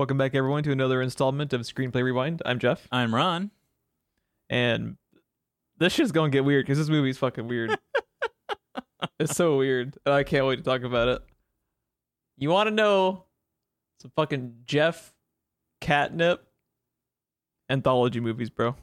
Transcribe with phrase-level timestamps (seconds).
[0.00, 2.40] Welcome back, everyone, to another installment of Screenplay Rewind.
[2.46, 3.50] I'm Jeff, I'm Ron.
[4.48, 4.96] and
[5.76, 7.76] this shit's gonna get weird because this movie's fucking weird.
[9.20, 9.98] it's so weird.
[10.06, 11.22] and I can't wait to talk about it.
[12.38, 13.26] You want to know
[14.00, 15.12] some fucking Jeff
[15.82, 16.46] catnip
[17.68, 18.76] anthology movies, bro?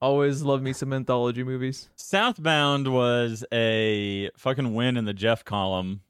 [0.00, 1.88] Always love me some anthology movies.
[1.94, 6.00] Southbound was a fucking win in the Jeff column.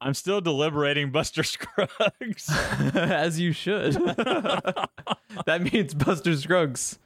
[0.00, 2.48] I'm still deliberating Buster Scruggs.
[2.94, 3.94] As you should.
[5.46, 6.98] that means Buster Scruggs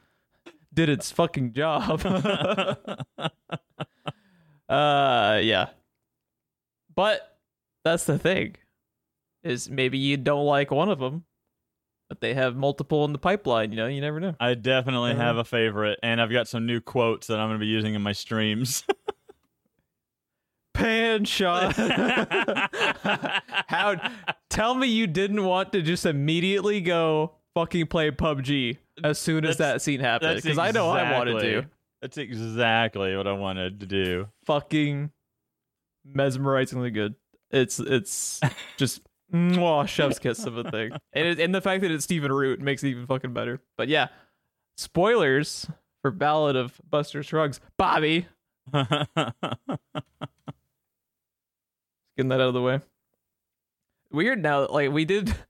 [0.73, 2.01] did its fucking job.
[4.69, 5.67] uh yeah.
[6.95, 7.37] But
[7.83, 8.55] that's the thing.
[9.43, 11.25] Is maybe you don't like one of them,
[12.07, 14.35] but they have multiple in the pipeline, you know, you never know.
[14.39, 17.63] I definitely have a favorite, and I've got some new quotes that I'm going to
[17.65, 18.85] be using in my streams.
[20.73, 21.75] Pan shot.
[23.67, 23.95] How
[24.49, 29.57] tell me you didn't want to just immediately go fucking play PUBG as soon as
[29.57, 30.31] That's- that scene happened.
[30.37, 31.65] That's Because I know I wanted to.
[32.01, 34.27] That's exactly what I wanted to do.
[34.45, 35.11] fucking
[36.11, 37.15] mesmerizingly good.
[37.51, 38.41] It's it's
[38.77, 42.31] just mwah, chef's kiss of a thing, and it, and the fact that it's Stephen
[42.31, 43.61] Root makes it even fucking better.
[43.77, 44.07] But yeah,
[44.75, 45.67] spoilers
[46.01, 47.61] for Ballad of Buster Scruggs.
[47.77, 48.27] Bobby,
[52.15, 52.79] getting that out of the way.
[54.11, 55.35] Weird now, like we did.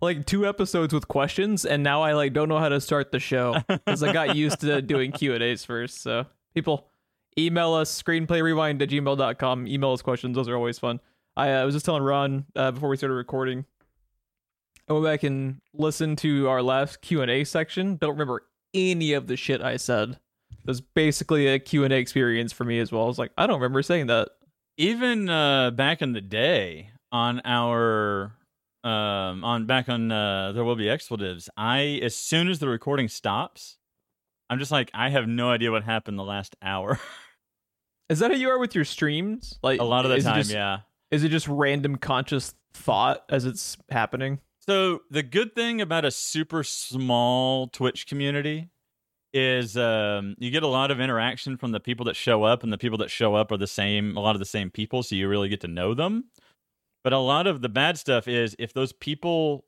[0.00, 3.20] Like two episodes with questions, and now I like don't know how to start the
[3.20, 6.02] show because I got used to doing Q and A's first.
[6.02, 6.88] So people,
[7.38, 11.00] email us screenplayrewind at gmail.com email us questions those are always fun
[11.36, 13.64] i uh, was just telling ron uh, before we started recording
[14.88, 19.36] i went back and listened to our last q&a section don't remember any of the
[19.36, 23.18] shit i said it was basically a q&a experience for me as well i was
[23.18, 24.28] like i don't remember saying that
[24.76, 28.34] Even uh, back in the day on our
[28.82, 33.08] um on back on uh there will be expletives i as soon as the recording
[33.08, 33.78] stops
[34.50, 36.98] i'm just like i have no idea what happened the last hour.
[38.10, 39.58] Is that how you are with your streams?
[39.62, 40.80] Like a lot of the time just- yeah.
[41.10, 44.40] is it just random conscious thought as it's happening?
[44.60, 48.68] So the good thing about a super small Twitch community
[49.34, 52.72] is um, you get a lot of interaction from the people that show up, and
[52.72, 55.16] the people that show up are the same, a lot of the same people, so
[55.16, 56.26] you really get to know them.
[57.02, 59.66] But a lot of the bad stuff is if those people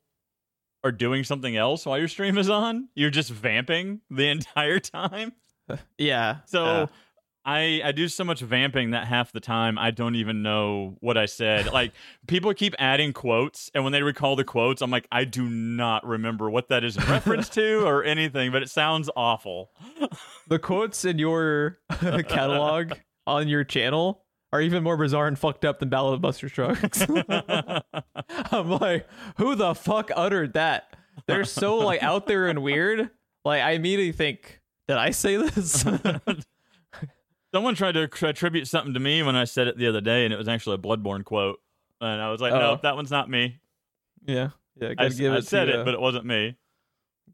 [0.83, 5.33] are doing something else while your stream is on, you're just vamping the entire time.
[5.97, 6.89] yeah So.
[7.47, 11.17] I I do so much vamping that half the time I don't even know what
[11.17, 11.67] I said.
[11.73, 11.93] like
[12.27, 16.05] people keep adding quotes, and when they recall the quotes, I'm like, I do not
[16.05, 19.71] remember what that is in reference to or anything, but it sounds awful.
[20.49, 21.79] the quotes in your
[22.27, 22.93] catalog
[23.25, 27.05] on your channel are even more bizarre and fucked up than Ballad of Buster Scruggs.
[27.09, 29.07] I'm like,
[29.37, 30.95] who the fuck uttered that?
[31.27, 33.09] They're so like out there and weird.
[33.45, 35.85] Like I immediately think, did I say this?
[37.57, 40.31] Someone tried to attribute something to me when I said it the other day, and
[40.33, 41.59] it was actually a Bloodborne quote,
[41.99, 42.59] and I was like, Oh.
[42.59, 43.57] no, that one's not me.
[44.27, 44.93] yeah, yeah.
[44.99, 45.47] I, give I it.
[45.47, 46.55] said to, it, but it wasn't me.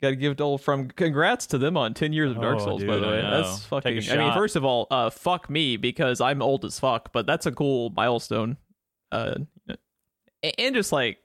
[0.02, 0.88] gotta give it to old from.
[0.88, 2.84] Congrats to them on ten years of Dark Oh, Souls.
[2.86, 4.02] by the way, that's fucking.
[4.12, 7.46] I mean, first of all, uh, fuck me because I'm old as fuck, but that's
[7.46, 8.56] a cool milestone.
[9.12, 9.36] Uh,
[10.58, 11.18] and just like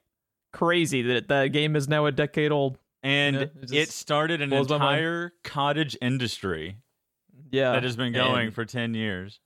[0.51, 2.77] crazy that that game is now a decade old.
[3.01, 4.97] And it it started an blows my mind.
[4.99, 6.75] entire cottage industry
[7.51, 9.39] Yeah, that has been going and- for 10 years.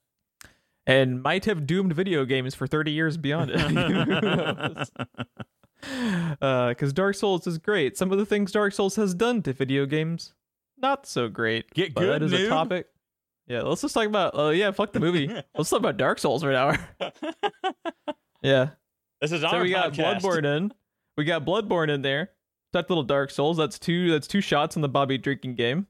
[0.86, 4.88] and might have doomed video games for 30 years beyond it.
[6.40, 7.98] Uh, because Dark Souls is great.
[7.98, 10.32] Some of the things Dark Souls has done to video games,
[10.80, 11.70] not so great.
[11.74, 12.86] Get good, that is a topic.
[13.46, 14.30] Yeah, let's just talk about.
[14.34, 15.28] Oh yeah, fuck the movie.
[15.54, 16.78] let's talk about Dark Souls for an hour.
[18.42, 18.70] yeah.
[19.20, 20.22] This is So we got podcast.
[20.22, 20.72] Bloodborne in.
[21.18, 22.30] We got Bloodborne in there.
[22.72, 23.58] That little Dark Souls.
[23.58, 24.10] That's two.
[24.10, 25.86] That's two shots in the Bobby drinking game.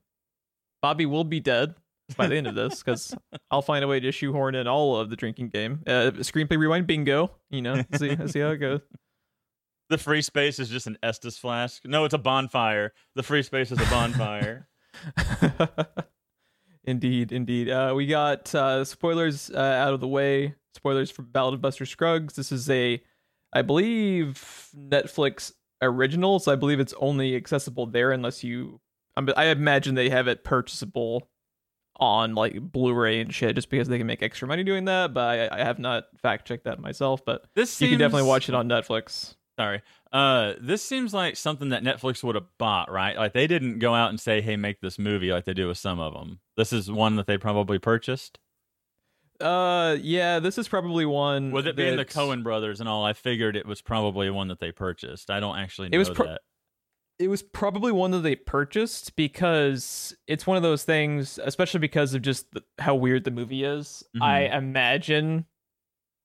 [0.83, 1.75] Bobby will be dead
[2.17, 3.15] by the end of this because
[3.51, 5.81] I'll find a way to shoehorn in all of the drinking game.
[5.87, 7.31] Uh, screenplay rewind bingo.
[7.51, 8.81] You know, see see how it goes.
[9.91, 11.83] The free space is just an Estus flask.
[11.85, 12.95] No, it's a bonfire.
[13.17, 14.67] The free space is a bonfire.
[16.85, 17.69] indeed, indeed.
[17.69, 20.55] Uh, we got uh, spoilers uh, out of the way.
[20.75, 22.35] Spoilers for Ballad of Buster Scruggs.
[22.35, 23.03] This is a,
[23.53, 25.53] I believe, Netflix
[25.83, 26.39] original.
[26.39, 28.81] So I believe it's only accessible there unless you.
[29.17, 31.29] I'm- I imagine they have it purchasable
[31.97, 35.15] on like Blu-ray and shit, just because they can make extra money doing that.
[35.15, 37.25] But I, I have not fact checked that myself.
[37.25, 39.35] But This you can definitely watch it on Netflix.
[39.59, 39.83] Sorry.
[40.13, 43.17] Uh, this seems like something that Netflix would have bought, right?
[43.17, 45.79] Like they didn't go out and say, "Hey, make this movie," like they do with
[45.79, 46.41] some of them.
[46.57, 48.39] This is one that they probably purchased.
[49.41, 51.51] Uh, yeah, this is probably one.
[51.51, 54.61] With it being the Coen brothers and all, I figured it was probably one that
[54.61, 55.31] they purchased.
[55.31, 56.41] I don't actually know It was pro- that.
[57.19, 62.13] It was probably one that they purchased because it's one of those things, especially because
[62.15, 64.03] of just the, how weird the movie is.
[64.17, 64.23] Mhm.
[64.23, 65.47] I imagine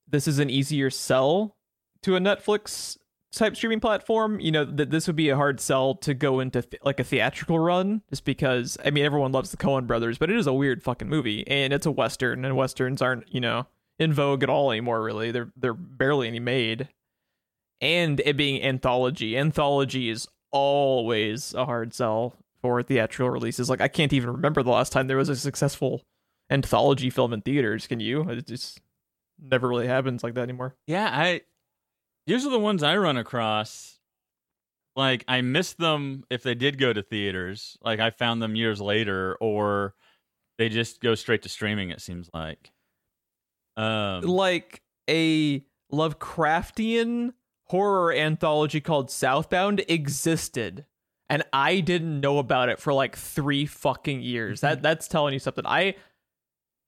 [0.08, 1.56] this is an easier sell
[2.02, 2.98] to a Netflix
[3.32, 4.40] type streaming platform.
[4.40, 7.04] You know that this would be a hard sell to go into th- like a
[7.04, 10.54] theatrical run, just because I mean everyone loves the Coen Brothers, but it is a
[10.54, 13.68] weird fucking movie, and it's a western, and westerns aren't you know
[14.00, 15.04] in vogue at all anymore.
[15.04, 16.90] Really, they're they're barely any made
[17.82, 19.38] and it being anthology.
[19.38, 23.70] Anthology is always a hard sell for theatrical releases.
[23.70, 26.04] Like I can't even remember the last time there was a successful
[26.50, 27.88] anthology film in theaters.
[27.88, 28.22] Can you?
[28.30, 28.82] It just
[29.42, 30.76] never really happens like that anymore.
[30.88, 31.42] Yeah, I.
[32.28, 33.98] These are the ones I run across.
[34.96, 37.78] Like I missed them if they did go to theaters.
[37.82, 39.96] Like I found them years later, or
[40.58, 41.90] they just go straight to streaming.
[41.90, 42.72] It seems like.
[43.78, 47.34] Um, Like a Lovecraftian
[47.70, 50.86] horror anthology called Southbound existed.
[51.30, 54.62] And I didn't know about it for like three fucking years.
[54.62, 55.66] That that's telling you something.
[55.66, 55.96] I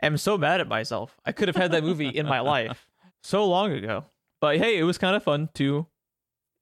[0.02, 1.18] am so mad at myself.
[1.26, 2.88] I could have had that movie in my life
[3.24, 4.06] so long ago.
[4.40, 5.86] But hey, it was kind of fun to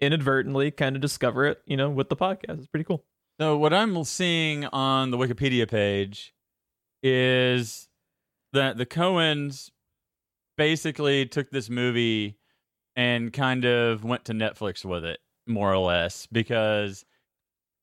[0.01, 2.59] inadvertently kind of discover it, you know, with the podcast.
[2.59, 3.05] It's pretty cool.
[3.39, 6.33] So what I'm seeing on the Wikipedia page
[7.01, 7.87] is
[8.51, 9.69] that the Coens
[10.57, 12.38] basically took this movie
[12.99, 17.05] and kind of went to Netflix with it, more or less, because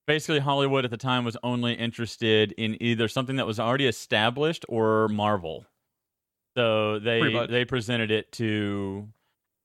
[0.07, 4.67] basically Hollywood at the time was only interested in either something that was already established
[4.69, 5.65] or Marvel.
[6.55, 9.09] So they they presented it to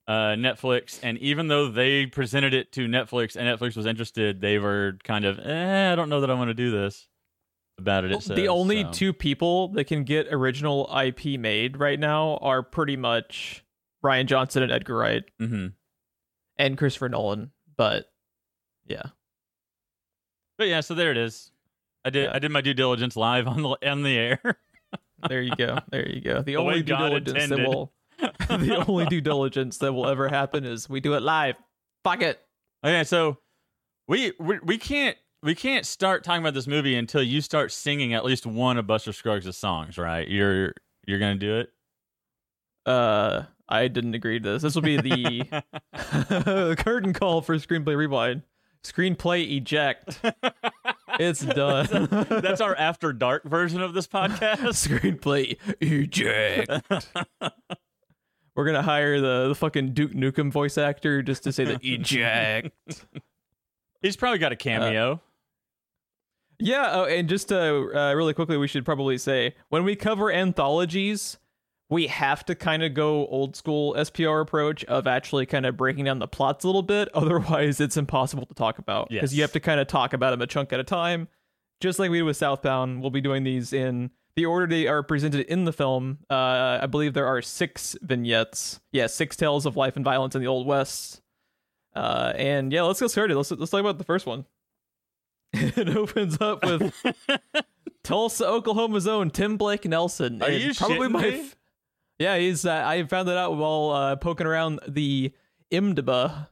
[0.07, 4.57] uh, Netflix, and even though they presented it to Netflix and Netflix was interested, they
[4.57, 7.09] were kind of, eh, I don't know that I want to do this
[7.77, 8.11] about it.
[8.11, 8.91] it the only so.
[8.91, 13.60] two people that can get original IP made right now are pretty much
[14.03, 15.73] Rian Johnson and Edgar Wright Mhm.
[16.57, 17.51] and Christopher Nolan.
[17.77, 18.11] But
[18.85, 19.03] yeah.
[20.57, 21.51] But yeah, so there it is.
[22.05, 22.35] I did Yeah.
[22.35, 24.41] I did my due diligence live on the on the air.
[25.29, 25.77] There you go.
[25.91, 26.37] There you go.
[26.37, 30.27] The The only due God diligence that will the only due diligence that will ever
[30.29, 31.55] happen is we do it live.
[32.03, 32.39] Fuck it.
[32.83, 33.37] okay, so
[34.07, 38.13] we, we we can't we can't start talking about this movie until you start singing
[38.15, 40.27] at least one of Buster Scruggs' songs, right?
[40.27, 40.73] You're
[41.05, 41.69] you're gonna do it.
[42.85, 44.61] Uh I didn't agree to this.
[44.61, 48.43] This will be the curtain call for screenplay rewind.
[48.83, 50.19] Screenplay eject.
[51.19, 52.07] It's done.
[52.29, 54.87] That's our after dark version of this podcast.
[54.87, 56.71] screenplay eject.
[58.55, 62.71] We're gonna hire the, the fucking Duke Nukem voice actor just to say the eject.
[64.01, 65.19] He's probably got a cameo.
[66.59, 70.31] Yeah, oh, and just uh, uh, really quickly, we should probably say when we cover
[70.31, 71.37] anthologies,
[71.91, 76.05] we have to kind of go old school SPR approach of actually kind of breaking
[76.05, 77.09] down the plots a little bit.
[77.13, 80.41] Otherwise, it's impossible to talk about because you have to kind of talk about them
[80.41, 81.27] a chunk at a time.
[81.81, 85.03] Just like we did with Southbound, we'll be doing these in the order they are
[85.03, 86.19] presented in the film.
[86.29, 88.79] Uh, I believe there are six vignettes.
[88.93, 91.21] Yeah, six tales of life and violence in the Old West.
[91.93, 93.35] Uh, and yeah, let's get started.
[93.35, 94.45] Let's let's talk about the first one.
[95.53, 96.93] it opens up with
[98.03, 100.41] Tulsa, Oklahoma's own Tim Blake Nelson.
[100.41, 101.21] Are you probably my?
[101.23, 101.51] me?
[102.21, 102.65] Yeah, he's.
[102.65, 105.33] Uh, I found that out while uh, poking around the
[105.71, 106.47] IMDb.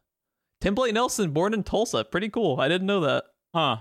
[0.62, 2.04] Tim Blake Nelson, born in Tulsa.
[2.04, 2.60] Pretty cool.
[2.60, 3.24] I didn't know that.
[3.56, 3.78] Huh.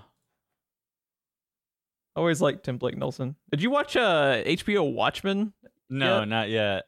[2.17, 3.37] Always liked Tim Blake Nelson.
[3.51, 5.53] Did you watch uh, HBO Watchmen?
[5.89, 6.25] No, Yeah.
[6.25, 6.85] not yet.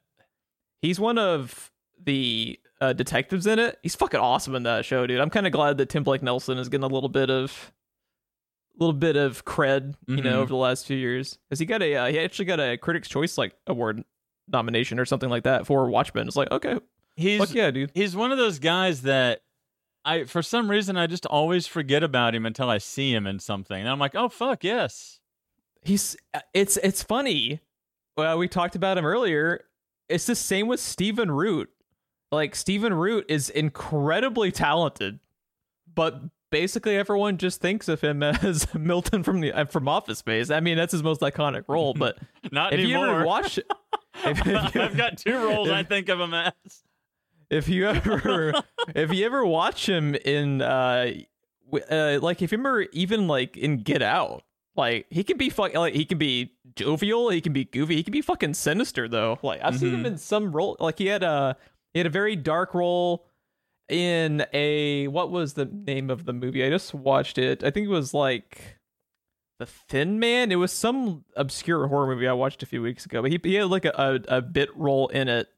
[0.82, 1.70] He's one of
[2.02, 3.78] the uh, detectives in it.
[3.82, 5.20] He's fucking awesome in that show, dude.
[5.20, 7.72] I'm kind of glad that Tim Blake Nelson is getting a little bit of,
[8.78, 10.24] little bit of cred, you Mhm.
[10.24, 11.38] know, over the last few years.
[11.48, 14.02] Because he got a, uh, he actually got a Critics' Choice like award
[14.52, 16.26] nomination or something like that for Watchmen.
[16.26, 16.78] It's like, okay,
[17.16, 17.90] He's fuck yeah, dude.
[17.94, 19.42] he's one of those guys that
[20.04, 23.38] I for some reason I just always forget about him until I see him in
[23.38, 23.78] something.
[23.78, 25.20] And I'm like, "Oh fuck, yes."
[25.82, 26.14] He's,
[26.52, 27.60] it's, it's funny.
[28.16, 29.64] Well, we talked about him earlier.
[30.10, 31.70] It's the same with Stephen Root.
[32.30, 35.20] Like Stephen Root is incredibly talented,
[35.94, 40.50] but basically everyone just thinks of him as Milton from the uh, from Office Space.
[40.50, 41.94] I mean, that's his most iconic role.
[41.94, 42.18] But
[42.52, 43.58] Not if you ever watch,
[44.24, 46.52] if, if you- I've got two roles I think of him as.
[47.50, 48.52] if you ever
[48.94, 51.12] if you ever watch him in uh,
[51.90, 54.42] uh like if you remember even like in Get Out,
[54.76, 58.02] like he can be fuck like he can be jovial, he can be goofy, he
[58.02, 59.38] can be fucking sinister though.
[59.42, 60.06] Like I've seen him Mhm.
[60.06, 61.56] in some role like he had a
[61.92, 63.26] he had a very dark role
[63.90, 66.64] in a what was the name of the movie?
[66.64, 67.62] I just watched it.
[67.64, 68.78] I think it was like
[69.58, 70.52] The Thin Man.
[70.52, 73.54] It was some obscure horror movie I watched a few weeks ago, but he he
[73.54, 73.92] had like a
[74.28, 75.48] a, a bit role in it.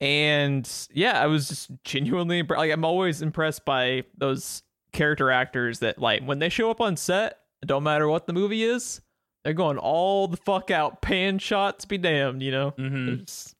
[0.00, 5.78] And yeah, I was just genuinely impre- like I'm always impressed by those character actors
[5.78, 9.00] that like when they show up on set, it don't matter what the movie is,
[9.44, 12.72] they're going all the fuck out, pan shots be damned, you know.
[12.72, 13.06] Mhm.
[13.06, 13.54] They're Just,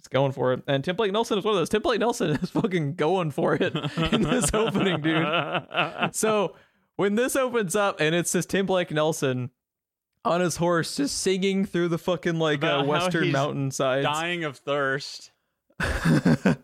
[0.00, 0.62] just going for it.
[0.66, 1.68] And Tim Blake Nelson is one of those.
[1.68, 3.74] Tim Blake Nelson is fucking going for it
[4.12, 5.26] in this opening, dude.
[6.12, 6.56] So
[6.96, 9.50] when this opens up and it's just Tim Blake Nelson
[10.24, 14.02] on his horse, just singing through the fucking like uh, western mountainside.
[14.02, 15.32] Dying of thirst.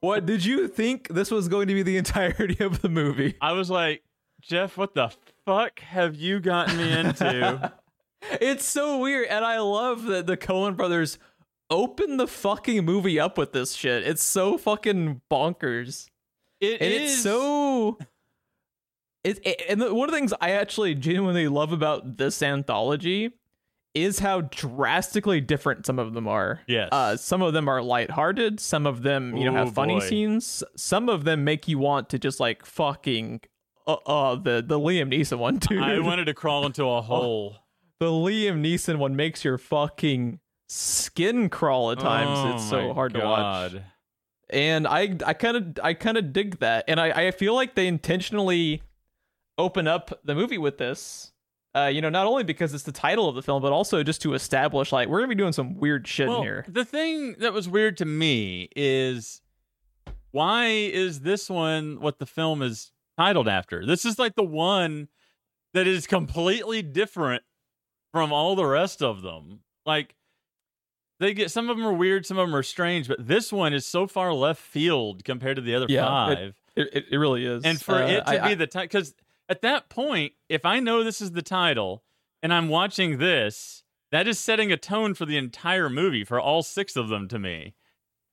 [0.00, 3.36] what did you think this was going to be the entirety of the movie?
[3.40, 4.02] I was like,
[4.40, 5.10] Jeff, what the
[5.44, 7.72] fuck have you gotten me into?
[8.40, 11.18] It's so weird, and I love that the Coen brothers
[11.70, 14.06] open the fucking movie up with this shit.
[14.06, 16.06] It's so fucking bonkers.
[16.60, 17.98] It and is it's so
[19.24, 23.30] it, it- and the, one of the things i actually genuinely love about this anthology
[23.94, 26.88] is how drastically different some of them are Yes.
[26.92, 30.06] uh some of them are lighthearted some of them you know Ooh, have funny boy.
[30.06, 33.40] scenes some of them make you want to just like fucking
[33.86, 37.56] uh, uh the the liam neeson one too I wanted to crawl into a hole.
[37.98, 43.14] the liam neeson one makes your fucking skin crawl at times Oh it's so hard
[43.14, 43.74] to watch
[44.50, 47.74] and I I kind of I kind of dig that, and I I feel like
[47.74, 48.82] they intentionally
[49.58, 51.32] open up the movie with this.
[51.72, 54.20] Uh, you know, not only because it's the title of the film, but also just
[54.22, 56.64] to establish like we're gonna be doing some weird shit in Well, here.
[56.68, 59.40] the thing that was weird to me is
[60.32, 63.86] why is this one what the film is titled after?
[63.86, 65.08] This is like the one
[65.74, 67.44] that is completely different
[68.12, 69.60] from all the rest of them.
[69.86, 70.16] Like
[71.20, 73.72] they get some of them are weird, some of them are strange, but this one
[73.72, 76.54] is so far left field compared to the other Yeah, five.
[76.74, 77.64] It, it, it really is.
[77.64, 79.14] and for Uh, it to I- be I- the title because
[79.48, 82.02] at that point if i know this is the title
[82.42, 86.62] and i'm watching this that is setting a tone for the entire movie for all
[86.62, 87.74] six of them to me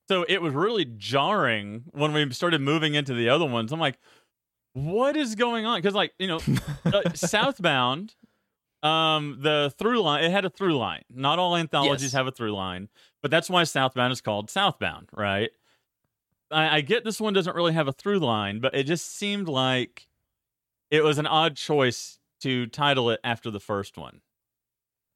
[0.08, 3.98] so it was really jarring when we started moving into the other ones i'm like
[4.74, 6.39] what is going on because like you know
[6.86, 8.13] uh, southbound
[8.84, 12.12] um the through line it had a through line not all anthologies Yes.
[12.14, 12.90] have a through line
[13.22, 15.50] but that's why southbound is called southbound right
[16.52, 19.50] I, I get this one doesn't really have a through line, but it just seemed
[19.50, 20.08] like
[20.90, 24.22] it was an odd choice to title it after the first one.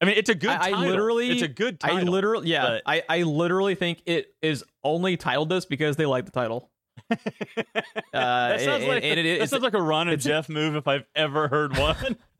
[0.01, 0.49] I mean, it's a good.
[0.49, 0.79] I- I title.
[0.89, 1.99] literally- it's a good title.
[1.99, 6.05] I literally yeah, but- I I literally think it is only titled this because they
[6.05, 6.69] like the title.
[7.09, 10.87] that sounds and- like and it that sounds like a Ron and Jeff move if
[10.87, 12.17] I've ever heard one.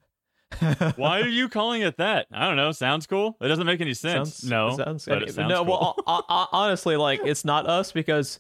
[0.95, 2.27] Why are you calling it that?
[2.31, 2.71] I don't know.
[2.71, 3.37] Sounds cool.
[3.41, 4.37] It doesn't make any sense.
[4.37, 5.63] Sounds, no, sounds, but it sounds no.
[5.65, 5.65] cool.
[5.67, 8.39] Well, ho- ho- honestly, like it's not us because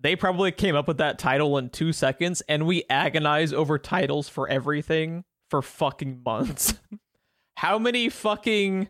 [0.00, 4.28] they probably came up with that title in two seconds, and we agonize over titles
[4.28, 6.74] for everything for fucking months.
[7.56, 8.88] How many fucking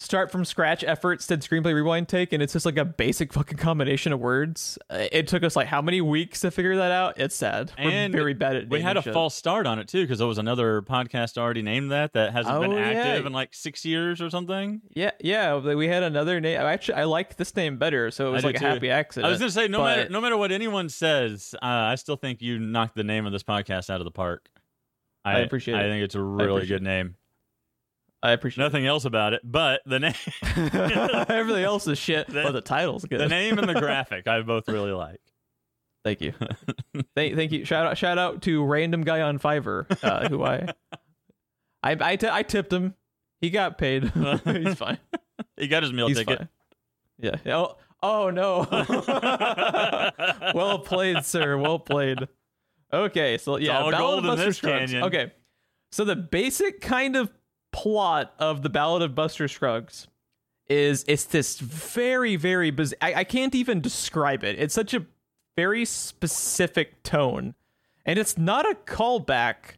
[0.00, 2.32] start from scratch efforts did Screenplay Rewind take?
[2.32, 4.78] And it's just like a basic fucking combination of words.
[4.88, 7.18] Uh, It took us like how many weeks to figure that out?
[7.18, 7.72] It's sad.
[7.78, 8.68] We're And very bad at.
[8.68, 9.12] we had a shit.
[9.12, 12.60] false start on it too because there was another podcast already named that that hasn't
[12.60, 12.90] been Oh, yeah.
[12.92, 14.82] active in like six years or something.
[14.94, 15.56] Yeah, yeah.
[15.56, 16.60] We had another name.
[16.60, 18.66] Actually, I like this name better, so it was I like a too.
[18.66, 19.26] happy accident.
[19.26, 22.16] I was gonna say no but- matter no matter what anyone says, uh, I still
[22.16, 24.48] think you knocked the name of this podcast out of the park.
[25.24, 25.86] I appreciate I it.
[25.86, 27.16] I think it's a really good name.
[28.22, 30.14] I appreciate Nothing else about it, but the name.
[31.28, 33.20] Everything else is shit, The- but the title's good.
[33.20, 35.20] the name and the graphic, I both really like.
[36.04, 36.32] Thank you.
[37.14, 37.64] thank, thank you.
[37.64, 40.68] Shout out, shout out to random guy on Fiverr uh, who I,
[41.82, 42.94] I, I, tipped him.
[43.40, 44.04] He got paid.
[44.04, 44.98] He's fine.
[45.56, 46.38] He got his meal He's ticket.
[46.38, 46.48] fine.
[47.20, 47.36] Yeah.
[47.54, 48.66] Oh, oh no.
[50.54, 51.56] well played, sir.
[51.56, 52.18] Well played.
[52.92, 54.90] Okay, so yeah, all Ballad gold of in Buster Scruggs.
[54.90, 55.02] canyon.
[55.04, 55.32] Okay,
[55.92, 57.30] so the basic kind of
[57.72, 60.06] plot of the Ballad of Buster Scruggs
[60.68, 64.58] is it's this very very biz- I, I can't even describe it.
[64.58, 65.06] It's such a
[65.56, 67.54] very specific tone,
[68.04, 69.76] and it's not a callback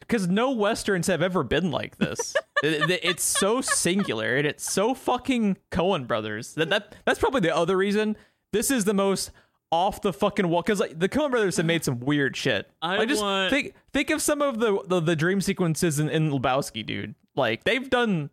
[0.00, 2.34] because no westerns have ever been like this.
[2.62, 6.52] It- it- it's so singular and it's so fucking Coen brothers.
[6.54, 8.18] That, that that's probably the other reason
[8.52, 9.30] this is the most
[9.72, 12.70] off the fucking wall because like the Coen brothers have made some weird shit.
[12.82, 16.08] I like, just want- think think of some of the the, the dream sequences in,
[16.08, 17.14] in Lebowski, dude.
[17.36, 18.30] Like they've done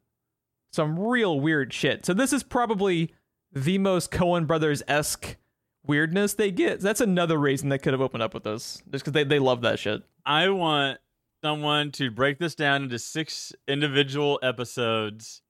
[0.74, 2.06] some real weird shit.
[2.06, 3.14] So this is probably
[3.54, 5.38] the most Coen brothers esque
[5.86, 6.82] weirdness they get.
[6.82, 9.62] That's another reason they could have opened up with this, just because they they love
[9.62, 10.04] that shit.
[10.26, 11.00] I want
[11.44, 15.42] someone to break this down into six individual episodes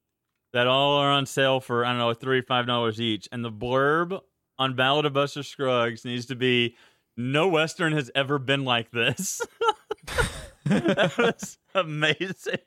[0.53, 3.51] that all are on sale for I don't know three five dollars each, and the
[3.51, 4.20] blurb
[4.59, 6.75] on Ballad of Buster Scruggs needs to be
[7.15, 9.41] no western has ever been like this.
[10.65, 12.59] that, was, Amazing.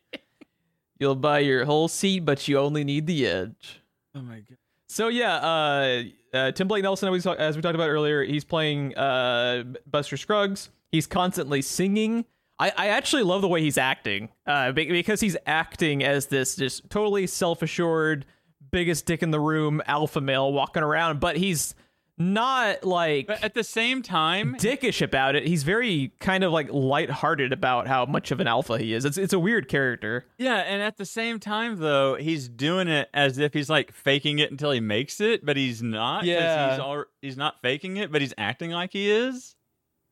[0.98, 3.80] You'll buy your whole seat, but you only need the edge.
[4.14, 4.58] Oh my god.
[4.88, 6.02] So yeah, uh,
[6.34, 9.62] uh, Tim Blake Nelson, as we, talk- as we talked about earlier, he's playing uh,
[9.86, 10.70] Buster Scruggs.
[10.90, 12.24] He's constantly singing.
[12.58, 16.90] I, I actually love the way he's acting uh, because he's acting as this just
[16.90, 18.26] totally self assured,
[18.70, 21.74] biggest dick in the room alpha male walking around, but he's
[22.18, 25.46] not like But at the same time, dickish about it.
[25.46, 29.06] He's very kind of like lighthearted about how much of an alpha he is.
[29.06, 30.26] It's it's a weird character.
[30.36, 34.38] yeah, and at the same time though, he's doing it as if he's like faking
[34.38, 36.24] it until he makes it, but he's not.
[36.24, 36.70] Yeah.
[36.72, 39.56] he's al- he's not faking it, but he's acting like he is.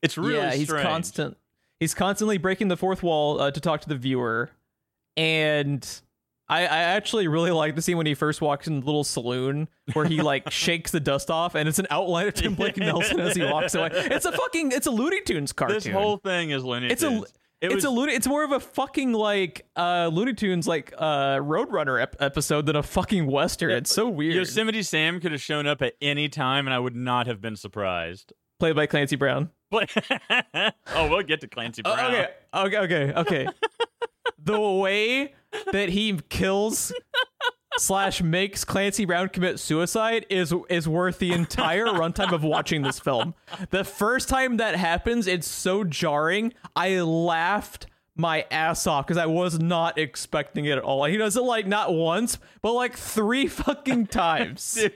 [0.01, 0.87] It's really yeah, he's strange.
[0.87, 1.37] constant.
[1.79, 4.49] He's constantly breaking the fourth wall uh, to talk to the viewer,
[5.15, 5.87] and
[6.49, 9.67] I, I actually really like the scene when he first walks in the little saloon
[9.93, 13.19] where he like shakes the dust off, and it's an outline of Tim Blake Nelson
[13.19, 13.89] as he walks away.
[13.93, 15.75] It's a fucking it's a Looney Tunes cartoon.
[15.77, 17.23] This whole thing is Looney It's a-
[17.61, 18.13] It it's was, a Looney.
[18.13, 22.75] It's more of a fucking like uh Looney Tunes like uh Roadrunner ep- episode than
[22.77, 23.71] a fucking western.
[23.71, 24.33] it's so weird.
[24.35, 27.55] Yosemite Sam could have shown up at any time, and I would not have been
[27.57, 28.33] surprised.
[28.59, 29.49] Played by Clancy Brown.
[30.95, 32.13] Oh, we'll get to Clancy Oh, Brown.
[32.13, 33.47] okay, okay, okay, okay.
[34.37, 35.33] the way
[35.71, 36.93] that he kills
[37.77, 42.99] slash makes Clancy Brown commit suicide is is worth the entire runtime of watching this
[42.99, 43.33] film.
[43.69, 46.53] The first time that happens, it's so jarring.
[46.75, 51.05] I laughed my ass off because I was not expecting it at all.
[51.05, 54.73] He does it like not once, but like three fucking times.
[54.73, 54.93] Dude,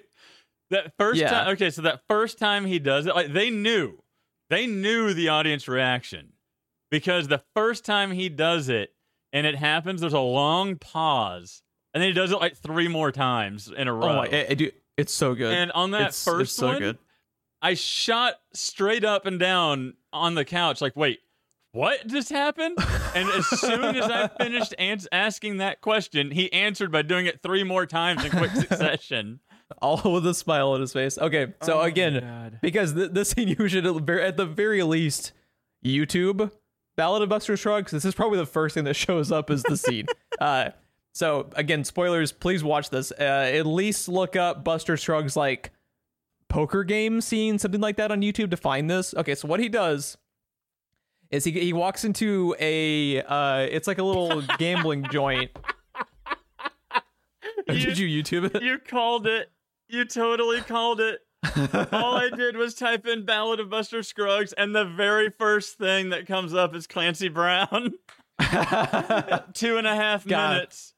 [0.71, 1.29] that first Yeah.
[1.29, 1.47] time.
[1.53, 3.99] Okay, so that first time he does it, like they knew,
[4.49, 6.33] they knew the audience reaction
[6.91, 8.93] because the first time he does it
[9.33, 11.61] and it happens, there's a long pause,
[11.93, 14.07] and then he does it like three more times in a row.
[14.09, 15.53] Oh my, it, it- eh, eh, dude, it's so good.
[15.53, 16.97] and on that it's, first it's so one, good.
[17.61, 21.19] I shot straight up and down on the couch, like, wait,
[21.71, 22.77] what just happened?
[23.15, 27.41] and as soon as I finished ans- asking that question, he answered by doing it
[27.41, 29.39] three more times in quick succession.
[29.81, 31.17] all with a smile on his face.
[31.17, 34.45] Okay, so Oh again, because th- this scene you should at the ver- at the
[34.45, 35.31] very least
[35.83, 36.51] YouTube
[36.95, 37.91] Ballad of Buster Scruggs.
[37.91, 40.07] This is probably the first thing that shows up is the scene.
[40.39, 40.69] uh,
[41.13, 42.31] so again, spoilers.
[42.31, 43.11] Please watch this.
[43.11, 45.71] Uh, at least look up Buster Scruggs like
[46.49, 49.13] poker game scene, something like that on YouTube to find this.
[49.15, 50.17] Okay, so what he does
[51.31, 55.51] is he he walks into a uh, it's like a little gambling joint.
[57.67, 58.61] Did you YouTube it?
[58.61, 59.51] You called it.
[59.87, 61.22] You totally called it.
[61.91, 66.09] All I did was type in Ballad of Buster Scruggs, and the very first thing
[66.09, 67.93] that comes up is Clancy Brown.
[69.53, 70.53] Two and a half God.
[70.53, 70.93] minutes.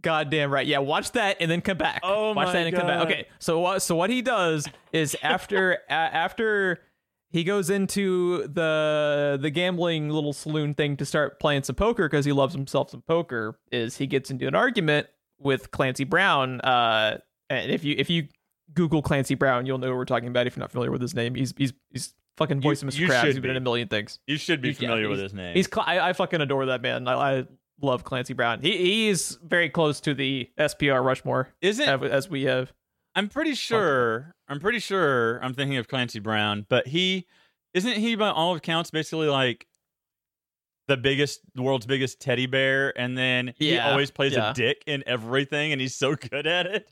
[0.00, 0.66] Goddamn right.
[0.66, 2.00] Yeah, watch that and then come back.
[2.02, 2.98] Oh watch my that and come back.
[3.00, 3.06] God.
[3.08, 3.26] Okay.
[3.38, 6.80] So what so what he does is after a after
[7.28, 12.24] he goes into the the gambling little saloon thing to start playing some poker because
[12.24, 17.18] he loves himself some poker is he gets into an argument with Clancy Brown uh
[17.50, 18.28] and if you if you
[18.74, 21.14] Google Clancy Brown, you'll know what we're talking about if you're not familiar with his
[21.14, 21.34] name.
[21.34, 23.08] He's he's he's fucking voice You- of Mr.
[23.08, 23.24] Krabs.
[23.24, 23.50] He's been be.
[23.50, 24.18] in a million things.
[24.26, 25.54] You should be He's- yeah, familiar with his name.
[25.54, 27.06] He's cl- I, I fucking adore that man.
[27.08, 27.44] I, I
[27.80, 28.60] love Clancy Brown.
[28.60, 32.72] He he's very close to the SPR Rushmore Isn't as, as we have.
[33.14, 34.34] I'm pretty sure.
[34.48, 35.38] I'm pretty sure.
[35.44, 37.26] I'm thinking of Clancy Brown, but he
[37.74, 39.66] isn't he by all accounts basically like
[40.88, 44.50] the biggest, the world's biggest teddy bear, and then he always plays yeah.
[44.50, 46.88] a dick in everything, and he's so good at it.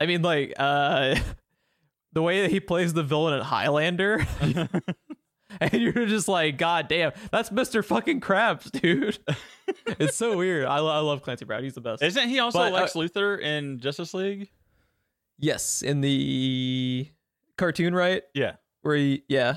[0.00, 1.16] I mean, like uh,
[2.12, 4.26] the way that he plays the villain at Highlander,
[5.60, 9.18] and you're just like, God damn, that's Mister Fucking Krabs, dude.
[9.86, 10.66] it's so weird.
[10.66, 11.62] I, lo- I love Clancy Brown.
[11.64, 12.02] He's the best.
[12.02, 14.50] Isn't he also But, uh, Lex Luthor in Justice League?
[15.38, 17.08] yes, in the
[17.58, 18.22] cartoon, right?
[18.34, 18.56] Yeah.
[18.82, 19.54] Where he, yeah.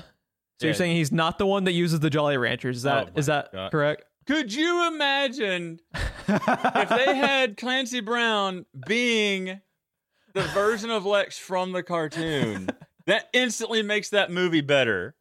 [0.58, 2.76] So you're saying he's not the one that uses the Jolly Ranchers?
[2.78, 3.70] Is that Oh is that God.
[3.72, 4.04] correct?
[4.26, 5.80] Could you imagine
[6.28, 9.60] if they had Clancy Brown being
[10.34, 12.68] the version of Lex from the cartoon?
[13.06, 15.14] That instantly makes that movie better.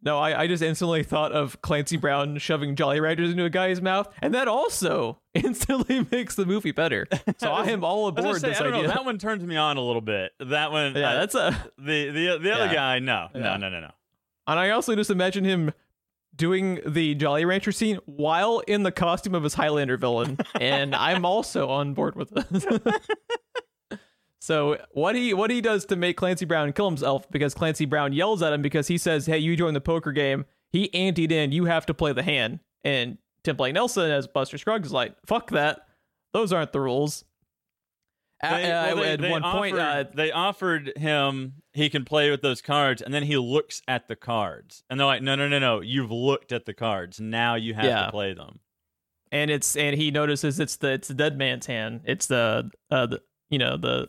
[0.00, 3.82] No, I, I just instantly thought of Clancy Brown shoving Jolly Ranchers into a guy's
[3.82, 7.06] mouth, and that also instantly makes the movie better.
[7.38, 8.82] So I am all aboard say, this idea.
[8.82, 8.88] know.
[8.88, 10.32] That one turns me on a little bit.
[10.38, 11.70] That one, yeah, uh, that's a.
[11.78, 12.74] the the the other Yeah.
[12.74, 12.98] guy.
[13.00, 13.90] No, no, no, no, no.
[14.46, 15.72] And I also just imagine him
[16.34, 21.24] doing the Jolly Rancher scene while in the costume of his Highlander villain, and I'm
[21.24, 22.64] also on board with this.
[24.40, 28.12] so what he what he does to make Clancy Brown kill himself because Clancy Brown
[28.12, 31.52] yells at him because he says, "Hey, you joined the poker game." He anteed in.
[31.52, 32.60] You have to play the hand.
[32.84, 35.80] And Tim Blake Nelson as Buster Scruggs is like, "Fuck that.
[36.32, 37.24] Those aren't the rules."
[38.40, 42.30] At- They- uh, well, they- at one point, uh, they offered him he can play
[42.30, 45.48] with those cards, and then he looks at the cards, and they're like, "No, no,
[45.48, 45.80] no, no!
[45.80, 47.18] You've looked at the cards.
[47.20, 48.04] Now you have Yeah.
[48.06, 48.60] to play them."
[49.30, 52.00] and it's and he notices it's the it's the dead man's hand.
[52.04, 53.20] It's the uh the
[53.50, 54.08] you know the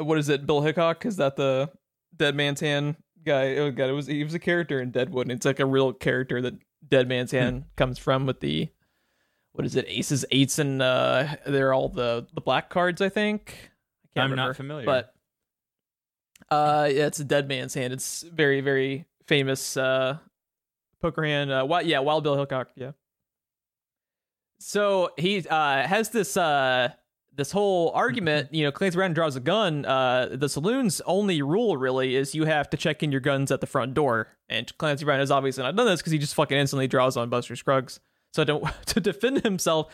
[0.00, 0.46] what is it?
[0.46, 1.70] Bill Hickok is that the
[2.16, 3.56] dead man's hand guy?
[3.56, 5.26] Oh god, it was he was a character in Deadwood.
[5.26, 6.54] And it's like a real character that
[6.88, 8.68] Dead Man's Hand comes from with the
[9.52, 9.84] what is it?
[9.88, 13.00] Aces, eights, and uh they're all the the black cards.
[13.00, 13.54] I think.
[14.04, 14.86] I can't I'm remember, not familiar.
[14.86, 15.14] but
[16.50, 17.92] uh, yeah, it's a Dead Man's Hand.
[17.92, 20.18] It's very very famous uh
[21.00, 21.52] poker hand.
[21.52, 22.70] Uh, wi- yeah, Wild Bill Hickok.
[22.74, 22.92] Yeah.
[24.58, 26.90] So he uh has this uh
[27.40, 29.86] this whole argument, you know, Clancy Brown draws a gun.
[29.86, 33.62] Uh, the saloon's only rule really is you have to check in your guns at
[33.62, 34.28] the front door.
[34.50, 37.30] And Clancy Brown has obviously not done this because he just fucking instantly draws on
[37.30, 37.98] Buster Scruggs.
[38.34, 39.90] So to to defend himself,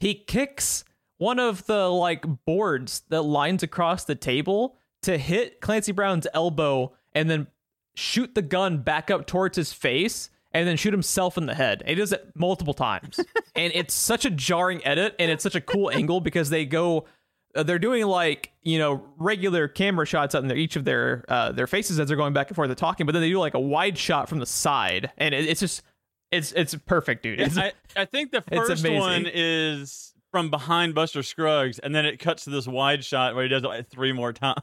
[0.00, 0.82] he kicks
[1.18, 6.94] one of the like boards that lines across the table to hit Clancy Brown's elbow
[7.14, 7.46] and then
[7.94, 11.82] shoot the gun back up towards his face and then shoot himself in the head.
[11.82, 13.20] And he does it multiple times.
[13.54, 17.06] and it's such a jarring edit and it's such a cool angle because they go
[17.54, 21.52] uh, they're doing like, you know, regular camera shots on their, each of their uh,
[21.52, 23.54] their faces as they're going back and forth they're talking, but then they do like
[23.54, 25.82] a wide shot from the side and it, it's just
[26.30, 27.40] it's it's perfect, dude.
[27.40, 32.18] It's, I, I think the first one is from behind Buster Scruggs, and then it
[32.18, 34.60] cuts to this wide shot where he does it like three more times.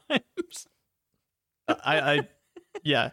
[1.68, 2.20] I, I
[2.84, 3.10] yeah.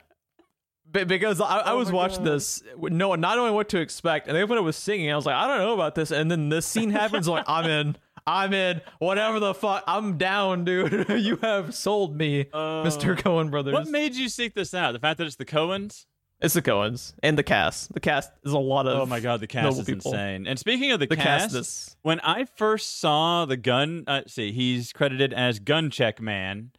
[0.93, 2.33] Be- Because I, I Oh was watching God.
[2.33, 5.25] this, no, not knowing what to expect, and then when it was singing, I was
[5.25, 8.53] like, I don't know about this, and then this scene happens, like I'm in, I'm
[8.53, 11.09] in, whatever the fuck, I'm down, dude.
[11.19, 13.17] you have sold me, Mr.
[13.19, 13.73] Coen Brothers.
[13.73, 14.93] What made you seek this out?
[14.93, 16.05] The fact that it's the Coens?
[16.41, 17.93] it's the Coens and the cast.
[17.93, 20.11] The cast is a lot of Oh my god, the cast is people.
[20.11, 20.45] insane.
[20.45, 24.51] And speaking of the, The cast, cast when I first saw the gun, uh, see,
[24.51, 26.71] he's credited as Gun Check Man.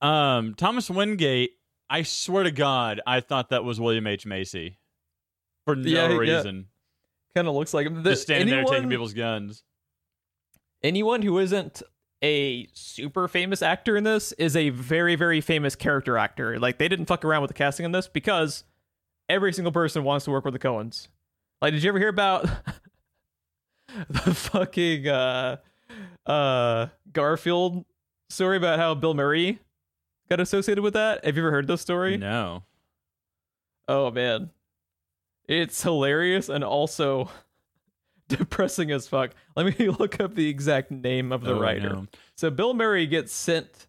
[0.00, 1.50] Um, Thomas Wingate.
[1.92, 4.78] I swear to God, I thought that was William H Macy
[5.66, 6.16] for no Yeah, yeah.
[6.16, 6.66] reason.
[7.34, 8.02] kind of looks like him.
[8.02, 9.62] The- Just standing there taking people's guns.
[10.82, 11.82] anyone who isn't
[12.24, 16.86] a super famous actor in this is a very very famous character actor like they
[16.88, 18.62] didn't fuck around with the casting in this because
[19.28, 21.08] every single person wants to work with the coens
[21.60, 22.44] like did you ever hear about
[24.08, 25.56] the fucking uh
[26.26, 27.84] uh garfield
[28.30, 29.58] story about how bill murray
[30.32, 32.62] got associated with that have you ever heard this story No.
[33.88, 34.50] oh man
[35.48, 37.30] it's hilarious and also
[38.28, 42.06] depressing as fuck let me look up the exact name of the Oh, writer no.
[42.36, 43.86] so Bill Murray gets sent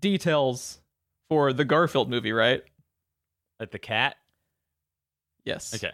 [0.00, 0.80] details
[1.28, 2.62] for the Garfield movie, right?
[3.60, 4.16] At the cat?
[5.44, 5.72] Yes.
[5.74, 5.92] Okay.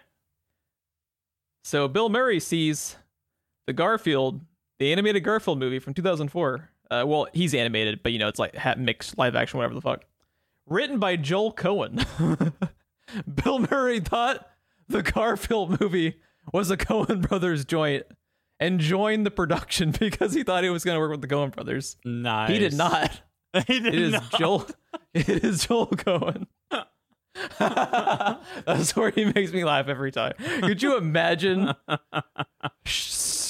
[1.63, 2.97] So Bill Murray sees
[3.67, 4.41] the Garfield,
[4.79, 6.71] the animated Garfield movie from 2004.
[6.91, 9.81] Uh, well, he's animated, but you know it's like ha- mixed live action, whatever the
[9.81, 10.05] fuck.
[10.67, 12.05] Written by Joel Cohen.
[13.43, 14.47] Bill Murray thought
[14.89, 16.17] the Garfield movie
[16.53, 18.05] was a Coen Brothers joint
[18.61, 21.53] and joined the production because he thought he was going to work with the Coen
[21.55, 21.97] Brothers.
[22.05, 22.51] Nice.
[22.51, 23.21] He did not.
[23.67, 24.31] he did It is not.
[24.39, 24.67] Joel.
[25.15, 26.47] It is Joel Cohen.
[27.59, 30.35] That's where he makes me laugh every time.
[30.63, 31.73] Could you imagine?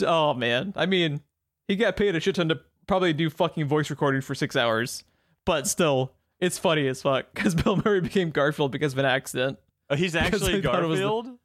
[0.02, 1.20] Oh man, I mean,
[1.66, 5.04] he got paid a shit ton to probably do fucking voice recording for six hours,
[5.46, 9.58] but still, it's funny as fuck because Bill Murray became Garfield because of an accident.
[9.88, 11.38] Oh, he's actually I thought it was the- Garfield?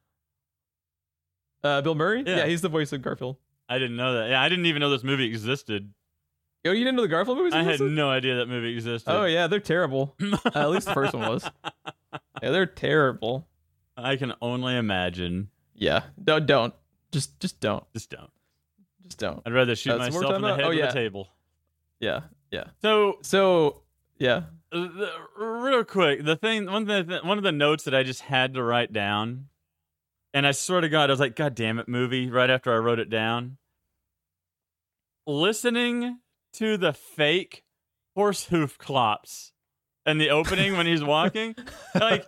[1.63, 2.23] Uh, Bill Murray?
[2.25, 2.45] Yeah.
[2.45, 3.38] he's the voice of Garfield.
[3.69, 4.29] I didn't know that.
[4.32, 5.93] Yeah, I didn't even know this movie existed.
[6.65, 7.53] Oh, you didn't know the Garfield movies?
[7.53, 9.10] I had no idea that movie existed.
[9.12, 10.15] Oh yeah, they're terrible.
[10.21, 11.49] Uh, at least the first one was.
[12.41, 13.47] Yeah, they're terrible.
[13.97, 15.49] I can only imagine.
[15.75, 16.73] Yeah, don't don't
[17.12, 18.29] just just don't Just don't.
[19.03, 19.41] Just don't.
[19.45, 20.65] I'd rather shoot That's myself in the head?
[20.65, 20.89] Oh, with yeah.
[20.89, 21.27] a table.
[21.99, 22.65] Yeah, yeah.
[22.81, 23.83] So, So
[24.17, 27.95] yeah, uh, the, real quick, the thing, one of the one of the notes that
[27.95, 29.47] I just had to write down,
[30.33, 32.77] and I swear to God, I was like, "God damn it, movie!" Right after I
[32.77, 33.57] wrote it down,
[35.27, 36.19] listening
[36.53, 37.63] to the fake
[38.15, 39.51] horse hoof clops
[40.05, 41.55] in the opening when he's walking,
[41.95, 42.27] like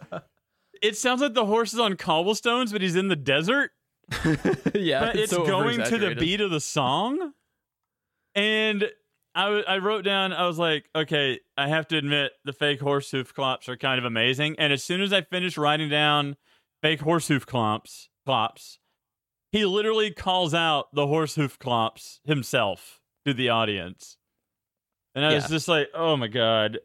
[0.81, 3.71] it sounds like the horse is on cobblestones, but he's in the desert.
[4.73, 4.99] yeah.
[4.99, 7.33] but it's so going to the beat of the song.
[8.33, 8.89] And
[9.33, 12.81] I, w- I wrote down, I was like, okay, I have to admit the fake
[12.81, 14.55] horse hoof clops are kind of amazing.
[14.59, 16.35] And as soon as I finished writing down
[16.81, 18.79] fake horse hoof clops, clops,
[19.51, 24.17] he literally calls out the horse hoof clops himself to the audience.
[25.15, 26.79] And I was just like, oh my God.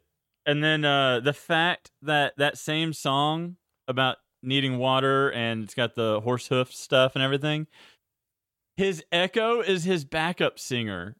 [0.45, 3.57] And then uh, the fact that that same song
[3.87, 7.67] about needing water and it's got the horse hoof stuff and everything,
[8.77, 11.15] his echo is his backup singer.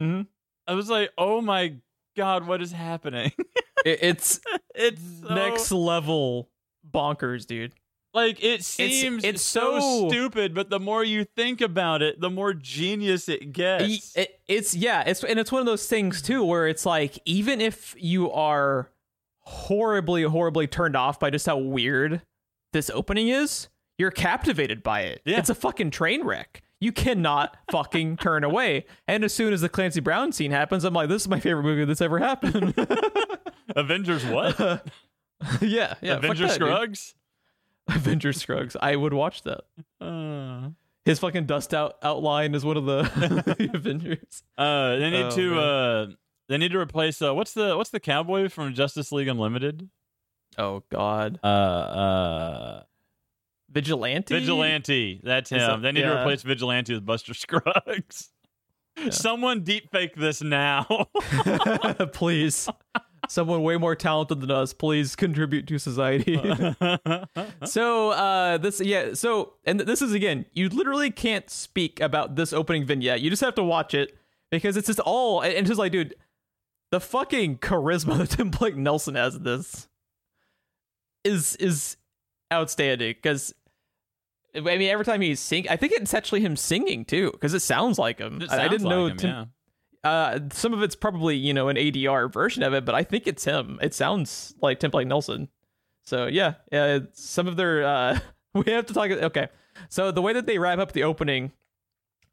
[0.00, 0.26] Mhm.
[0.66, 1.76] I was like, oh my
[2.16, 3.32] God, what is happening?
[3.84, 4.40] It- it's
[4.74, 6.48] it's so- next level
[6.90, 7.74] bonkers, dude.
[8.14, 12.30] Like it seems it's so, so- stupid, but the more you think about it, the
[12.30, 14.16] more genius it gets.
[14.16, 17.60] It- it's yeah, it's and it's one of those things too where it's like even
[17.60, 18.88] if you are
[19.46, 22.22] horribly horribly turned off by just how weird
[22.72, 25.22] this opening is, you're captivated by it.
[25.24, 25.38] Yeah.
[25.38, 26.62] It's a fucking train wreck.
[26.80, 28.84] You cannot fucking turn away.
[29.08, 31.62] And as soon as the Clancy Brown scene happens, I'm like, this is my favorite
[31.62, 32.74] movie that's ever happened.
[33.76, 34.58] Avengers what?
[35.60, 36.16] yeah, yeah.
[36.16, 36.68] Avengers that, dude.
[36.68, 37.14] Scruggs?
[37.88, 38.76] Avengers Scruggs.
[38.80, 39.60] I would watch that.
[40.00, 40.70] Uh,
[41.04, 44.42] His fucking dust out outline is one of the Avengers.
[44.58, 46.06] uh, they need Oh, to uh,
[46.48, 49.88] they need to replace uh, what's the what's the cowboy from Justice League Unlimited?
[50.58, 52.82] Oh God, Uh, uh,
[53.70, 54.34] Vigilante.
[54.34, 55.20] Vigilante.
[55.24, 55.58] That's him.
[55.58, 58.30] that- they need to replace Vigilante with Buster Scruggs.
[59.10, 60.84] Someone deep fake this now.
[62.12, 62.68] please,
[63.28, 66.36] someone way more talented than us, please contribute to society.
[67.64, 72.52] so uh this yeah so and this is again you literally can't speak about this
[72.52, 74.16] opening vignette you just have to watch it
[74.50, 76.14] because it's just all and it's just like dude
[76.94, 79.88] the fucking charisma that tim blake nelson has in this
[81.24, 81.96] is is
[82.52, 83.52] outstanding because
[84.56, 87.60] I mean, every time he's sing, I think it's actually him singing too, because it
[87.60, 88.40] sounds like him.
[88.40, 89.50] It I, didn't like know him, Tim,
[90.04, 90.08] yeah.
[90.08, 93.26] uh, some of it's probably you know an ADR version of it, but I think
[93.26, 93.80] it's him.
[93.82, 95.48] It sounds like Tim Blake Nelson.
[96.04, 97.00] So yeah, yeah.
[97.14, 98.20] Some of their uh,
[98.54, 99.10] we have to talk.
[99.10, 99.48] Okay,
[99.88, 101.50] so the way that they wrap up the opening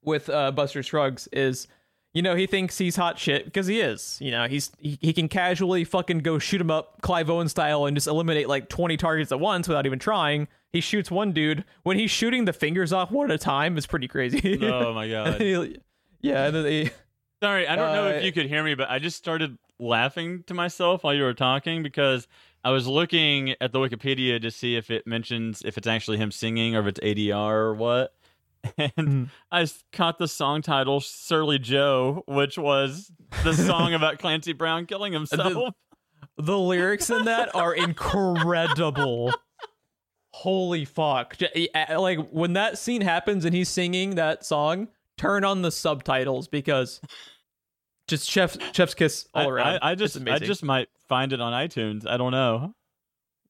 [0.04, 1.68] with uh, Buster Scruggs is,
[2.14, 4.18] you know, he thinks he's hot shit because he is.
[4.22, 7.86] You know, he's he, he can casually fucking go shoot him up Clive Owen style
[7.86, 10.48] and just eliminate like twenty targets at once without even trying.
[10.74, 13.78] He shoots one dude when he's shooting the fingers off one at a time.
[13.78, 14.60] is pretty crazy.
[14.66, 15.42] Oh my god.
[16.22, 16.92] yeah, and then they.
[17.44, 20.44] Sorry, I don't know Uh, if you could hear me, but I just started laughing
[20.46, 22.28] to myself while you were talking because
[22.64, 26.30] I was looking at the Wikipedia to see if it mentions if it's actually him
[26.32, 28.14] singing or if it's ADR or what.
[28.78, 29.30] And Mhm.
[29.52, 33.12] I caught the song title Surly Joe, which was
[33.44, 35.74] the song about Clancy Brown killing himself.
[36.38, 39.34] The lyrics in that are incredible.
[40.34, 41.38] Holy fuck.
[41.90, 47.02] Like when that scene happens and he's singing that song, turn on the subtitles because
[48.08, 49.80] just chef's chef's kiss all I, around.
[49.82, 52.08] I, I It's just I just might find it on iTunes.
[52.08, 52.74] I don't know.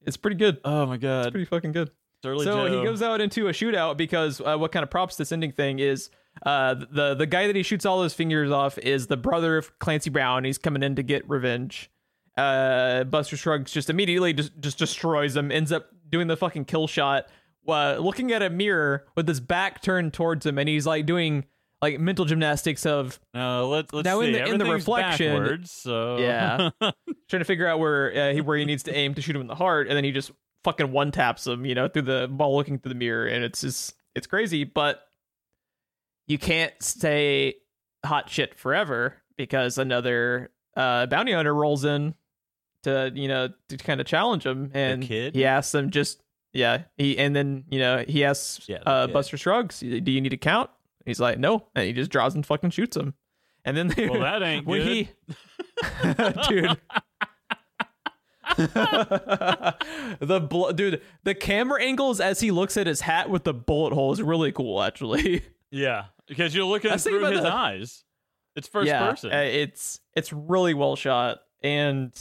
[0.05, 0.59] it's pretty good.
[0.65, 1.31] Oh my It's god.
[1.31, 1.91] pretty fucking good.
[2.23, 2.79] Surly so Joe.
[2.79, 5.79] he goes out into a shootout because uh, what kind of props this ending thing
[5.79, 6.09] is
[6.45, 9.77] uh, the the guy that he shoots all his fingers off is the brother of
[9.79, 10.43] Clancy Brown.
[10.43, 11.89] He's coming in to get revenge.
[12.37, 15.51] Uh, Buster Scruggs just immediately just just destroys him.
[15.51, 17.27] Ends up doing the fucking kill shot.
[17.67, 21.45] Uh, looking at a mirror with his back turned towards him, and he's like doing
[21.81, 24.27] like mental gymnastics of No, let's let's Now, see.
[24.27, 26.69] in the- in the reflection- so Yeah.
[26.79, 29.41] trying to figure out where uh, he where he needs to aim to shoot him
[29.41, 30.31] in the heart, and then he just
[30.63, 33.61] fucking one taps him, you know, through the while looking through the mirror, and it's
[33.61, 35.07] just it's crazy, but
[36.27, 37.55] you can't stay
[38.05, 42.13] hot shit forever because another uh, bounty hunter rolls in
[42.83, 45.35] to you know to kind of challenge him, and kid?
[45.35, 46.21] he asks him just
[46.53, 49.07] yeah he and then you know he asks Yeah, uh.
[49.07, 50.69] Buster Scruggs, do you need to count?
[51.05, 53.13] He's like no, and he just draws and fucking shoots him,
[53.65, 54.87] and then they, well, that ain't when good.
[54.87, 55.09] he
[56.49, 56.77] dude
[60.19, 63.93] the bl- dude the camera angles as he looks at his hat with the bullet
[63.93, 67.51] hole is really cool actually Yeah, because you're looking through his that.
[67.53, 68.03] eyes.
[68.55, 69.31] It's first yeah person.
[69.31, 72.11] uh, it's it's really well shot and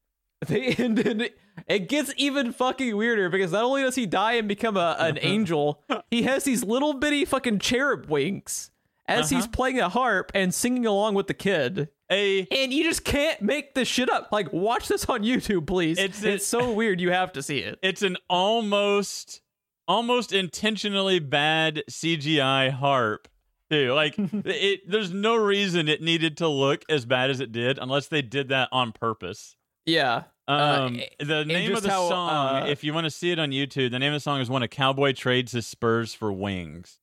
[0.46, 1.32] they ended
[1.68, 5.18] it gets even fucking weirder because not only does he die and become a, an
[5.22, 8.70] angel he has these little bitty fucking cherub wings
[9.06, 9.52] as he's Uh-huh.
[9.52, 13.74] playing a harp and singing along with the kid a and you just can't make
[13.74, 14.28] this shit up.
[14.32, 15.98] Like, watch this on YouTube, please.
[15.98, 17.00] It's- It's, it- so weird.
[17.00, 17.78] You have to see it.
[17.82, 19.40] it's an almost
[19.86, 23.28] almost intentionally bad CGI harp
[23.70, 23.92] too.
[23.92, 28.08] Like it there's no reason it needed to look as bad as it did unless
[28.08, 29.56] they did that on purpose.
[29.86, 30.24] Yeah.
[30.46, 32.30] Uh, Um, the name of the how, song,
[32.64, 34.50] uh, if you want to see it on YouTube, the name of the song is
[34.50, 36.98] "When a Cowboy Trades His Spurs for Wings."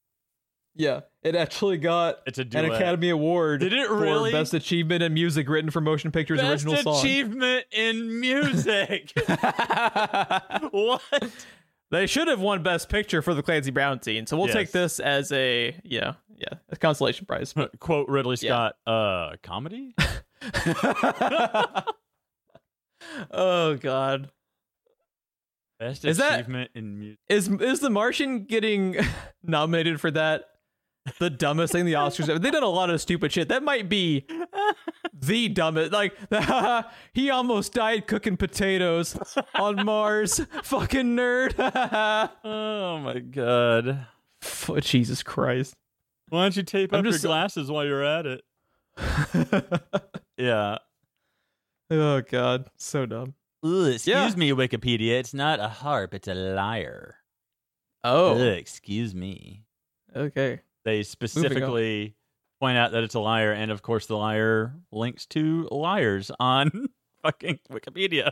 [0.76, 1.02] Yeah.
[1.24, 2.66] It actually got It's a an.
[2.66, 3.60] Academy Award.
[3.62, 4.32] Did it for?
[4.32, 7.00] Best Achievement in Music Written for Motion Pictures Best Original Song.
[7.00, 9.12] achievement in music.
[10.72, 11.02] what?
[11.92, 14.26] they should have won Best Picture for the Clancy Brown scene.
[14.26, 14.56] So we'll Yes.
[14.56, 17.54] take this as a, yeah, yeah, a consolation prize.
[17.80, 18.72] Quote Ridley Yeah.
[18.72, 19.94] Scott, uh, comedy?
[23.32, 24.32] oh, God.
[25.80, 27.20] Best Is that- achievement in music.
[27.28, 28.98] Is is The Martian getting
[29.44, 30.46] nominated for that
[31.20, 32.38] the dumbest thing the Oscars ever.
[32.40, 33.50] They've done a lot of stupid shit.
[33.50, 34.26] That might be
[35.14, 35.92] the dumbest.
[35.92, 36.14] Like
[37.14, 39.18] he almost died cooking potatoes
[39.56, 40.40] on Mars.
[40.64, 41.54] Fucking nerd.
[42.44, 44.06] oh my god.
[44.70, 45.74] Oh, Jesus Christ.
[46.30, 48.42] Why don't you tape I'm up just- your glasses while you're at it?
[50.38, 50.78] Yeah.
[51.90, 53.34] oh God, so dumb.
[53.64, 54.34] Ugh, excuse Yeah.
[54.36, 55.20] me, Wikipedia.
[55.20, 56.14] It's not a harp.
[56.14, 57.18] It's a lyre.
[58.04, 59.66] Oh, Ugh, excuse me.
[60.16, 60.62] okay.
[60.86, 62.16] They specifically
[62.60, 66.88] point out that it's a liar, and of course, the liar links to liars on
[67.24, 68.32] fucking Wikipedia.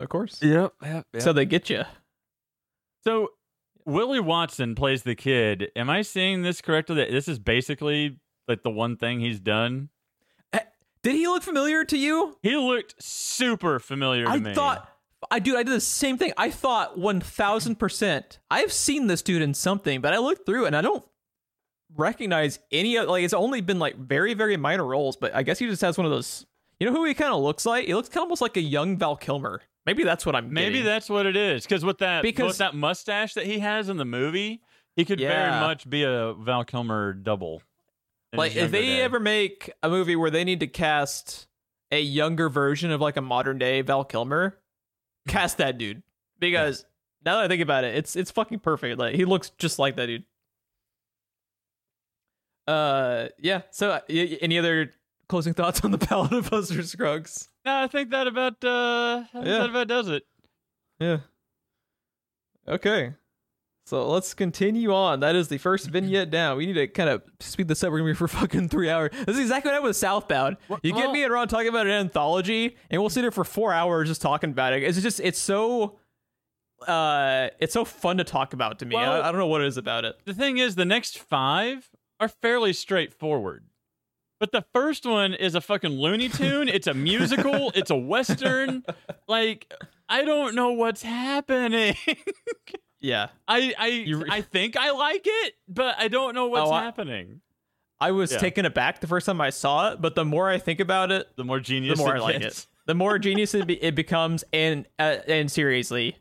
[0.00, 0.40] Of course.
[0.42, 1.82] Yep, yep, So they get you.
[3.04, 3.30] So
[3.84, 5.70] Willie Watson plays the kid.
[5.74, 6.96] Am I seeing this correctly?
[6.96, 9.88] That this is basically like the one thing he's done.
[10.52, 10.60] Eh,
[11.02, 12.36] did he look familiar to you?
[12.42, 14.54] He looked super familiar to I me.
[14.54, 14.88] thought,
[15.30, 16.32] I dude, I did the same thing.
[16.36, 18.38] I thought one thousand percent.
[18.50, 21.04] I've seen this dude in something, but I looked through and I don't
[21.96, 22.96] recognize any.
[22.96, 25.82] of Like it's only been like very, very minor roles, but I guess he just
[25.82, 26.46] has one of those.
[26.80, 27.86] You know who he kind of looks like?
[27.86, 29.62] He looks kind of almost like a young Val Kilmer.
[29.86, 30.52] Maybe that's what I'm.
[30.52, 30.84] maybe getting.
[30.84, 31.64] that's what it is.
[31.64, 34.60] Because with that, Because- with that mustache that he has in the movie,
[34.94, 37.62] he could very much be a Val Kilmer double.
[38.32, 39.00] like if they day.
[39.02, 41.46] ever make a movie where they need to cast
[41.90, 44.58] a younger version of like a modern day Val Kilmer,
[45.26, 46.02] cast that dude
[46.38, 46.84] because
[47.24, 48.98] now that I think about it, it's it's fucking perfect.
[48.98, 50.24] Like he looks just like that dude.
[52.66, 53.62] Uh, yeah.
[53.70, 54.92] So, uh, y- y- any other
[55.28, 57.48] closing thoughts on the Ballad of Buster Scruggs?
[57.64, 59.58] No, I think that about uh, I think Yeah.
[59.58, 60.24] that about does it.
[61.00, 61.18] Yeah.
[62.66, 63.14] Okay.
[63.88, 65.20] So let's continue on.
[65.20, 66.58] That is the first vignette down.
[66.58, 67.90] We need to kind of speed this up.
[67.90, 69.12] We're gonna be for fucking three hours.
[69.24, 70.58] This is exactly what happened with Southbound.
[70.82, 73.72] You get me and Ron talking about an anthology, and we'll sit here for four
[73.72, 74.82] hours just talking about it.
[74.82, 75.98] It's just it's so
[76.86, 78.94] uh it's so fun to talk about to me.
[78.94, 80.16] Well- I, I don't know what it is about it.
[80.26, 81.88] The thing is, the next five
[82.20, 83.64] are fairly straightforward.
[84.38, 86.68] But the first one is a fucking Looney Tune.
[86.68, 87.72] It's a musical.
[87.74, 88.84] it's a western.
[89.26, 89.72] Like
[90.10, 91.94] I don't know what's happening.
[93.00, 93.28] Yeah.
[93.46, 96.82] I I re- I think I like it, but I don't know what's Oh, I-
[96.82, 97.40] happening.
[98.00, 98.38] I was Yeah.
[98.38, 101.28] taken aback the first time I saw it, but the more I think about it,
[101.36, 102.60] The more genius, the genius, more I like gets.
[102.62, 102.66] it.
[102.86, 106.16] The more genius it, be- it becomes, and uh, and seriously,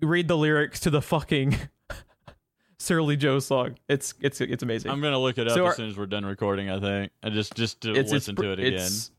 [0.00, 1.56] read the lyrics to the fucking
[2.78, 3.76] Surly Joe song.
[3.88, 4.90] It's it's it's amazing.
[4.90, 6.68] I'm gonna look it up So as our- soon as we're done recording.
[6.70, 8.72] I think I just just to it's listen it's, to it again.
[8.74, 9.10] It's,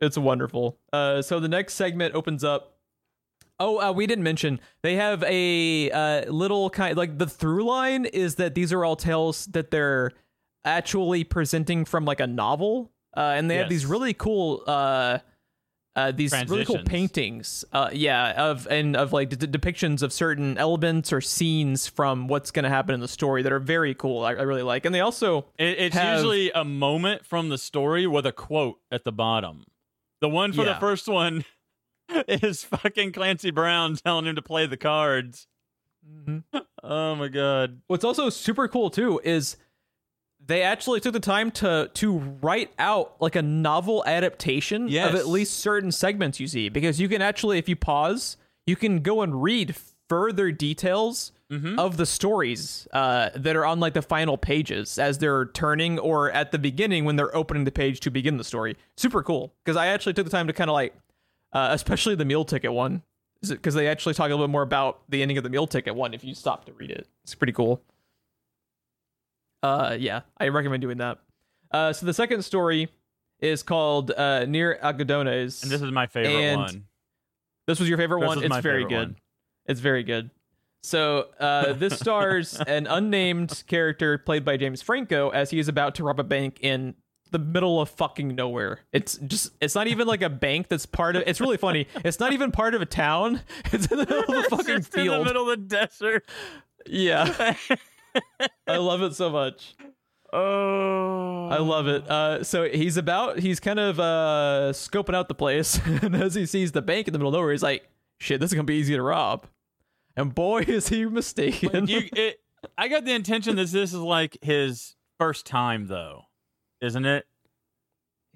[0.00, 0.78] it's wonderful.
[0.92, 2.75] Uh, so the next segment opens up.
[3.58, 8.04] Oh, uh, we didn't mention they have a uh, little kind like the through line
[8.04, 10.12] is that these are all tales that they're
[10.64, 14.62] actually presenting from like a novel, uh, and they have these really cool.
[14.66, 15.18] Uh,
[15.94, 20.58] uh, these really cool paintings, uh, yeah, of and of like d- depictions of certain
[20.58, 24.22] elements or scenes from what's going to happen in the story that are very cool.
[24.22, 27.56] I, I really like, and they also It, it's have- usually a moment from the
[27.56, 29.64] story with a quote at the bottom.
[30.20, 31.46] The one for the first one
[32.28, 35.46] is fucking Clancy Brown telling him to play the cards.
[36.88, 37.80] Oh my god.
[37.88, 39.56] What's also super cool too is
[40.44, 45.08] they actually took the time to to write out like a novel adaptation Yes.
[45.08, 48.76] of at least certain segments you see because you can actually if you pause you
[48.76, 49.74] can go and read
[50.08, 51.78] further details Mm-hmm.
[51.78, 56.28] of the stories uh, that are on like the final pages as they're turning or
[56.32, 59.76] at the beginning when they're opening the page to begin the story super cool because
[59.76, 60.92] i actually took the time to kind of like
[61.52, 63.02] uh, especially the meal ticket one.
[63.46, 65.94] Because they actually talk a little bit more about the ending of the meal ticket
[65.94, 67.06] one if you stop to read it.
[67.22, 67.82] It's pretty cool.
[69.62, 71.18] Uh yeah i recommend doing that.
[71.70, 72.88] Uh so the second story
[73.40, 75.62] is called uh near Algodones.
[75.62, 76.84] And this is my favorite And one.
[77.66, 78.44] this was your favorite This one?
[78.44, 79.08] it's very good.
[79.08, 79.16] one.
[79.66, 80.30] it's very good.
[80.82, 85.94] So uh this stars an unnamed character played by james franco as he is about
[85.96, 86.94] to rob a bank in
[87.30, 88.80] the middle of fucking nowhere.
[88.92, 91.86] It's just it's not even like a bank that's part of it's really funny.
[92.04, 93.40] It's not even part of a town.
[93.72, 96.28] It's in the middle of a It's fucking just in the middle of the desert.
[96.86, 97.54] Yeah.
[98.66, 99.74] I love it so much.
[100.32, 101.48] Oh.
[101.50, 102.08] I love it.
[102.08, 105.80] Uh, so he's about, he's kind of uh, scoping out the place.
[106.02, 108.50] and as he sees the bank in the middle of nowhere, he's like, shit, this
[108.50, 109.46] is going to be easy to rob.
[110.16, 111.86] And boy, is he mistaken.
[111.88, 112.40] you, it,
[112.76, 116.25] I got the intention that this is like his first time, though,
[116.80, 117.26] isn't it?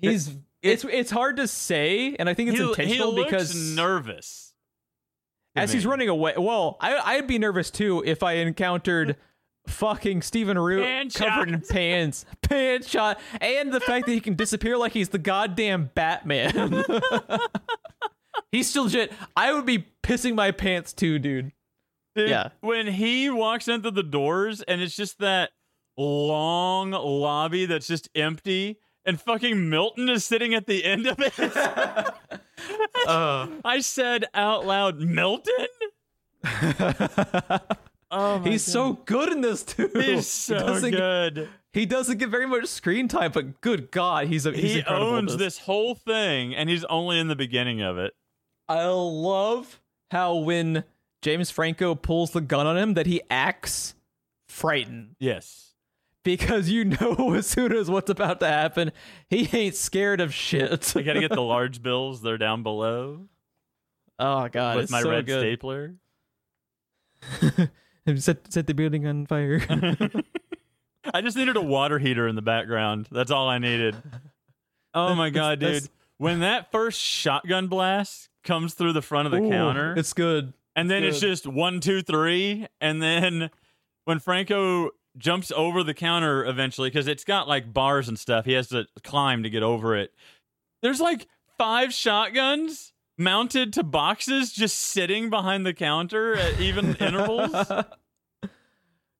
[0.00, 2.16] he's, it's, it's hard to say.
[2.18, 4.54] And I think it's he, intentional he looks because nervous.
[5.56, 9.16] as he's running away, well, I, I'd be nervous too if I encountered
[9.66, 11.68] fucking Stephen Root Pan covered in shot.
[11.68, 16.84] pans, pan shot, and the fact that he can disappear like he's the goddamn Batman.
[18.52, 19.12] he's still legit.
[19.36, 21.52] I would be pissing my pants too, dude.
[22.16, 22.48] Dude, Yeah.
[22.60, 25.50] When he walks into the doors and it's just that
[26.00, 31.34] long lobby that's just empty, and fucking Milton is sitting at the end of it.
[33.06, 35.66] Uh, I said out loud, Milton.
[38.12, 38.72] Oh, he's God.
[38.72, 39.88] so good in this too.
[39.94, 41.48] he's so doesn't- good.
[41.72, 45.36] He doesn't get very much screen time, but good God, he's a he's He owns
[45.36, 48.12] this whole thing, and he's only in the beginning of it.
[48.68, 49.80] I love
[50.10, 50.82] how when
[51.22, 53.94] James Franco pulls the gun on him, that he acts
[54.48, 55.69] frightened Yes.
[56.24, 58.92] Because you know as soon as what's about to happen,
[59.28, 60.96] he ain't scared of shit.
[60.96, 62.22] I got to get the large bills.
[62.22, 63.28] They're down below
[64.20, 65.40] oh God, with it's my so red good.
[65.40, 65.94] stapler.
[68.16, 69.60] set set the building on fire.
[71.12, 73.08] I just needed a water heater in the background.
[73.10, 73.96] That's all I needed.
[74.94, 75.88] Oh my god, dude.
[76.18, 80.52] When that first shotgun blast comes through the front of the Ooh, counter, it's good.
[80.76, 81.28] and then it's good.
[81.28, 83.50] just one, two, three, and then
[84.04, 88.52] when Franco jumps over the counter eventually, because it's got like bars and stuff, he
[88.52, 90.12] has to climb to get over it.
[90.82, 91.26] There's like
[91.58, 97.54] five shotguns mounted to boxes just sitting behind the counter at even intervals.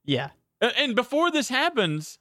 [0.05, 0.31] Yeah.
[0.61, 2.19] And before this happens,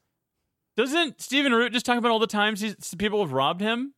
[0.77, 3.93] doesn't Stephen Root just talk about all the times he's, people have robbed him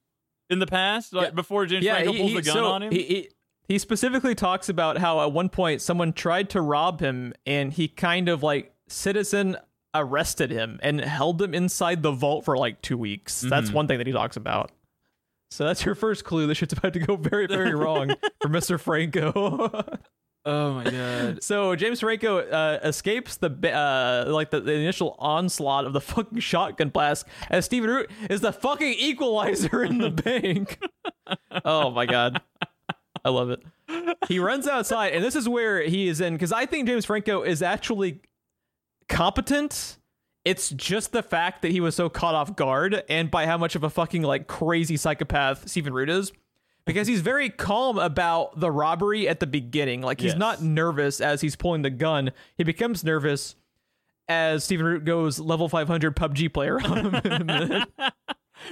[0.49, 1.31] in the past, like Yeah.
[1.31, 2.91] before James yeah, Franco pulls he- the gun so on him?
[2.91, 3.29] He, he,
[3.67, 7.87] he specifically talks about how at one point someone tried to rob him and he
[7.87, 9.57] kind of like citizen
[9.93, 13.41] arrested him and held him inside the vault for like two weeks.
[13.41, 13.73] That's Mhm.
[13.73, 14.71] one thing that he talks about.
[15.49, 16.47] So that's your first clue.
[16.47, 18.79] This shit's about to go very, very wrong for Mr.
[18.79, 19.69] Franco.
[20.45, 21.43] oh my god!
[21.43, 26.39] so James Franco uh, escapes the uh, like the, the initial onslaught of the fucking
[26.39, 30.79] shotgun blast as Stephen Root is the fucking equalizer in the bank.
[31.65, 32.41] oh my god,
[33.25, 33.61] I love it.
[34.29, 37.41] He runs outside, and this is where he is in because I think James Franco
[37.43, 38.21] is actually
[39.11, 39.97] competent.
[40.43, 43.75] It's just the fact that he was so caught off guard and by how much
[43.75, 46.31] of a fucking like crazy psychopath Stephen Root is.
[46.83, 50.01] Because he's very calm about the robbery at the beginning.
[50.01, 50.39] Like he's Yes.
[50.39, 52.31] not nervous as he's pulling the gun.
[52.57, 53.55] He becomes nervous
[54.27, 57.87] as Stephen Root goes level 500 PUBG player on him in a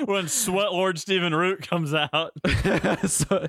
[0.05, 2.31] when Sweat Lord Stephen Root comes out,
[3.07, 3.47] so,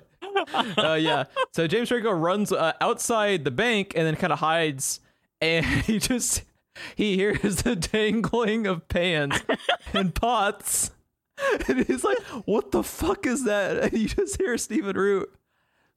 [0.79, 1.25] uh, yeah.
[1.53, 5.01] So James Franco runs uh, outside the bank and then kind of hides,
[5.41, 6.43] and he just
[6.95, 9.35] he hears the dangling of pans
[9.93, 10.91] and pots,
[11.69, 15.31] and he's like, "What the fuck is that?" And you just hear Stephen Root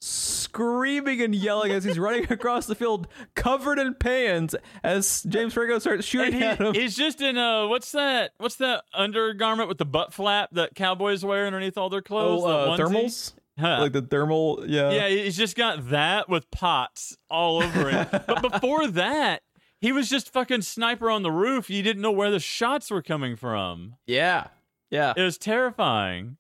[0.05, 4.53] screaming and yelling as he's running across the field covered in pans
[4.83, 6.73] as James Franco starts shooting he, at him.
[6.73, 8.31] he's just in a what's that?
[8.37, 12.43] What's that undergarment with the butt flap that cowboys wear underneath all their clothes?
[12.43, 12.89] Oh, uh, the onesie?
[12.89, 13.77] thermals, Huh.
[13.81, 14.91] like the thermal, yeah.
[14.91, 18.09] Yeah, he's just got that with pots all over it.
[18.27, 19.43] but before that,
[19.83, 21.69] he was just fucking sniper on the roof.
[21.69, 23.95] You didn't know where the shots were coming from.
[24.07, 24.47] yeah,
[24.89, 26.37] yeah, It was terrifying.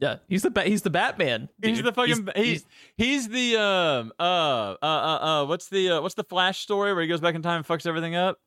[0.00, 0.16] yeah.
[0.28, 1.48] He's the ba- he's the Batman.
[1.62, 2.64] He's the fucking he's,
[2.96, 7.02] he's the um uh uh uh uh what's the uh, what's the Flash story where
[7.02, 8.38] he goes back in time and fucks everything up?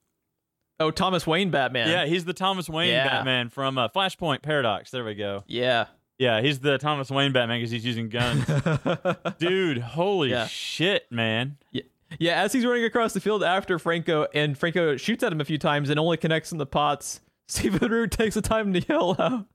[0.80, 1.88] Oh, Thomas Wayne Batman.
[1.90, 3.08] Yeah, he's the Thomas Wayne Yeah.
[3.08, 4.90] Batman from uh, Flashpoint Paradox.
[4.90, 5.44] There we go.
[5.48, 5.86] Yeah.
[6.18, 8.46] Yeah, he's the Thomas Wayne Batman because he's using guns.
[9.40, 10.48] Dude, holy Yeah.
[10.48, 11.58] shit, man.
[11.72, 11.82] yeah,
[12.22, 15.58] as he's running across the field after Franco, and Franco shoots at him a few
[15.58, 19.46] times and only connects in the pots, Stephen Root takes the time to yell out,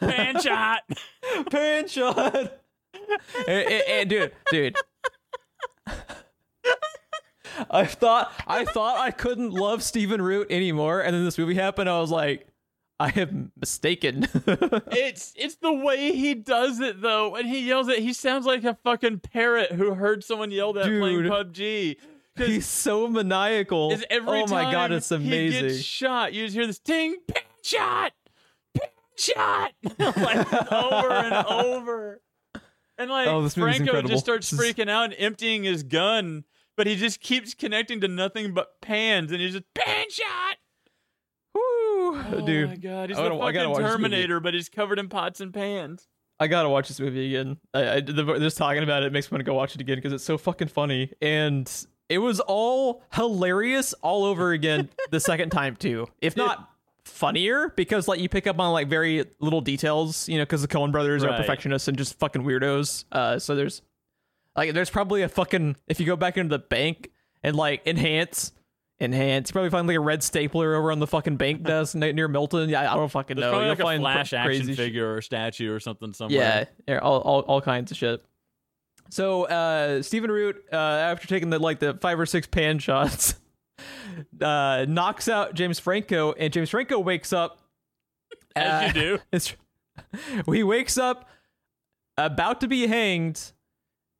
[0.00, 0.82] Pan shot.
[1.50, 2.34] pan shot!
[3.46, 4.76] and, and- and dude, dude.
[7.70, 11.88] I thought I thought I couldn't love Stephen Root anymore, and then this movie happened.
[11.90, 12.46] I was like,
[13.00, 14.28] I am mistaken.
[14.92, 17.30] It's it's the way he does it though.
[17.30, 20.84] When he yells it, he sounds like a fucking parrot who heard someone yell that
[20.84, 21.32] playing Dude.
[21.32, 21.96] PUBG.
[22.36, 23.92] 'Cause He's so maniacal.
[24.08, 25.62] every oh my god, it's amazing.
[25.64, 26.32] He gets shot.
[26.32, 28.12] You just hear this ting, pin shot,
[28.74, 32.20] pin shot, like over and over.
[32.98, 36.44] And like Oh, Franco just starts freaking out and emptying his gun,
[36.76, 40.56] but he just keeps connecting to nothing but pans, and he's just pan shot.
[42.14, 42.68] Oh dude.
[42.70, 43.80] my god, he's I the gotta- fucking watch.
[43.80, 46.08] Terminator, but he's covered in pots and pans.
[46.38, 47.58] I gotta watch this movie again.
[47.74, 49.96] I, I the, just talking about it makes me want to go watch it again
[49.96, 51.70] because it's so fucking funny, and
[52.08, 56.06] it was all hilarious all over again the second time too.
[56.20, 56.68] If not
[57.04, 60.68] funnier, because like you pick up on like very little details, you know, because the
[60.68, 63.04] Coen Brothers are perfectionists and just fucking weirdos.
[63.12, 63.82] Uh, so there's
[64.56, 67.10] like there's probably a fucking if you go back into the bank
[67.42, 68.52] and like enhance.
[69.00, 69.48] Enhance.
[69.48, 72.68] You probably find like a red stapler over on the fucking bank desk near Milton.
[72.68, 73.50] Yeah, I don't fucking There's know.
[73.50, 74.76] probably You'll like a find flash cr- action shit.
[74.76, 76.68] figure or statue or something somewhere.
[76.86, 78.22] Yeah, yeah, all, all, all kinds of shit.
[79.08, 83.34] So uh Stephen Root, uh, after taking the like the five or six pan shots,
[84.40, 87.58] uh, knocks out James Franco, and James Franco wakes up.
[88.54, 89.18] As uh, you do.
[89.32, 89.56] It's,
[90.46, 91.28] he wakes up
[92.16, 93.52] about to be hanged,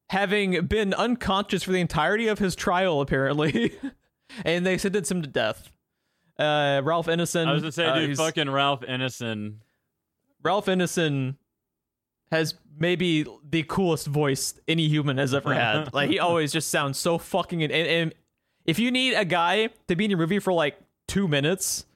[0.08, 3.72] having been unconscious for the entirety of his trial, apparently,
[4.44, 5.70] and they sentenced him to death.
[6.38, 7.46] Uh, Ralph Ineson.
[7.46, 9.56] I was gonna say, uh, dude, fucking Ralph Ineson.
[10.42, 11.36] Ralph Ineson
[12.30, 15.92] has maybe the coolest voice any human has ever had.
[15.94, 18.14] like he always just sounds so fucking and, and
[18.64, 20.78] if you need a guy to be in your movie for like
[21.08, 21.86] two minutes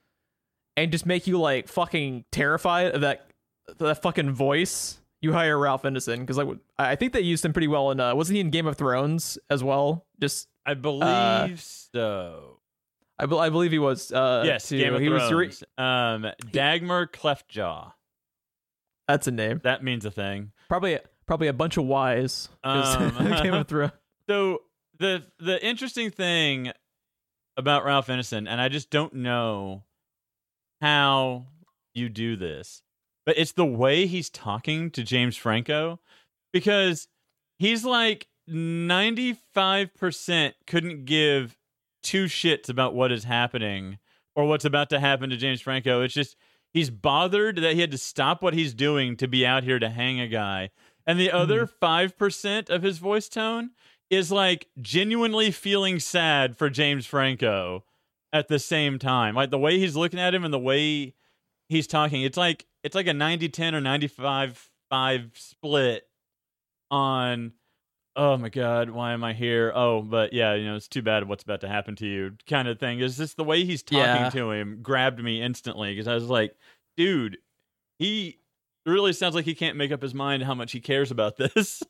[0.77, 3.31] and just make you like fucking terrified of that
[3.79, 7.69] that fucking voice, you hire Ralph Ineson because like I think they used him pretty
[7.69, 10.05] well in uh, wasn't he in Game of Thrones as well?
[10.21, 12.59] Just I believe so.
[13.19, 14.11] I, be- I believe he was.
[14.13, 14.79] Uh, Yes, too.
[14.79, 15.47] Game of he was re-
[15.79, 17.93] um, Dagmer Cleftjaw.
[19.07, 19.61] that's a name.
[19.65, 20.53] That means a thing.
[20.69, 22.49] Probably probably a bunch of Y's.
[22.65, 23.93] Um, Game of Thrones.
[24.29, 24.63] So
[24.99, 26.73] the the interesting thing
[27.57, 29.85] about Ralph Ineson, and I just don't know
[30.81, 31.47] how
[31.95, 32.83] you do this,
[33.27, 36.01] but it's the way he's talking to James Franco
[36.53, 37.07] because
[37.59, 41.57] he's like 95% couldn't give
[42.03, 43.99] two shits about what is happening
[44.35, 46.03] or what's about to happen to James Franco.
[46.03, 46.37] It's just
[46.73, 49.89] he's bothered that he had to stop what he's doing to be out here to
[49.89, 50.71] hang a guy.
[51.07, 51.85] And the other hmm.
[51.85, 53.71] 5% of his voice tone
[54.11, 57.85] is like genuinely feeling sad for James Franco
[58.33, 59.35] at the same time.
[59.35, 61.15] Like the way he's looking at him and the way
[61.69, 63.81] he's talking, it's like it's like a 90-10 or
[64.91, 66.05] 95-5 split
[66.91, 67.53] on
[68.17, 69.73] oh my god, why am I here?
[69.75, 72.69] Oh, but yeah, you know, it's too bad what's about to happen to you kind
[72.69, 73.01] of thing.
[73.01, 74.31] Is this the way he's talking Yeah.
[74.31, 76.55] to him grabbed me instantly because I was like,
[76.97, 77.39] dude,
[77.99, 78.39] he
[78.87, 81.83] really sounds like he can't make up his mind how much he cares about this.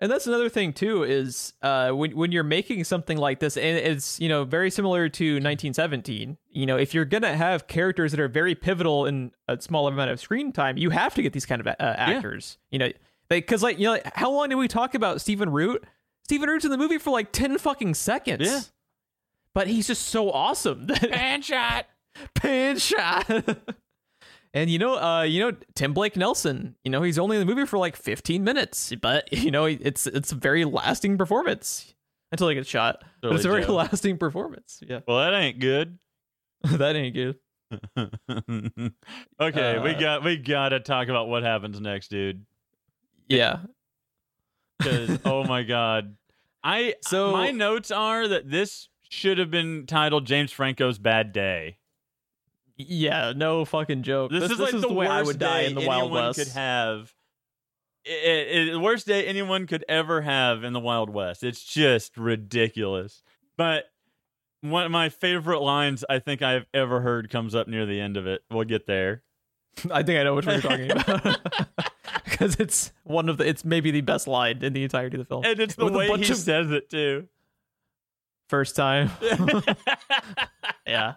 [0.00, 3.78] And that's another thing too is uh, when when you're making something like this, and
[3.78, 6.36] it's you know very similar to 1917.
[6.50, 10.10] You know, if you're gonna have characters that are very pivotal in a small amount
[10.10, 12.58] of screen time, you have to get these kind of uh, actors.
[12.70, 12.88] You know,
[13.40, 15.84] because like you know, like, how long did we talk about Stephen Root?
[16.24, 18.46] Stephen Root's in the movie for like 10 fucking seconds.
[18.46, 18.60] Yeah.
[19.54, 20.86] But he's just so awesome.
[20.86, 21.86] that- Pan shot.
[22.34, 23.28] pan shot.
[24.54, 26.76] and you know, uh, you know, Tim Blake Nelson.
[26.84, 30.06] You know, he's only in the movie for like 15 minutes, but you know, it's
[30.06, 31.94] it's a very lasting performance
[32.32, 33.02] until he gets shot.
[33.22, 33.74] but it's a very Joe.
[33.74, 34.80] lasting performance.
[34.88, 35.98] Yeah, Well, that ain't good.
[36.64, 37.36] that ain't good.
[39.40, 42.44] okay, we Uh, got we got to talk about what happens next, dude.
[43.28, 43.58] Yeah.
[44.78, 46.16] Because oh my god,
[46.62, 51.78] I So- my notes are that this should have been titled James Franco's Bad Day.
[52.76, 54.32] Yeah, no fucking joke.
[54.32, 56.38] This, is like the, the way I would die in the Wild West.
[56.38, 57.14] Could have
[58.04, 61.42] it, it- the worst day anyone could ever have in the Wild West.
[61.44, 63.22] It's just ridiculous.
[63.56, 63.84] But
[64.60, 68.16] one of my favorite lines I think I've ever heard comes up near the end
[68.16, 68.42] of it.
[68.50, 69.22] We'll get there.
[69.90, 71.38] I think I know which one you're talking about.
[72.24, 75.24] Because it's one of the, it's maybe the best line in the entirety of the
[75.24, 75.44] film.
[75.44, 77.28] And it's the With way he of- says it too.
[78.48, 79.10] First time.
[80.86, 81.14] yeah.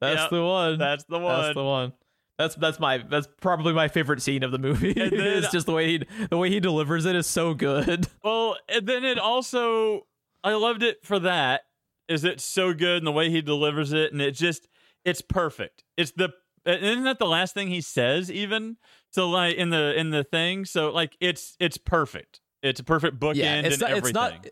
[0.00, 0.78] That's Yep, the one.
[0.78, 1.42] That's the one.
[1.42, 1.92] That's the one.
[2.38, 4.92] That's that's my that's probably my favorite scene of the movie.
[4.92, 8.08] Then- it's just the way he the way he delivers it is so good.
[8.22, 10.06] Well, and then it also
[10.44, 11.62] I loved it for that.
[12.08, 14.68] Is it so good and the way he delivers it and it just
[15.04, 15.82] it's perfect.
[15.96, 16.30] It's the
[16.66, 18.76] isn't that the last thing he says even?
[19.10, 22.40] So like in the in the thing, so like it's it's perfect.
[22.62, 24.08] It's a perfect bookend yeah, it's and not everything.
[24.08, 24.46] it's not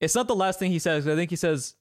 [0.00, 1.08] it's not the last thing he says.
[1.08, 1.74] I think he says,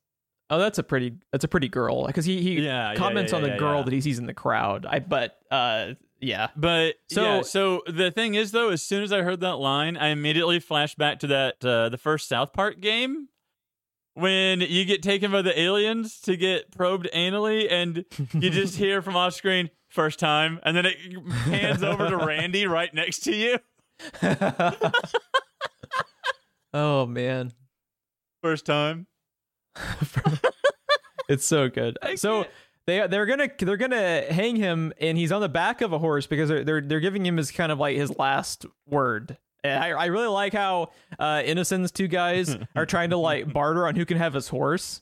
[0.50, 3.38] "Oh, that's a pretty that's a pretty girl," because he he Yeah, yeah, comments yeah,
[3.38, 3.84] on the yeah, girl yeah.
[3.84, 4.86] that he sees in the crowd.
[4.90, 9.04] I but uh yeah But So- so yeah, so the thing is though, as soon
[9.04, 12.54] as I heard that line, I immediately flashed back to that uh, the first South
[12.54, 13.30] Park game
[14.18, 18.04] when you get taken by the aliens to get probed anally, and
[18.34, 20.98] you just hear from off screen first time, and then it
[21.46, 23.60] hands over to Randy right next to you.
[26.74, 27.54] oh man,
[28.42, 29.06] First time.
[31.30, 31.98] it's so good.
[32.16, 32.46] So
[32.88, 36.26] they they're gonna they're gonna hang him, and he's on the back of a horse
[36.26, 39.38] because they're they're, they're giving him his kind of like his last word.
[39.64, 43.88] And I I really like how uh, Ineson's two guys are trying to like barter
[43.88, 45.02] on who can have his horse,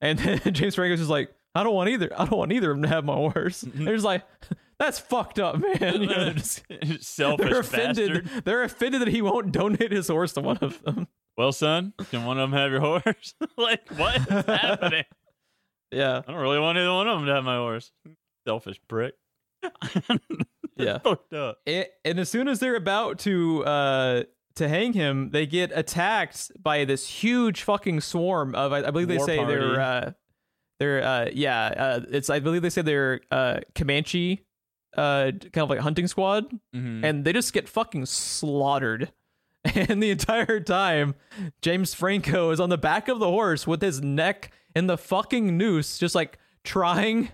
[0.00, 2.10] and then James Franco's just like, I don't want either.
[2.14, 3.62] I don't want either of them to have my horse.
[3.62, 4.22] They're just like,
[4.78, 6.02] that's fucked up, man.
[6.02, 6.64] You know, they're, just,
[7.00, 8.24] Selfish they're offended.
[8.24, 8.44] bastard.
[8.44, 11.08] They're offended that he won't donate his horse to one of them.
[11.36, 13.34] Well, son, can one of them have your horse?
[13.56, 15.04] like, what is happening?
[15.90, 17.92] Yeah, I don't really want either one of them to have my horse.
[18.46, 19.14] Selfish prick.
[20.78, 20.98] Yeah.
[20.98, 21.58] fucked up.
[21.66, 24.22] And as soon as they're about to uh
[24.56, 29.08] to hang him, they get attacked by this huge fucking swarm of I, I believe
[29.08, 29.54] they War say party.
[29.54, 30.12] they're uh
[30.80, 34.44] they're uh yeah uh it's I believe they say they're uh Comanche
[34.96, 37.04] uh kind of like hunting squad Mhm.
[37.04, 39.12] and they just get fucking slaughtered.
[39.74, 41.14] And the entire time,
[41.60, 45.58] James Franco is on the back of the horse with his neck in the fucking
[45.58, 47.30] noose, just like trying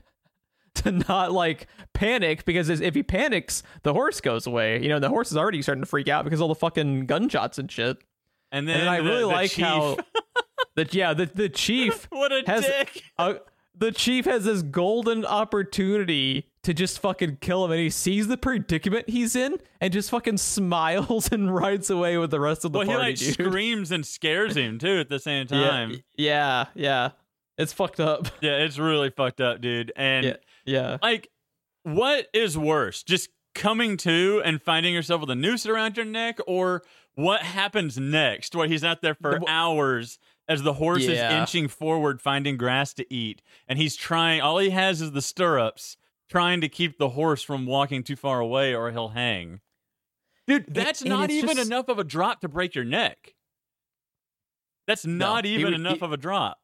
[0.76, 4.82] to not like panic because if he panics, the horse goes away.
[4.82, 7.58] You know, the horse is already starting to freak out because all the fucking gunshots
[7.58, 7.98] and shit.
[8.52, 9.96] and then And I the- really the like chief- how
[10.76, 13.02] that yeah, the the chief what a has- dick.
[13.18, 13.34] uh,
[13.76, 18.36] the chief has this golden opportunity to just fucking kill him and he sees the
[18.36, 22.78] predicament he's in and just fucking smiles and rides away with the rest of the
[22.78, 23.34] Well, he party like dude.
[23.34, 26.02] screams and scares him too at the same yeah, time.
[26.16, 27.10] yeah yeah
[27.58, 29.92] it's fucked up Yeah, it's really fucked up, dude.
[29.96, 31.28] And yeah yeah like,
[31.82, 33.02] what is worse?
[33.02, 36.82] Just coming to and finding yourself with a noose around your neck, or
[37.14, 41.12] what happens next, where he's out there for The- hours as the horse Yeah.
[41.28, 44.40] is inching forward, finding grass to eat, and he's trying.
[44.40, 45.96] All he has is the stirrups,
[46.28, 49.60] trying to keep the horse from walking too far away, or he'll hang.
[50.46, 53.34] Dude, that's and not even just- enough of a drop to break your neck.
[54.86, 56.60] That's not he even would- enough he- of a drop.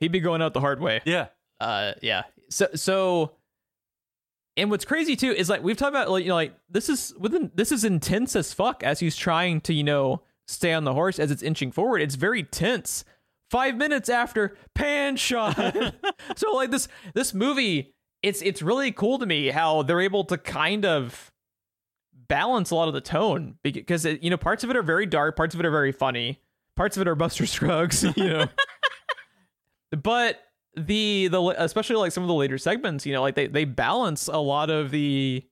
[0.00, 1.28] he'd be going out the hard way Yeah.
[1.60, 2.22] Uh yeah.
[2.50, 3.32] So so
[4.56, 7.14] and what's crazy too is like we've talked about like you know like this is
[7.18, 10.92] within this is intense as fuck as he's trying to you know stay on the
[10.94, 12.00] horse as it's inching forward.
[12.00, 13.04] It's very tense.
[13.50, 15.56] Five minutes after pan shot.
[16.36, 20.36] So like this this movie it's it's really cool to me how they're able to
[20.36, 21.30] kind of
[22.28, 25.06] balance a lot of the tone because it, you know parts of it are very
[25.06, 26.40] dark parts of it are very funny
[26.74, 28.46] parts of it are buster scruggs you know.
[30.02, 30.40] But
[30.76, 34.28] the the especially like some of the later segments you know like they they balance
[34.28, 35.42] a lot of the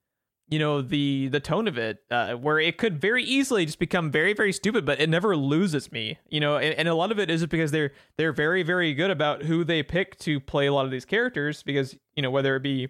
[0.49, 4.11] you know the the tone of it uh, where it could very easily just become
[4.11, 7.19] very very stupid but it never loses me you know and, and a lot of
[7.19, 10.73] it is because they're they're very very good about who they pick to play a
[10.73, 12.89] lot of these characters because you know whether it be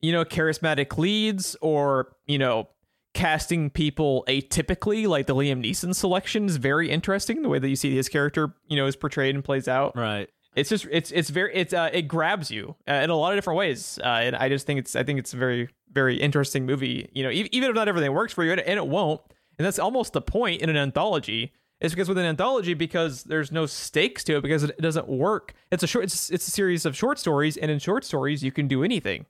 [0.00, 2.68] you know charismatic leads or you know
[3.12, 7.76] casting people atypically like the Liam Neeson selection is very interesting the way that you
[7.76, 10.30] see his character you know is portrayed and plays out Right.
[10.54, 13.36] It's just it's it's very it's uh it grabs you uh, in a lot of
[13.36, 16.66] different ways uh and i just think it's i think it's a very very interesting
[16.66, 17.08] movie.
[17.12, 19.20] You know e- even if not everything works for you and, and it won't
[19.58, 23.52] and that's almost the point in an anthology is because with an anthology because there's
[23.52, 25.54] no stakes to it because it, doesn't work.
[25.70, 28.52] It's a short it's, it's a series of short stories and in short stories you
[28.52, 29.26] can do anything.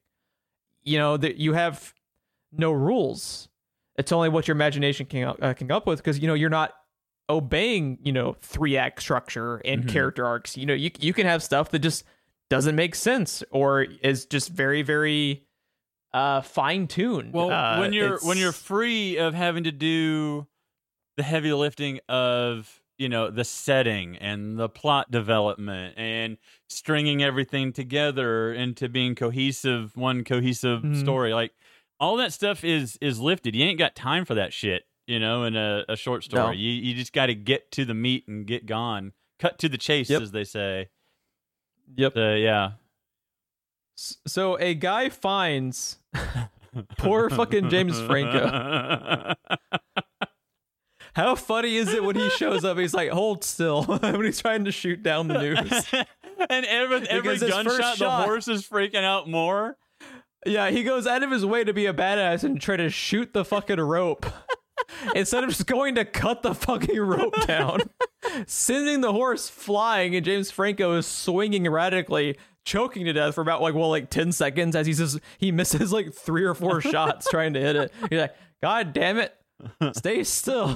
[0.83, 1.95] You know that you have
[2.53, 3.49] no rules.
[3.97, 6.51] It's only what your imagination can uh, can come up with because you know you're
[6.51, 6.75] not
[7.31, 9.89] obeying you know three act structure and Mhm.
[9.89, 12.05] character arcs you know you you can have stuff that just
[12.51, 15.43] doesn't make sense or is just very very
[16.13, 20.47] uh fine tuned Well, uh, when you're it's- when you're free of having to do
[21.17, 26.37] the heavy lifting of you know the setting and the plot development and
[26.69, 31.01] stringing everything together into being cohesive one cohesive Mhm.
[31.01, 31.53] story like
[31.99, 35.45] all that stuff is is lifted you ain't got time for that shit you know
[35.45, 36.51] in a, a short story No.
[36.53, 39.79] you you just got to get to the meat and get gone cut to the
[39.79, 40.23] chase Yep.
[40.23, 40.89] as they say
[41.97, 42.73] yep uh, yeah
[43.97, 45.99] so a guy finds
[46.99, 49.35] poor fucking james franco
[51.15, 54.65] how funny is it when he shows up he's like hold still when he's trying
[54.65, 55.85] to shoot down the news
[56.51, 59.77] and every every Because his first gunshot, the shot- horse is freaking out more.
[60.45, 63.33] Yeah, he goes out of his way to be a badass and try to shoot
[63.33, 64.27] the fucking rope.
[65.15, 67.81] Instead of just going to cut the fucking rope down,
[68.47, 73.61] sending the horse flying, and James Franco is swinging erratically, choking to death for about
[73.63, 77.29] like well like ten seconds as he says he misses like three or four shots
[77.31, 77.93] trying to hit it.
[78.11, 79.35] He's like, God damn it,
[79.93, 80.69] stay still.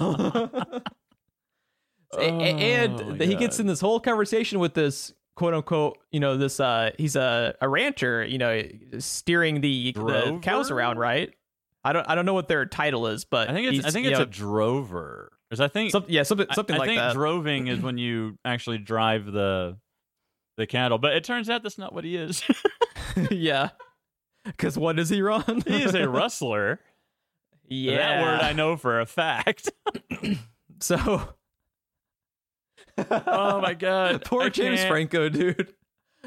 [2.15, 6.37] A- and Oh, he gets in this whole conversation with this quote unquote, you know,
[6.37, 8.63] this uh he's a, a rancher, you know,
[8.99, 11.33] steering the, the cows around, right?
[11.85, 14.07] I don't I don't know what their title is, but I think it's I think
[14.07, 15.33] it's know, a drover.
[15.49, 17.15] Because I think some, yeah, something I- something I, like think that.
[17.15, 19.77] droving is when you actually drive the
[20.57, 20.99] the cattle.
[20.99, 22.43] But it turns out that's not what he is.
[23.31, 23.71] yeah.
[24.57, 25.63] Cuz what is he Ron?
[25.67, 26.81] he is a rustler.
[27.67, 27.97] yeah.
[27.97, 29.71] That word I know for a fact.
[30.81, 31.29] so
[32.99, 34.25] oh my god.
[34.25, 34.91] Poor I James can't.
[34.91, 35.73] Franco, dude.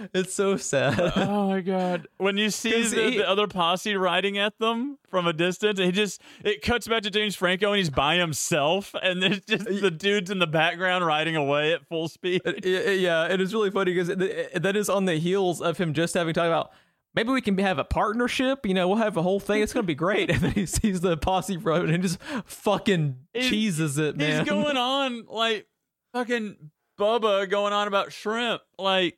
[0.14, 1.00] It's so sad.
[1.16, 2.08] Oh my god!
[2.18, 5.92] When you see the, he- the other posse riding at them from a distance, he
[5.92, 9.92] just it cuts back to James Franco and he's by himself, and there's just the
[9.92, 12.42] dudes in the background riding away at full speed.
[12.46, 15.94] Uh, yeah, yeah, it is really funny because that is on the heels of him
[15.94, 16.72] just having talked about
[17.14, 18.66] maybe we can have a partnership.
[18.66, 19.62] You know, we'll have a whole thing.
[19.62, 20.30] It's gonna be great.
[20.30, 24.40] And then he sees the posse road and just fucking He's- cheeses it, man.
[24.40, 25.68] He's going on like
[26.14, 26.56] fucking
[27.00, 28.62] Bubba going on about shrimp.
[28.78, 29.18] Like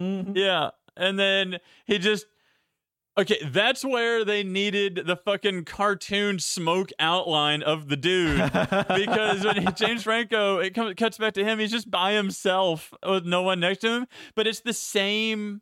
[0.00, 0.36] Mhm.
[0.36, 0.70] Yeah.
[0.96, 2.26] And then he just
[3.16, 8.38] Okay, that's where they needed the fucking cartoon smoke outline of the dude.
[8.52, 12.92] because when he, James Franco, it comes, cuts back to him, he's just by himself
[13.06, 15.60] with no one next to him, but it's the same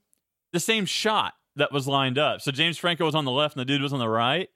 [0.54, 2.40] the same shot that was lined up.
[2.40, 4.48] So James Franco was on the left and the dude was on the right.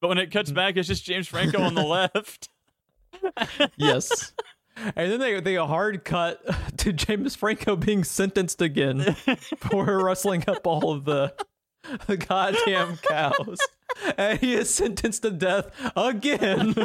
[0.00, 2.48] But when it cuts back, it's just James Franco on the left.
[3.76, 4.32] yes.
[4.76, 6.42] And then they they hard cut
[6.78, 9.14] to James Franco being sentenced again
[9.58, 11.34] for rustling up all of the
[12.06, 13.58] the goddamn cows.
[14.16, 16.74] And he is sentenced to death again.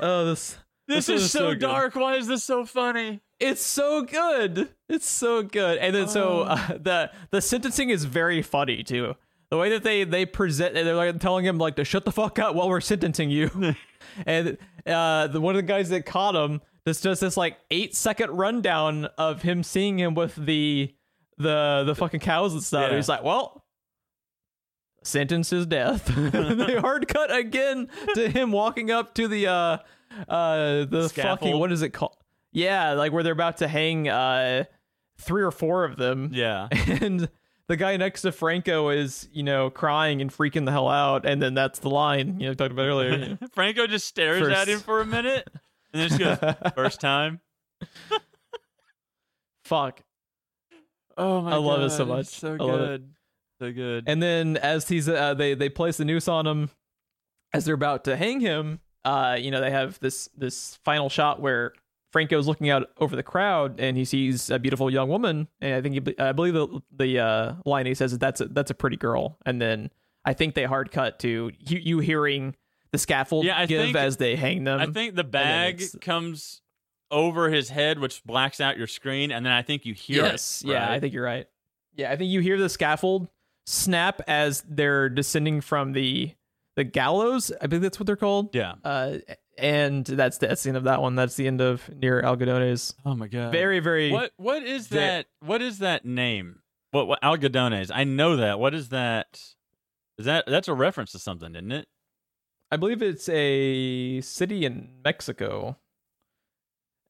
[0.00, 1.94] oh, this This, This is is so, so dark.
[1.94, 3.20] Why is this so funny?
[3.40, 4.68] it's so good.
[4.88, 5.78] It's so good.
[5.78, 6.42] And then so Oh.
[6.42, 9.14] uh, the the sentencing is very funny too.
[9.52, 12.38] The way that they they present, they're like telling him like to shut the fuck
[12.38, 13.50] up while we're sentencing you.
[14.26, 17.94] and uh, the, one of the guys that caught him just does this like eight
[17.94, 20.94] second rundown of him seeing him with the
[21.36, 22.88] the the fucking cows and stuff.
[22.88, 22.96] Yeah.
[22.96, 23.62] He's like, well.
[25.04, 26.06] Sentence is death.
[26.16, 29.78] they hard cut again to him walking up to the uh
[30.28, 32.16] uh the fucking what is it called?
[32.52, 34.64] Yeah, like where they're about to hang uh
[35.18, 36.30] three or four of them.
[36.32, 36.68] Yeah.
[36.86, 37.28] And
[37.68, 41.40] the guy next to Franco is, you know, crying and freaking the hell out, and
[41.40, 43.10] then that's the line, you know, talked about earlier.
[43.10, 43.38] you know.
[43.52, 45.48] Franco just stares First- at him for a minute
[45.92, 47.40] and then just goes, first time.
[49.64, 50.02] Fuck.
[51.16, 51.56] Oh my god.
[51.56, 52.26] I love it so much.
[52.26, 52.86] So I love it.
[52.86, 53.10] good.
[53.60, 54.04] So good.
[54.06, 56.70] And then as he's uh, they they place the noose on him
[57.52, 61.40] as they're about to hang him, uh, you know, they have this this final shot
[61.40, 61.72] where
[62.12, 65.80] Franco's looking out over the crowd and he sees a beautiful young woman, and I
[65.80, 68.74] think he, I believe the the uh, line he says is that's a, that's a
[68.74, 69.90] pretty girl, and then
[70.24, 72.54] I think they hard cut to you, you hearing
[72.92, 74.78] the scaffold Yeah, I give think- as they hang them.
[74.80, 76.60] I think the bag comes
[77.10, 80.62] over his head, which blacks out your screen, and then I think you hear yes,
[80.62, 80.68] it.
[80.68, 81.46] yeah, I think you're right.
[81.94, 83.28] Yeah, I think you hear the scaffold
[83.66, 86.32] snap as they're descending from the
[86.76, 87.52] the gallows.
[87.60, 88.54] I believe that's what they're called.
[88.54, 88.74] Yeah.
[88.84, 89.18] Uh,
[89.58, 91.14] and that's the, that's the end of that one.
[91.14, 92.94] That's the end of near Algodones.
[93.04, 93.52] Oh my god.
[93.52, 94.10] Very, very.
[94.10, 95.26] What what is Ve- that?
[95.40, 96.60] What is that name?
[96.90, 97.90] What what algodones?
[97.92, 98.58] I know that.
[98.58, 99.40] What is that?
[100.18, 101.88] Is that that's a reference to something, isn't it?
[102.70, 105.76] I believe it's a city in Mexico.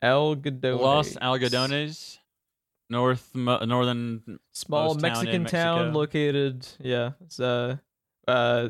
[0.03, 0.81] Algodones.
[0.81, 2.19] Los Algodones,
[2.91, 4.41] north mo- northern.
[4.53, 6.67] Small most town in Mexican town located.
[6.81, 7.77] Yeah, it's uh,
[8.27, 8.69] uh,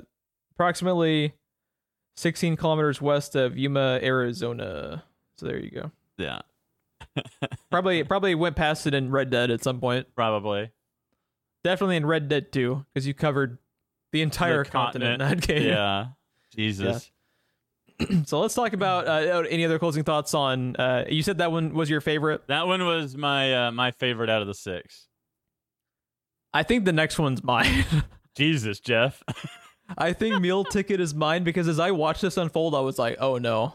[0.54, 1.34] approximately
[2.16, 5.04] 16 kilometers west of Yuma, Arizona.
[5.36, 5.90] So there you go.
[6.18, 6.40] Yeah,
[7.70, 10.06] Probably probably went past it in Red Dead at some point.
[10.14, 10.70] probably.
[11.64, 13.58] Definitely in Red Dead 2 because you covered
[14.10, 15.62] the entire The continent, in that game.
[15.68, 16.06] Yeah.
[16.54, 17.10] Jesus.
[18.24, 20.74] So let's talk about uh, any other closing thoughts on.
[20.74, 22.42] Uh, you said that one was your favorite.
[22.48, 25.06] That one was my uh, my favorite out of the six.
[26.52, 27.84] I think the next one's mine.
[28.36, 29.22] Jesus, Jeff.
[29.98, 33.16] I think Meal Ticket is mine because as I watched this unfold, I was like,
[33.20, 33.74] oh no.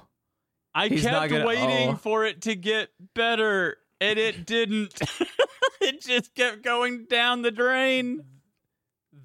[0.74, 1.48] I He's kept gonna- oh.
[1.48, 1.96] waiting oh.
[1.96, 5.00] for it to get better, and it didn't.
[5.82, 8.24] it just kept going down the drain.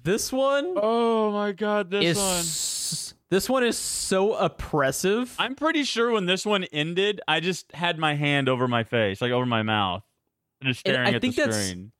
[0.03, 2.39] This one Oh my god, this is one.
[2.39, 5.33] s- this one is so oppressive.
[5.39, 9.21] I'm pretty sure when this one ended, I just had my hand over my face,
[9.21, 10.03] like over my mouth,
[10.63, 11.91] just And staring I at the think that's- screen.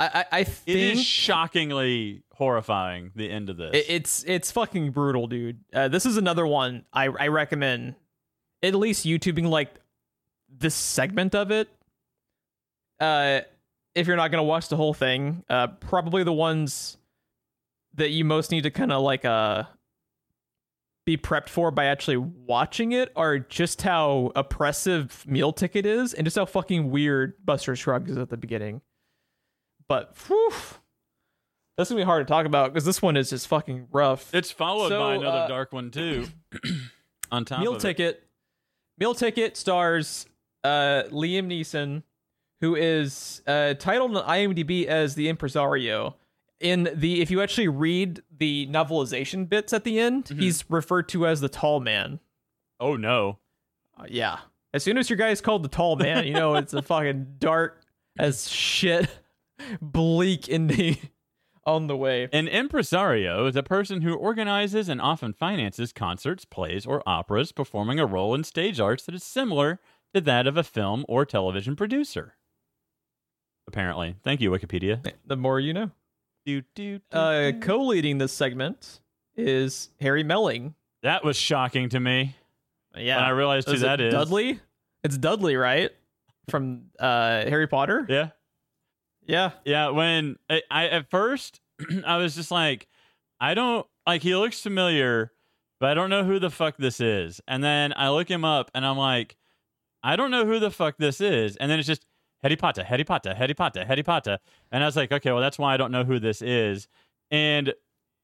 [0.00, 3.12] I I, I think is shockingly horrifying.
[3.14, 3.70] The end of this.
[3.74, 5.60] it- it's it's fucking brutal, dude.
[5.72, 7.94] Uh, this is another one I I recommend
[8.62, 9.74] at least YouTubing like
[10.48, 11.68] this segment of it.
[13.00, 13.40] Uh,
[13.94, 16.96] if you're not gonna watch the whole thing, uh, probably the ones
[17.94, 19.64] that you most need to kind of like uh
[21.06, 26.26] be prepped for by actually watching it are just how oppressive meal ticket is and
[26.26, 28.80] just how fucking weird Buster Scruggs is at the beginning.
[29.88, 30.52] But whew,
[31.76, 34.34] that's gonna be hard to talk about because this one is just fucking rough.
[34.34, 36.26] it's followed So, by another uh, dark one too.
[37.32, 37.80] On top Meal of it.
[37.80, 38.22] Ticket.
[38.98, 40.26] Meal Ticket stars
[40.64, 42.02] uh, Liam Neeson,
[42.60, 46.16] who is uh, titled on IMDb as the impresario.
[46.60, 50.40] In the, if you actually read the novelization bits at the end, Mhm.
[50.40, 52.18] he's referred to as the tall man.
[52.80, 53.38] Oh no.
[53.98, 54.38] Uh, yeah.
[54.72, 57.34] As soon as your guy is called the tall man, you know it's a fucking
[57.38, 57.82] dark
[58.18, 59.10] as shit,
[59.80, 60.96] bleak ending
[61.64, 62.28] on the way.
[62.32, 67.98] An impresario is a person who organizes and often finances concerts, plays, or operas, performing
[67.98, 69.80] a role in stage arts that is similar
[70.14, 72.34] to that of a film or television producer.
[73.68, 74.14] Apparently.
[74.22, 75.04] Thank you, Wikipedia.
[75.26, 75.90] The more you know.
[76.44, 79.00] Do, do, do, Uh, co-leading this segment
[79.36, 80.74] is Harry Melling.
[81.02, 82.36] that was shocking to me
[82.96, 84.12] Yeah, when I realized who Is that is.
[84.14, 84.60] Dudley.
[85.02, 85.90] It's Dudley, right?
[86.48, 88.06] from uh Harry Potter.
[88.08, 88.28] Yeah.
[89.26, 89.52] Yeah.
[89.64, 91.60] Yeah, when I, I at first
[92.06, 92.86] I was just like,
[93.40, 95.32] I don't like he looks familiar,
[95.80, 97.40] but I don't know who the fuck this is.
[97.46, 99.36] And then I look him up and I'm like,
[100.02, 101.56] I don't know who the fuck this is.
[101.56, 102.06] And then it's just
[102.42, 104.38] Harry Potter, Harry Potter, Harry Potter, Harry Potter.
[104.70, 106.88] And I was like, okay, well that's why I don't know who this is.
[107.30, 107.74] And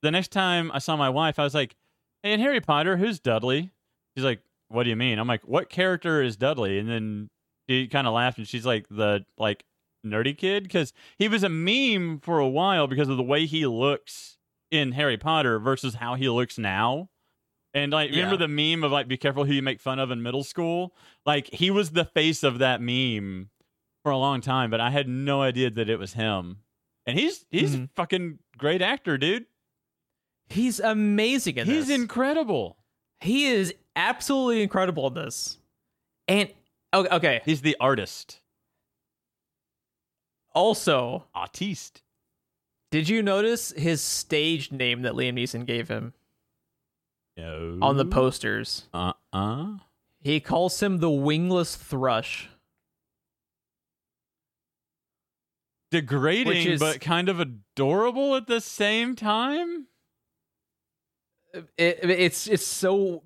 [0.03, 1.76] the next time I saw my wife, I was like,
[2.22, 3.70] Hey, in Harry Potter, who's Dudley?
[4.16, 5.18] She's like, What do you mean?
[5.18, 6.78] I'm like, What character is Dudley?
[6.78, 7.30] And then
[7.68, 9.64] she kind of laughed and she's like, The like
[10.05, 13.66] nerdy kid because he was a meme for a while because of the way he
[13.66, 14.38] looks
[14.70, 17.09] in Harry Potter versus how he looks now.
[17.74, 20.22] And like, remember the meme of like, be careful who you make fun of in
[20.22, 20.94] middle school?
[21.24, 23.48] Like, he was the face of that meme
[24.03, 26.59] for a long time, but I had no idea that it was him.
[27.07, 27.88] And he's he's a Mhm.
[27.96, 29.46] fucking great actor, dude.
[30.50, 31.88] He's amazing in He's this.
[31.88, 32.76] He's incredible.
[33.20, 35.59] he is absolutely incredible in this.
[36.28, 36.53] And
[36.92, 37.40] okay, okay.
[37.46, 38.41] He's the artist.
[40.55, 42.03] Also, Artiste.
[42.90, 46.12] did you notice his stage name that Liam Neeson gave him
[47.36, 47.78] No.
[47.80, 48.88] on the posters?
[48.92, 49.78] Uh uh.
[50.20, 52.48] He calls him the wingless thrush.
[55.90, 59.86] Degrading, is- but kind of adorable at the same time.
[61.76, 63.24] It, it's it's so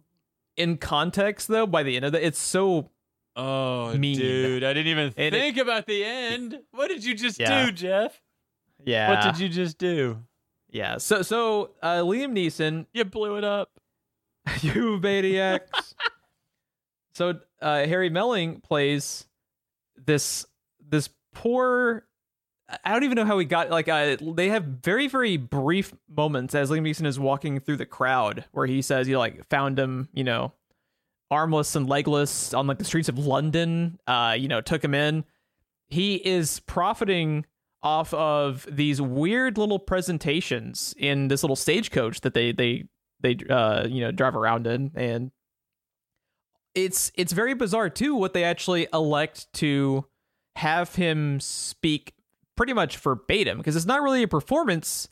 [0.57, 1.67] in context though.
[1.67, 2.91] By the end of it, it's so
[3.37, 4.19] Oh, Mean.
[4.19, 6.59] dude, I didn't even it- think about the end.
[6.73, 7.67] What did you just Yeah.
[7.67, 8.21] do, Jeff?
[8.85, 9.11] yeah.
[9.11, 10.19] What did you just do?
[10.71, 10.97] Yeah.
[10.99, 13.71] So so uh, Liam Neeson, You blew it up.
[14.63, 15.95] you maniacs.
[17.15, 19.27] so uh, Harry Melling plays
[19.97, 20.47] this
[20.89, 22.07] this poor.
[22.85, 26.55] I don't even know how he got like uh, they have very very brief moments
[26.55, 30.09] as Liam Neeson is walking through the crowd where he says you like found him
[30.13, 30.53] you know
[31.31, 35.25] armless and legless on like the streets of London uh you know took him in.
[35.89, 37.47] He is profiting
[37.83, 42.85] off of these weird little presentations in this little stagecoach that they they
[43.21, 44.91] they uh you know drive around in.
[44.95, 45.31] And
[46.75, 50.05] it's it's very bizarre too what they actually elect to
[50.57, 52.13] have him speak
[52.57, 55.09] pretty much verbatim because it's not really a performance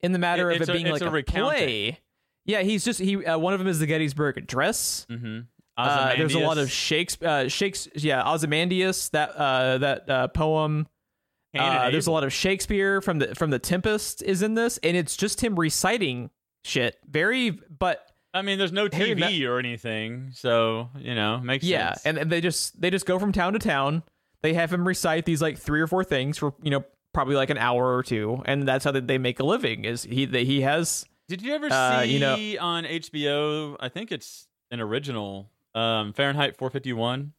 [0.00, 1.98] in the matter It- of it being it's like a a, play.
[2.44, 5.06] yeah he's just he uh, one of them is the gettysburg address.
[5.10, 5.40] Mm-hmm.
[5.76, 9.08] Uh, there's a lot of Shakespeare, uh, Shakes, yeah, Ozymandias.
[9.10, 10.86] That uh, that uh, poem.
[11.54, 14.96] Uh, there's a lot of Shakespeare from the from the Tempest is in this, and
[14.96, 16.30] it's just him reciting
[16.64, 16.96] shit.
[17.06, 22.06] Very, but I mean, there's no TV or anything, so you know, makes yeah, sense.
[22.06, 24.02] and, and they just they just go from town to town.
[24.42, 27.50] They have him recite these like three or four things for you know probably like
[27.50, 29.84] an hour or two, and that's how they, they make a living.
[29.84, 33.76] Is he that he has Did you ever uh, see you know- on HBO?
[33.78, 37.32] I think it's an original um, Fahrenheit 451.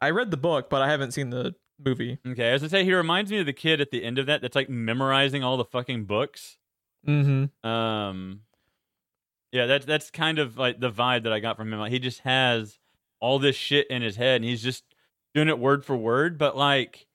[0.00, 1.54] I read the book, but I haven't seen the
[1.84, 2.18] movie.
[2.26, 4.42] Okay, as I say, he reminds me of the kid at the end of that
[4.42, 6.58] that's like memorizing all the fucking books.
[7.06, 7.68] Mm-hmm.
[7.68, 8.40] Um,
[9.52, 11.78] yeah, that's that's kind of like the vibe that I got from him.
[11.78, 12.78] Like he just has
[13.20, 14.84] all this shit in his head, and he's just
[15.34, 16.38] doing it word for word.
[16.38, 17.06] But like,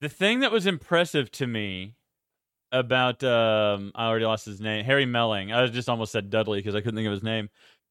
[0.00, 1.94] the thing that was impressive to me
[2.72, 5.52] about um, I already lost his name, Harry Melling.
[5.52, 7.48] I just almost said Dudley because I couldn't think of his name.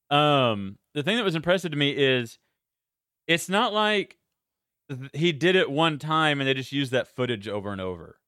[0.10, 2.38] Um, the thing that was impressive to me is
[3.28, 4.18] it's not like
[5.14, 8.20] he did it one time and they just used that footage over and over.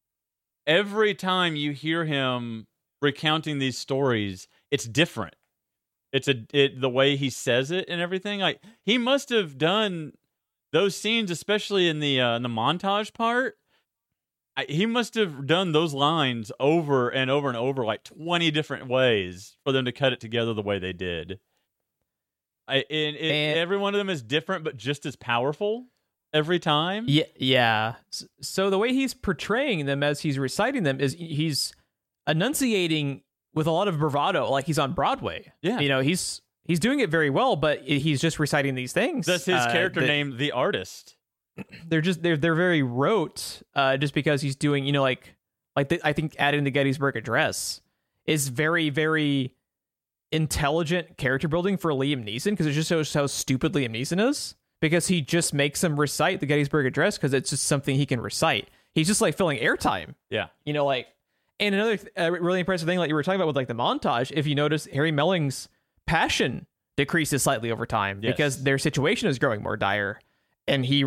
[0.66, 2.68] Every time you hear him
[3.02, 5.36] recounting these stories, it's different.
[6.12, 8.40] It's a it the way he says it and everything.
[8.40, 10.14] Like he must have done
[10.72, 13.58] those scenes, especially in the uh, in the montage part.
[14.58, 18.88] I, he must have done those lines over and over and over, like twenty different
[18.88, 21.40] ways for them to cut it together the way they did.
[22.68, 25.86] I and, it, And- every one of them is different, but just as powerful
[26.34, 27.06] every time.
[27.08, 27.96] Yeah, yeah.
[28.42, 31.74] So the way he's portraying them as he's reciting them is he's
[32.28, 33.22] enunciating
[33.54, 35.52] with a lot of bravado, like he's on Broadway.
[35.62, 35.80] Yeah.
[35.80, 39.26] you know, he's he's doing it very well, but he's just reciting these things.
[39.26, 41.16] That's his uh, character that- name, the artist.
[41.88, 45.36] They're just they're they're very rote, uh, just because he's doing you know like
[45.76, 47.80] like the, I think adding the Gettysburg Address
[48.26, 49.54] is very very
[50.32, 54.56] intelligent character building for Liam Neeson because it just shows how stupid Liam Neeson is
[54.82, 58.20] because he just makes him recite the Gettysburg Address because it's just something he can
[58.22, 58.70] recite.
[58.94, 60.48] He's just like filling airtime, Yeah.
[60.66, 61.08] you know, like.
[61.58, 63.74] And another th- uh, really impressive thing, like you were talking about with like the
[63.76, 65.70] montage, if you notice, Harry Melling's
[66.06, 66.66] passion
[66.98, 68.34] decreases slightly over time Yes.
[68.34, 70.20] because their situation is growing more dire,
[70.68, 71.06] and he,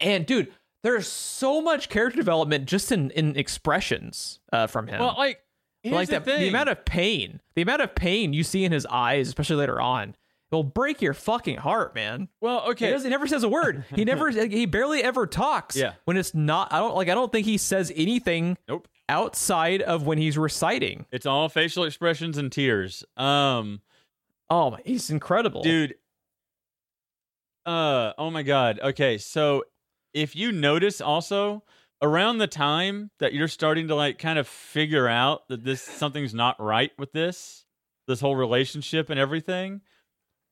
[0.00, 0.50] and dude,
[0.82, 5.40] there's so much character development just in in expressions uh, from him Well, like,
[5.94, 6.40] like the the, thing.
[6.40, 9.80] the amount of pain the amount of pain you see in his eyes especially later
[9.80, 10.14] on
[10.52, 12.28] it'll break your fucking heart, man.
[12.40, 12.90] Well, He, okay.
[12.92, 13.84] doesn't, he never says a word.
[13.94, 14.30] He never.
[14.48, 15.74] he barely ever talks.
[15.76, 15.94] Yeah.
[16.04, 17.08] When it's not, I don't like.
[17.08, 18.86] I don't think he says anything Nope.
[19.08, 21.04] outside of when he's reciting.
[21.10, 23.04] It's all facial expressions and tears.
[23.16, 23.80] Um,
[24.48, 25.96] Oh, my, he's incredible, dude.
[27.64, 28.78] Uh, oh my god.
[28.80, 29.64] Okay, so
[30.14, 31.64] if you notice also
[32.02, 36.34] around the time that you're starting to like kind of figure out that this something's
[36.34, 37.64] not right with this,
[38.06, 39.80] this whole relationship and everything,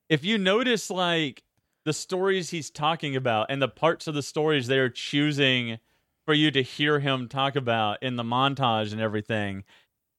[0.09, 1.43] if you notice like
[1.85, 5.77] the stories he's talking about and the parts of the stories they're choosing
[6.25, 9.63] for you to hear him talk about in the montage and everything.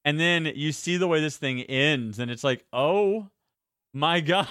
[0.05, 3.29] And then you see the way this thing ends, and it's like, oh
[3.93, 4.47] my god.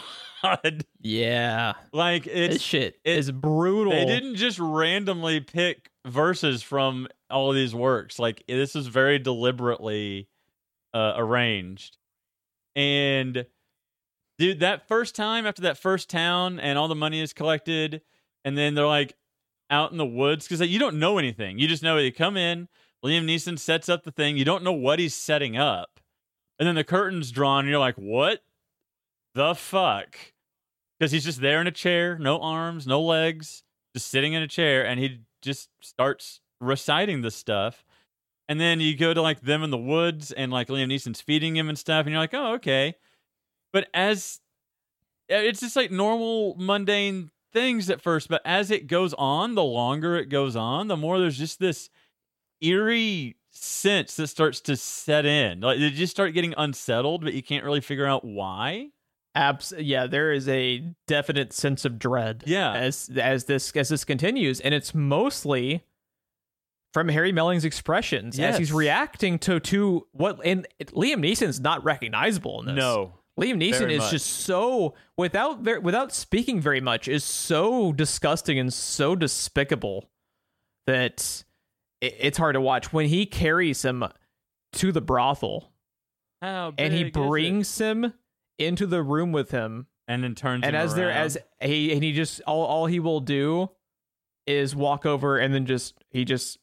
[1.00, 3.94] Yeah, like this it's shit it- is brutal.
[3.94, 8.20] they didn't just randomly pick verses from all of these works.
[8.20, 10.28] Like this is very deliberately
[10.94, 11.98] uh, arranged.
[12.76, 13.46] And
[14.38, 18.02] dude, that first time after that first town and all the money is collected,
[18.44, 19.16] and then they're like
[19.70, 21.60] out in the woods because you don't know anything.
[21.60, 22.68] You just know you come in.
[23.04, 24.38] Liam Neeson sets up the thing.
[24.38, 26.00] You don't know what he's setting up,
[26.60, 28.44] and then the curtains drawn, and you're like, "What
[29.34, 30.18] the fuck?"
[30.98, 34.48] Because he's just there in a chair, no arms, no legs, just sitting in a
[34.48, 37.86] chair, and he just starts reciting this stuff.
[38.50, 41.56] And then you go to like them in the woods, and like Liam Neeson's feeding
[41.56, 42.96] him and stuff, and you're like, "Oh, okay."
[43.74, 44.40] But as
[45.30, 50.16] it's just like normal mundane things at first, but as it goes on, the longer
[50.18, 51.90] it goes on, the more there's just this
[52.62, 55.62] eerie sense that starts to set in.
[55.62, 58.90] Like you just start getting unsettled, but you can't really figure out why.
[59.36, 62.44] Abs- yeah, there is a definite sense of dread.
[62.46, 62.74] Yeah.
[62.74, 65.84] as as this as this continues, and it's mostly
[66.94, 72.62] from Harry Melling's expressions as he's reacting to to what and Liam Neeson's not recognizable
[72.62, 72.76] in this.
[72.76, 73.16] No.
[73.38, 74.12] Liam Neeson is much.
[74.12, 80.10] just so without ver- without speaking very much is so disgusting and so despicable
[80.88, 81.44] that
[82.00, 84.06] it, it's hard to watch when he carries him
[84.72, 85.74] to the brothel
[86.42, 87.14] and he big is it?
[87.14, 88.14] brings him
[88.58, 91.18] into the room with him and then turns and him as there around.
[91.18, 93.70] as he and he just all all he will do
[94.48, 96.60] is walk over and then just he just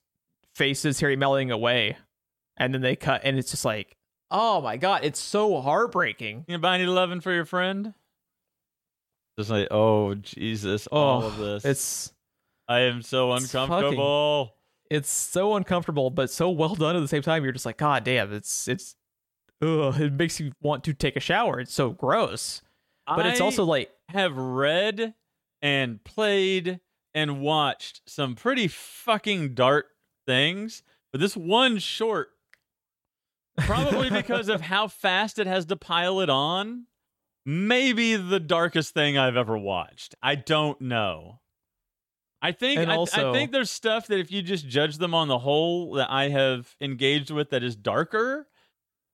[0.55, 1.97] faces Harry Melling away
[2.57, 3.97] and then they cut and it's just like
[4.30, 7.95] oh my god it's so heartbreaking you buy any loving for your friend?
[9.38, 11.64] Just like, oh Jesus, all Oh, of this.
[11.64, 12.12] it's
[12.68, 14.55] I am so it's fucking- uncomfortable.
[14.90, 18.05] it's so uncomfortable but so well done at the same time you're just like god
[18.05, 18.95] damn it's it's
[19.63, 22.63] ugh, it makes you want to take a shower it's so gross
[23.07, 25.15] but it's also like have read
[25.61, 26.81] and played
[27.15, 29.87] and watched some pretty fucking dark
[30.27, 30.83] things,
[31.13, 32.31] but this one short,
[33.59, 36.87] probably because of how fast it has to pile it on,
[37.45, 40.15] maybe the darkest thing I've ever watched.
[40.23, 41.41] I don't know.
[42.41, 45.29] I think I, also- I think there's stuff that if you just judge them on
[45.29, 48.49] the whole that I have engaged with that is darker,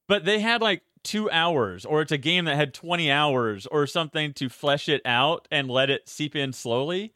[0.09, 3.87] but they had like two hours, or it's a game that had 20 hours or
[3.87, 7.15] something to flesh it out and let it seep in slowly.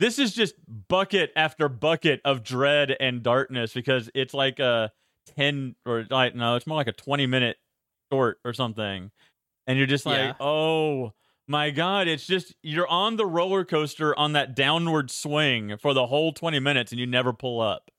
[0.00, 0.54] This is just
[0.88, 4.92] bucket after bucket of dread and darkness because it's like a
[5.36, 7.56] 10 or like, no, it's more like a 20 minute
[8.12, 9.10] short or something.
[9.66, 10.32] And you're just like, Yeah.
[10.40, 11.12] oh
[11.46, 16.06] my God, it's just, you're on the roller coaster on that downward swing for the
[16.06, 17.90] whole 20 minutes and you never pull up.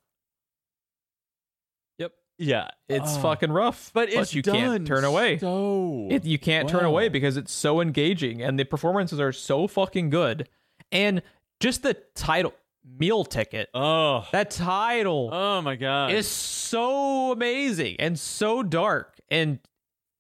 [2.38, 2.48] Yep.
[2.90, 2.96] Yeah.
[2.98, 3.22] it's Oh.
[3.22, 7.08] fucking rough But it's you done can't turn away So It, you can't turn away
[7.10, 10.50] because it's so engaging and the performances are so fucking good.
[10.92, 11.22] And
[11.60, 12.54] just the title,
[13.00, 14.28] Meal Ticket, Oh.
[14.32, 16.12] that title Oh my god.
[16.12, 19.60] is so amazing and so dark and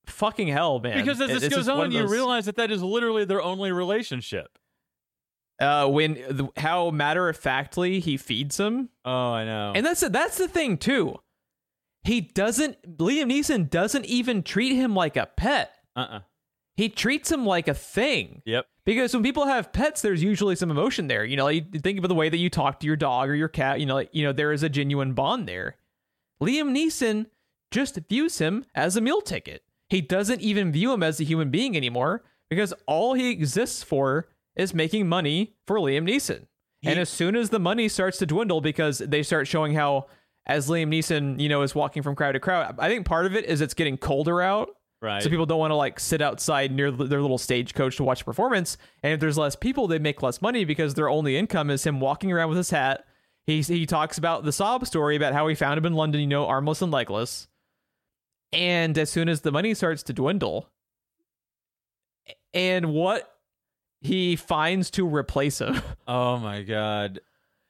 [0.07, 0.97] fucking hell, man.
[0.97, 3.26] because as It- this it's goes on, of you those- realize that that is literally
[3.26, 4.57] their only relationship.
[5.61, 9.72] uh, when the, how matter of factly he feeds him, Oh, I know.
[9.76, 11.18] and that's that's the thing too.
[12.05, 12.97] He doesn't.
[12.97, 15.73] Liam Neeson doesn't even treat him like a pet.
[15.95, 16.19] uh-uh.
[16.77, 18.41] He treats him like a thing.
[18.45, 18.67] Yep.
[18.85, 21.23] Because when people have pets, there's usually some emotion there.
[21.23, 23.47] You know, you think of the way that you talk to your dog or your
[23.47, 23.79] cat.
[23.79, 25.77] You know, like, you know there is a genuine bond there.
[26.41, 27.27] Liam Neeson
[27.71, 29.63] just views him as a meal ticket.
[29.89, 34.27] He doesn't even view him as a human being anymore because all he exists for
[34.55, 36.45] is making money for Liam Neeson.
[36.83, 40.05] and as soon as the money starts to dwindle because they start showing how
[40.45, 43.35] as Liam Neeson, you know, is walking from crowd to crowd, I think part of
[43.35, 44.69] it is it's getting colder out.
[45.01, 45.21] Right.
[45.21, 48.25] So people don't want to like sit outside near their little stagecoach to watch a
[48.25, 48.77] performance.
[49.03, 51.99] And if there's less people, they make less money because their only income is him
[51.99, 53.05] walking around with his hat.
[53.45, 56.27] He he talks about the sob story about how he found him in London, you
[56.27, 57.47] know, armless and legless.
[58.51, 60.69] And as soon as the money starts to dwindle,
[62.53, 63.29] and what
[64.01, 65.81] he finds to replace him.
[66.07, 67.19] Oh my god.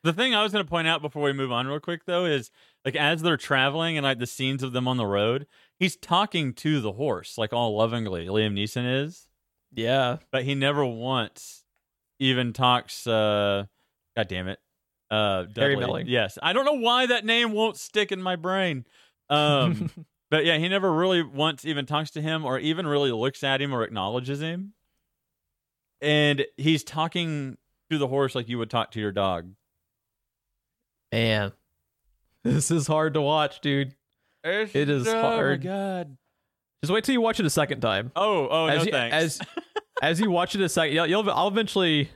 [0.05, 2.25] The thing I was going to point out before we move on real quick though
[2.25, 2.51] is
[2.85, 5.47] like as they're traveling and like the scenes of them on the road,
[5.79, 8.27] he's talking to the horse like all lovingly.
[8.27, 9.27] Liam Neeson is,
[9.73, 10.17] Yeah.
[10.31, 11.63] but he never once
[12.19, 13.65] even talks uh
[14.15, 14.59] god damn it.
[15.09, 16.05] Uh Harry Melling.
[16.05, 16.37] Yes.
[16.41, 18.85] I don't know why that name won't stick in my brain.
[19.29, 19.89] Um
[20.29, 23.59] but yeah, he never really once even talks to him or even really looks at
[23.59, 24.73] him or acknowledges him.
[25.99, 27.57] And he's talking
[27.89, 29.49] to the horse like you would talk to your dog.
[31.11, 31.51] Man.
[32.43, 33.95] This is hard to watch, dude.
[34.43, 35.23] It is oh hard.
[35.23, 35.59] oh hard.
[35.59, 36.17] my god.
[36.83, 38.11] Just wait till you watch it a second time.
[38.15, 39.15] Oh, oh as no you, thanks.
[39.15, 39.41] as
[40.03, 42.09] as you watch it a second, you'll, you'll I'll eventually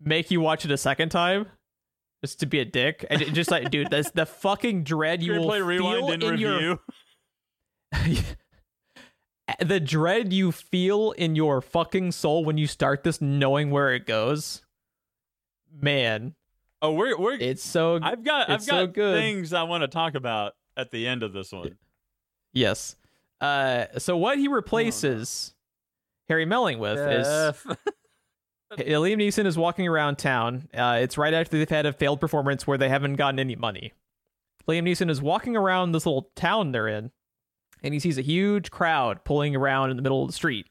[0.00, 1.46] make you watch it a second time,
[2.24, 5.32] just to be a dick, and it- just like, dude, that's the fucking dread you
[5.32, 6.78] will play rewind feel and in review.
[7.92, 8.16] your
[9.60, 14.06] the dread you feel in your fucking soul when you start this, knowing where it
[14.06, 14.62] goes.
[15.78, 16.34] Man,
[16.84, 19.18] Oh, we're we're it's so I've got I've it's so got good.
[19.20, 21.76] things I want to talk about at the end of this one.
[22.52, 22.96] yes.
[23.40, 25.54] Uh, so what he replaces
[26.28, 27.26] Harry Melling with is
[28.78, 30.68] Liam Neeson is walking around town.
[30.74, 33.92] Uh, it's right after they've had a failed performance where they haven't gotten any money.
[34.68, 37.10] Liam Neeson is walking around this little town they're in,
[37.82, 40.66] and he sees a huge crowd pulling around in the middle of the street.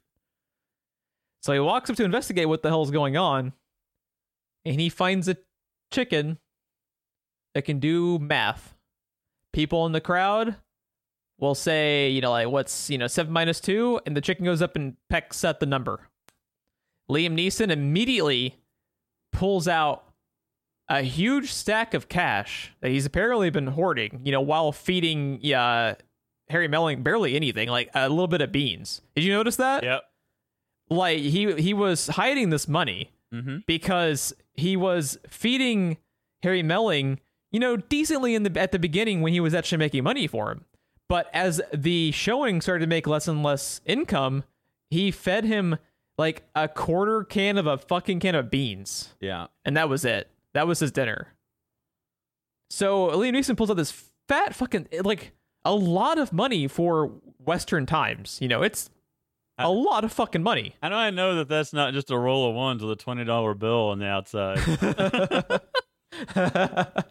[1.41, 3.53] So he walks up to investigate what the hell's going on,
[4.65, 5.37] and he finds a
[5.93, 6.39] chicken
[7.53, 8.75] that can do math.
[9.53, 10.55] People in the crowd
[11.39, 14.61] will say, you know, like what's you know seven minus two, and the chicken goes
[14.61, 16.09] up and pecks at the number.
[17.09, 18.55] Liam Neeson immediately
[19.31, 20.05] pulls out
[20.89, 25.95] a huge stack of cash that he's apparently been hoarding, you know, while feeding uh,
[26.49, 29.01] Harry Melling barely anything, like a little bit of beans.
[29.15, 29.83] Did you notice that?
[29.83, 30.01] Yep.
[30.89, 33.57] Like he he was hiding this money Mm-hmm.
[33.65, 35.97] because he was feeding
[36.43, 37.19] Harry Melling,
[37.51, 40.51] you know, decently in the at the beginning when he was actually making money for
[40.51, 40.65] him.
[41.09, 44.43] But as the showing started to make less and less income,
[44.89, 45.77] he fed him
[46.17, 49.47] like a quarter can of a fucking can of beans, Yeah.
[49.65, 50.29] and that was it.
[50.53, 51.29] That was his dinner.
[52.69, 55.31] So Liam Neeson pulls out this fat fucking like
[55.65, 57.07] a lot of money for
[57.43, 58.39] Western times.
[58.41, 58.89] You know, it's
[59.57, 60.75] a lot of fucking money.
[60.81, 63.23] How do I know that that's not just a roll of ones with a twenty
[63.23, 64.59] dollar bill on the outside?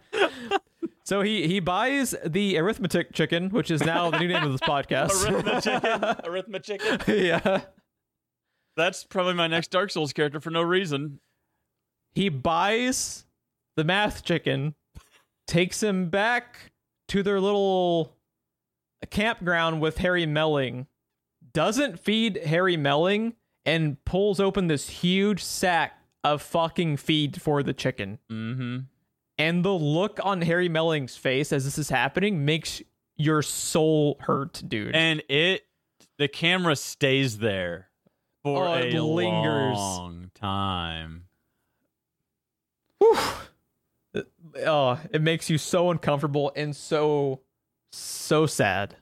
[1.05, 4.61] so he he buys the arithmetic chicken, which is now the new name of this
[4.61, 5.29] podcast.
[5.31, 6.17] Arithmetic, chicken.
[6.25, 6.81] arithmetic.
[6.81, 7.25] Chicken.
[7.25, 7.61] yeah.
[8.77, 11.21] That's probably my next Dark Souls character for no reason.
[12.15, 13.25] He buys
[13.77, 14.75] the math chicken,
[15.47, 16.73] takes him back
[17.09, 18.17] to their little
[19.11, 20.87] campground with Harry Melling,
[21.53, 23.35] doesn't feed Harry Melling,
[23.65, 28.19] and pulls open this huge sack of fucking feed for the chicken.
[28.31, 28.79] Mm-hmm.
[29.39, 32.83] And the look on Harry Melling's face as this is happening makes
[33.17, 34.95] your soul hurt, dude.
[34.95, 35.63] And it,
[36.19, 37.89] the camera stays there
[38.43, 39.77] for Oh, a lingers.
[39.79, 41.25] long time.
[43.01, 47.41] oh, it makes you so uncomfortable and so
[47.93, 48.97] so sad.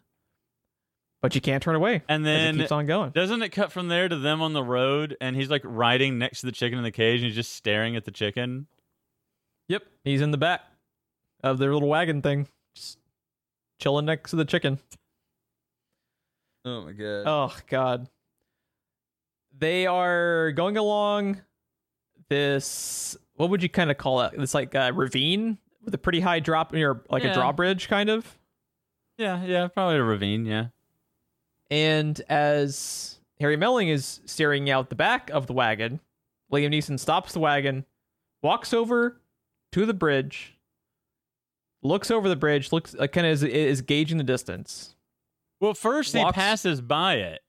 [1.22, 2.02] But you can't turn away.
[2.08, 3.10] And as it then keeps on going.
[3.10, 6.40] Doesn't it cut from there to them on the road and he's like riding next
[6.40, 8.66] to the chicken in the cage and he's just staring at the chicken?
[9.68, 10.62] Yep, he's in the back
[11.42, 12.98] of their little wagon thing, just
[13.78, 14.78] chilling next to the chicken.
[16.64, 17.22] Oh my god.
[17.26, 18.08] Oh god.
[19.58, 21.40] They are going along
[22.28, 24.32] this what would you kind of call it?
[24.36, 27.30] It's like a ravine with a pretty high drop near like Yeah.
[27.30, 28.38] a drawbridge kind of.
[29.18, 30.66] Yeah, yeah, probably a ravine, yeah.
[31.70, 36.00] And as Harry Melling is staring out the back of the wagon,
[36.52, 37.84] Liam Neeson stops the wagon,
[38.42, 39.20] walks over
[39.72, 40.58] to the bridge,
[41.82, 44.96] looks over the bridge, looks like kind of is, is gauging the distance.
[45.60, 47.40] Well, first Walks- he passes by it.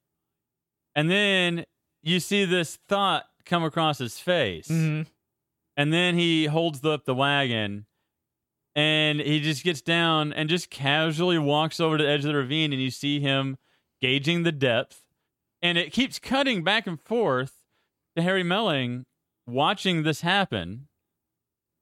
[0.96, 1.66] And then
[2.04, 4.68] you see this thought come across his face.
[4.68, 5.10] Mm-hmm.
[5.78, 7.86] And then he holds up the wagon
[8.76, 12.36] and he just gets down and just casually walks over to the edge of the
[12.36, 13.58] ravine and you see him
[14.02, 15.04] gauging the depth.
[15.62, 17.54] And it keeps cutting back and forth
[18.16, 19.06] to Harry Melling
[19.48, 20.88] watching this happen.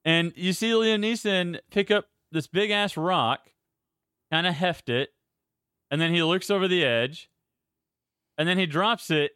[0.03, 3.51] And you see Liam Neeson pick up this big ass rock,
[4.31, 5.09] kind of heft it,
[5.91, 7.29] and then he looks over the edge,
[8.37, 9.31] and then he drops it,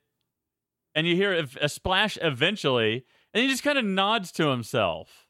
[0.95, 5.27] and you hear a, a splash eventually, and he just kind of nods to himself.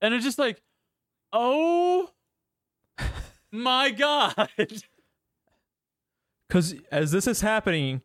[0.00, 0.62] And it's just like,
[1.32, 2.10] oh
[3.52, 4.50] my God.
[6.48, 8.02] Because as this is happening,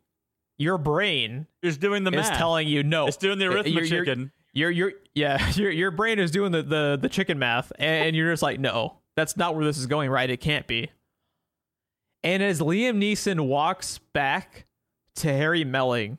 [0.58, 2.38] your brain Is doing the is math.
[2.38, 3.08] telling you no.
[3.08, 3.74] it's doing the arithmetic.
[3.74, 4.32] you're- chicken.
[4.54, 8.32] Your your yeah, your your brain is doing the the the chicken math, and you're
[8.34, 10.10] just like, no, that's not where this is going.
[10.10, 10.30] Right?
[10.30, 10.90] It can't be.
[12.24, 14.66] And as Liam Neeson walks back
[15.16, 16.18] to Harry Melling,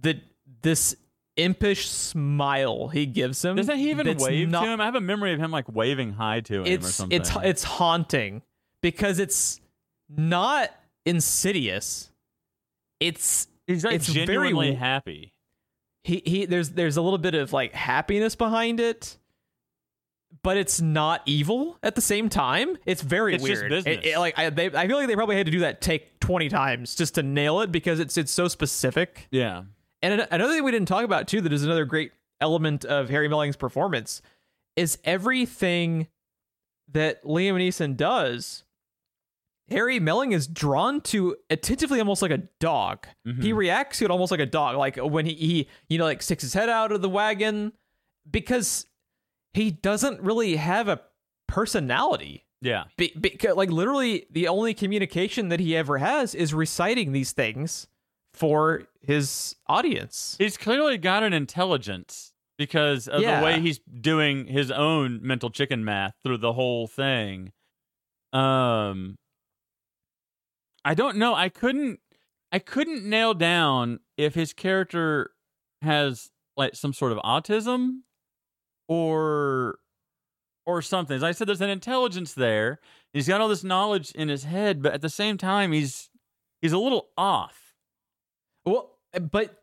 [0.00, 0.20] the
[0.62, 0.96] this
[1.36, 4.80] impish smile he gives him Doesn't he even wave not- to him?
[4.80, 7.20] I have a memory of him like waving hi to him or something.
[7.20, 8.40] it's it's haunting
[8.80, 9.60] because it's
[10.08, 10.70] not
[11.06, 12.10] insidious.
[13.00, 15.32] It's He's like it's very genuinely w- happy.
[16.02, 19.16] he he there's there's a little bit of like happiness behind it
[20.42, 23.72] but it's not evil at the same time it's very It's weird.
[23.72, 26.18] It- it, like I, they, I feel like they probably had to do that take
[26.20, 29.62] 20 times just to nail it because it's it's so specific Yeah.
[30.02, 33.08] and an- another thing we didn't talk about too that is another great element of
[33.08, 34.20] harry melling's performance
[34.76, 36.08] is everything
[36.92, 38.63] that liam neeson does
[39.70, 43.42] harry melling is drawn to attentively almost like a dog Mhm.
[43.42, 46.22] he reacts to it almost like a dog like when he, he you know like
[46.22, 47.72] sticks his head out of the wagon
[48.30, 48.86] because
[49.52, 51.00] he doesn't really have a
[51.46, 52.84] personality Yeah.
[52.96, 57.86] be, because like literally the only communication that he ever has is reciting these things
[58.32, 63.38] for his audience He's clearly got an intelligence because of Yeah.
[63.40, 67.52] the way he's doing his own mental chicken math through the whole thing.
[68.32, 69.16] Um
[70.84, 71.34] I don't know.
[71.34, 72.00] I couldn't
[72.52, 75.30] I couldn't nail down if his character
[75.82, 78.00] has like some sort of autism
[78.88, 79.78] or
[80.66, 81.16] or something.
[81.16, 82.80] As I said, there's an intelligence there.
[83.12, 86.10] He's got all this knowledge in his head, but at the same time, he's
[86.62, 87.74] he's a little off.
[88.64, 88.90] well
[89.30, 89.62] but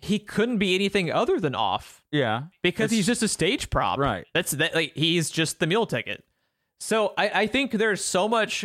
[0.00, 4.26] he couldn't be anything other than off Yeah, because he's just a stage prop right.
[4.34, 6.24] That's that like he's just the meal ticket.
[6.80, 8.64] So I I think there's so much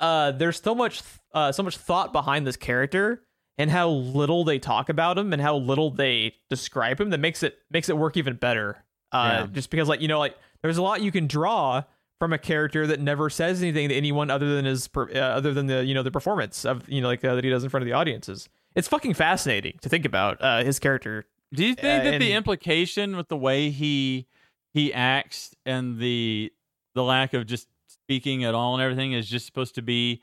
[0.00, 1.02] uh there's so much
[1.32, 3.22] uh so much thought behind this character
[3.58, 7.42] and how little they talk about him and how little they describe him that makes
[7.42, 8.84] it makes it work even better.
[9.12, 9.46] Uh Yeah.
[9.52, 11.82] just because like you know like there's a lot you can draw
[12.18, 15.52] from a character that never says anything to anyone other than his per- uh, other
[15.52, 17.70] than the you know the performance of you know like uh, that he does in
[17.70, 18.48] front of the audiences.
[18.74, 22.32] It's fucking fascinating to think about uh his character Do you think Uh, that the
[22.32, 24.26] implication with the way he
[24.74, 26.52] he acts and the
[26.94, 27.68] the lack of just
[28.06, 30.22] speaking at all and everything is just supposed to be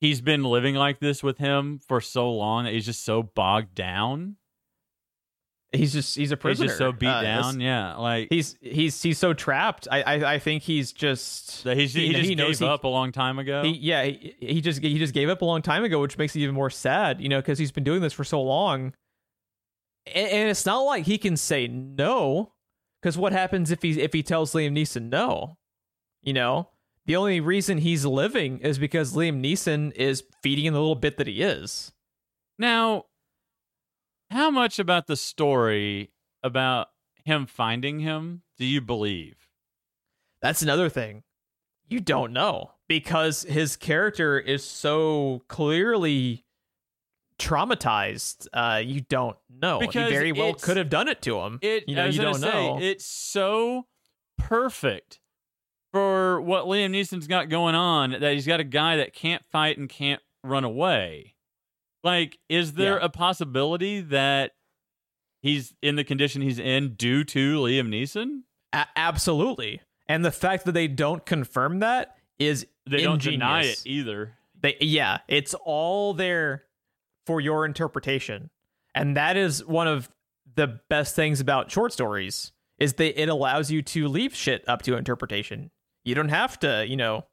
[0.00, 3.74] he's been living like this with him for so long that he's just so bogged
[3.74, 4.36] down.
[5.72, 6.64] he's just he's a prisoner.
[6.66, 7.60] He's just so beat Uh, down.
[7.60, 9.88] Yeah, like he's he's he's so trapped.
[9.90, 12.84] I I, I think he's just that he's, he, he- just he gave he- up
[12.84, 13.62] a long time ago.
[13.64, 16.36] he, yeah he, he just he just gave up a long time ago, which makes
[16.36, 17.20] it even more sad.
[17.20, 18.92] You know, because he's been doing this for so long,
[20.06, 22.52] and, and it's not like he can say no.
[23.02, 25.58] Because what happens if he if he tells Liam Neeson no?
[26.22, 26.70] You know,
[27.06, 31.16] the only reason he's living is because Liam Neeson is feeding him the little bit
[31.16, 31.92] that he is.
[32.58, 33.04] Now,
[34.30, 36.10] how much about the story
[36.42, 36.88] about
[37.24, 39.36] him finding him do you believe?
[40.42, 41.22] That's another thing.
[41.88, 46.44] You don't know because his character is so clearly
[47.38, 48.48] traumatized.
[48.52, 49.78] Uh, you don't know.
[49.78, 51.60] Because he very well could have done it to him.
[51.62, 52.78] It, you know, you don't say, know.
[52.80, 53.86] It's so
[54.36, 55.20] perfect
[55.96, 59.78] for what Liam Neeson's got going on that he's got a guy that can't fight
[59.78, 61.34] and can't run away.
[62.04, 63.04] Like, is there Yeah.
[63.06, 64.52] a possibility that
[65.40, 68.42] he's in the condition he's in due to Liam Neeson?
[68.74, 69.80] A- absolutely.
[70.06, 74.34] And the fact that they don't confirm that is They don't deny it either.
[74.60, 76.64] They yeah, it's all there
[77.24, 78.50] for your interpretation.
[78.94, 80.10] And that is one of
[80.54, 84.82] the best things about short stories is that it allows you to leave shit up
[84.82, 85.70] to interpretation.
[86.06, 87.26] You don't have to, you know,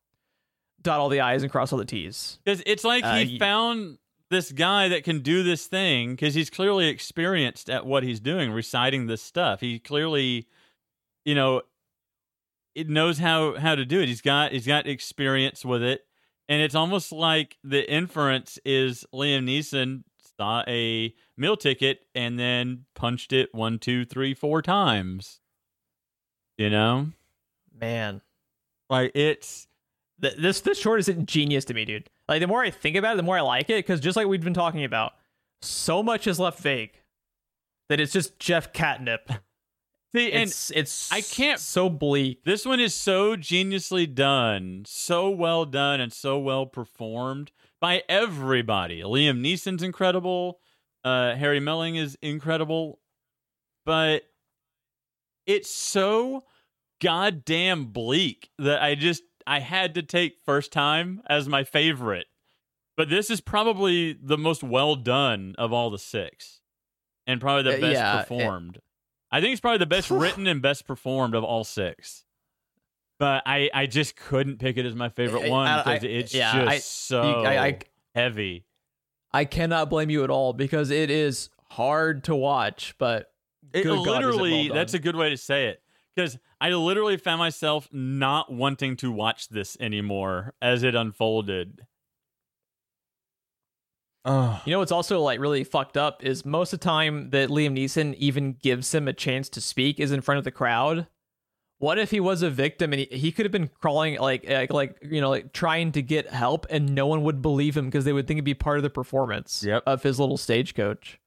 [0.82, 2.40] dot all the i's and cross all the t's.
[2.44, 6.50] Because it's like Uh, he found this guy that can do this thing because he's
[6.50, 9.62] clearly experienced at what he's doing, reciting this stuff.
[9.62, 10.48] He clearly,
[11.24, 11.62] you know,
[12.74, 14.08] it knows how how to do it.
[14.08, 16.06] He's got he's got experience with it,
[16.50, 20.04] and it's almost like the inference is Liam Neeson
[20.36, 25.42] saw a meal ticket and then punched it one, two, three, four times.
[26.58, 27.10] You know,
[27.80, 28.22] Man,
[28.94, 29.68] like it's
[30.22, 32.10] Th- this this short is genius to me, dude.
[32.30, 34.28] Like the more I think about it, the more I like it because just like
[34.28, 35.14] we've been talking about,
[35.62, 36.92] so much is left vague
[37.90, 39.30] that it's just Jeff Catnip.
[40.16, 42.44] see, and It's it's I can't- so bleak.
[42.46, 47.52] This one is so geniusly done, so well done, and so well performed
[47.82, 49.02] by everybody.
[49.02, 50.60] Liam Neeson's incredible.
[51.04, 53.00] Uh, Harry Melling is incredible,
[53.86, 54.24] but
[55.46, 56.46] it's so
[57.04, 62.28] goddamn bleak that I just I had to take first time as my favorite
[62.96, 66.62] But this is probably the most well done of all the six,
[67.28, 68.80] and probably the Uh, best yeah, it- performed.
[69.32, 72.24] I think it's probably the best written and best performed of all six.
[73.20, 76.54] But I, I just couldn't pick it as my favorite I- one because it's yeah,
[76.54, 77.80] just I- so You- I, I
[78.16, 78.66] heavy.
[79.34, 83.32] I cannot blame you at all because it is hard to watch, but
[83.74, 85.82] It good God, is it literally, well that's a good way to say it.
[86.16, 91.82] Because I literally found myself not wanting to watch this anymore as it unfolded.
[94.26, 97.50] Oh, You know what's also like really fucked up is most of the time that
[97.50, 101.08] Liam Neeson even gives him a chance to speak is in front of the crowd.
[101.80, 104.72] What if he was a victim and he, he could have been crawling like, like
[104.72, 108.06] like you know like trying to get help and no one would believe him because
[108.06, 109.84] they would think it'd be part of the performance Yep.
[109.86, 111.20] of his little stagecoach.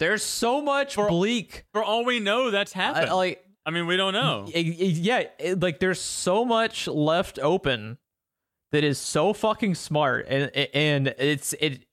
[0.00, 1.64] There's so much For- bleak.
[1.72, 3.12] for all we know, that's I, happened.
[3.12, 4.46] like I mean, we don't know.
[4.54, 5.24] yeah,
[5.56, 7.98] like there's so much left open
[8.72, 11.84] that is so fucking smart and and it's it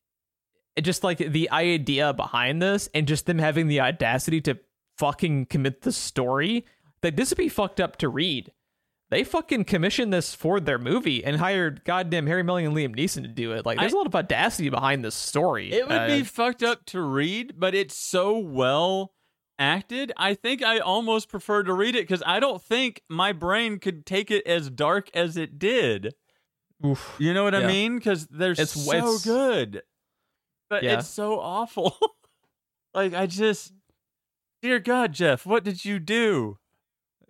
[0.75, 4.57] it just like the idea behind this and just them having the audacity to
[4.97, 6.65] fucking commit the story
[7.03, 8.51] like this would be fucked up to read
[9.09, 13.23] they fucking commissioned this for their movie and hired goddamn Harry Melling and Liam Neeson
[13.23, 13.65] to do it.
[13.65, 15.71] Like, there's I- a lot of audacity behind this story.
[15.73, 19.11] It would Uh, be fucked up to read, but it's so well
[19.59, 20.11] acted.
[20.17, 24.05] I think I almost prefer to read it because I don't think my brain could
[24.05, 26.15] take it as dark as it did.
[26.85, 27.15] oof.
[27.19, 27.97] You know what I mean?
[27.97, 29.83] Because they're It's- so it's- good,
[30.69, 30.99] but Yeah.
[30.99, 31.97] it's so awful.
[32.93, 33.73] like I just,
[34.61, 36.57] dear God, Jeff, what did you do?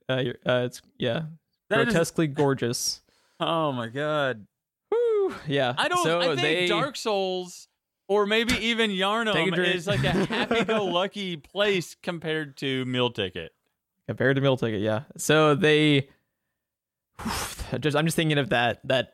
[0.07, 1.23] Uh, you're- uh, it's yeah,
[1.71, 3.01] That is- grotesquely gorgeous.
[3.39, 4.45] oh my God.
[4.91, 5.33] Woo.
[5.47, 6.03] Yeah, I don't.
[6.03, 7.68] So I think they, Dark Souls,
[8.09, 13.53] or maybe even Yharnam, is like a happy-go-lucky place compared to Meal Ticket.
[14.07, 15.03] compared to Meal Ticket, yeah.
[15.15, 16.09] So they
[17.79, 19.13] just I'm just thinking of that that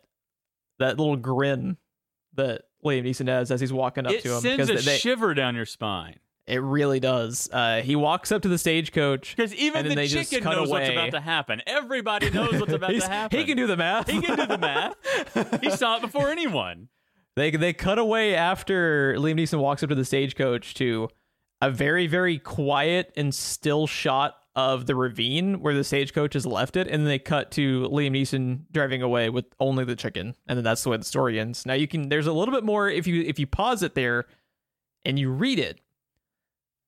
[0.80, 1.78] that little grin
[2.34, 4.98] that Liam Neeson has as he's walking up It to him It sends a they,
[4.98, 7.50] shiver down your spine it really does.
[7.52, 9.36] Uh, he walks up to the stagecoach.
[9.36, 11.62] because even the they just chicken knows what's about to happen.
[11.66, 13.40] Everybody knows what's about to happen.
[13.40, 14.10] He can do the math.
[14.10, 14.96] He can do the math.
[15.62, 16.90] He saw it before anyone.
[17.36, 21.10] They they cut away after Liam Neeson walks up to the stagecoach to
[21.62, 26.78] a very very quiet and still shot of the ravine where the stagecoach has left
[26.78, 30.58] it, and then they cut to Liam Neeson driving away with only the chicken, and
[30.58, 31.66] then that's the way the story ends.
[31.66, 34.26] Now you can there's a little bit more if you if you pause it there
[35.04, 35.82] and you read it.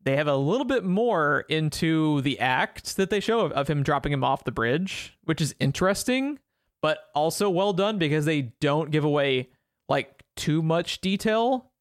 [0.04, 3.84] They have a little bit more into the act that they show of, of him
[3.84, 6.40] dropping him off the bridge, which is interesting,
[6.82, 9.50] but also well done because they don't give away
[9.90, 11.72] like too much detail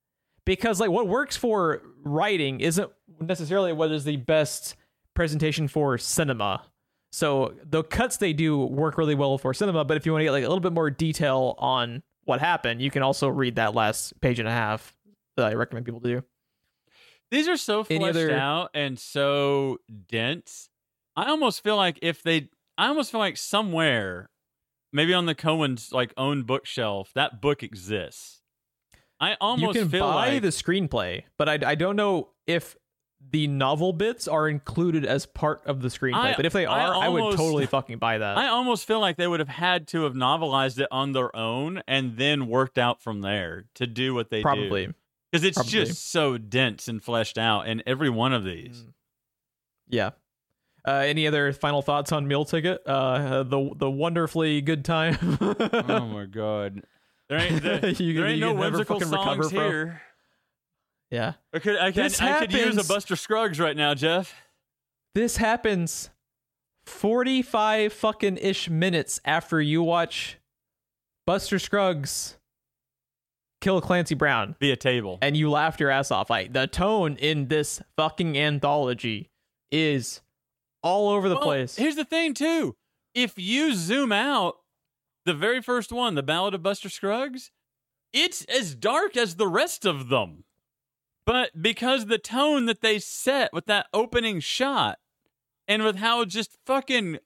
[0.44, 4.74] because like what works for writing isn't necessarily what is the best
[5.14, 6.62] presentation for cinema
[7.12, 10.24] so the cuts they do work really well for cinema but if you want to
[10.24, 13.74] get like a little bit more detail on what happened you can also read that
[13.74, 14.94] last page and a half
[15.36, 16.24] that i recommend people to do
[17.30, 19.78] These are so fleshed other- out and so
[20.08, 20.68] dense.
[21.16, 24.28] I almost feel like if they, I almost feel like somewhere,
[24.92, 28.35] maybe on the Coen's like own bookshelf, that book exists.
[29.20, 32.76] I almost you can feel buy like the screenplay but I, I don't know if
[33.30, 36.86] the novel bits are included as part of the screenplay I- but if they I
[36.86, 39.88] are I, would totally fucking buy that I almost feel like they would have had
[39.88, 44.14] to have novelized it on their own and then worked out from there to do
[44.14, 44.92] what they probably
[45.32, 45.70] because it's Probably.
[45.72, 48.84] just so dense and fleshed out in every one of these.
[48.84, 48.92] Mm.
[49.88, 50.10] Yeah.
[50.86, 52.80] Uh, any other final thoughts on Meal Ticket?
[52.86, 55.18] Uh, the the wonderfully good time.
[55.40, 56.84] oh my god,
[57.28, 60.02] there ain't there, You- there ain't no whimsical songs here.
[61.10, 61.34] yeah.
[61.52, 64.34] I could I could I could use a Buster Scruggs right now, Jeff.
[65.14, 66.10] This happens
[66.86, 70.38] 45 fucking ish minutes after you watch
[71.26, 72.36] Buster Scruggs
[73.60, 75.18] kill Clancy Brown Via table.
[75.22, 76.30] and you laughed your ass off.
[76.30, 79.30] Like the tone in this fucking anthology
[79.72, 80.20] is
[80.82, 81.74] all over the Well, place.
[81.76, 82.76] Here's the thing, too.
[83.14, 84.56] If you zoom out,
[85.26, 87.50] the very first one, the Ballad of Buster Scruggs,
[88.12, 90.44] it's as dark as the rest of them.
[91.26, 94.98] But because the tone that they set with that opening shot
[95.68, 97.18] and with how just fucking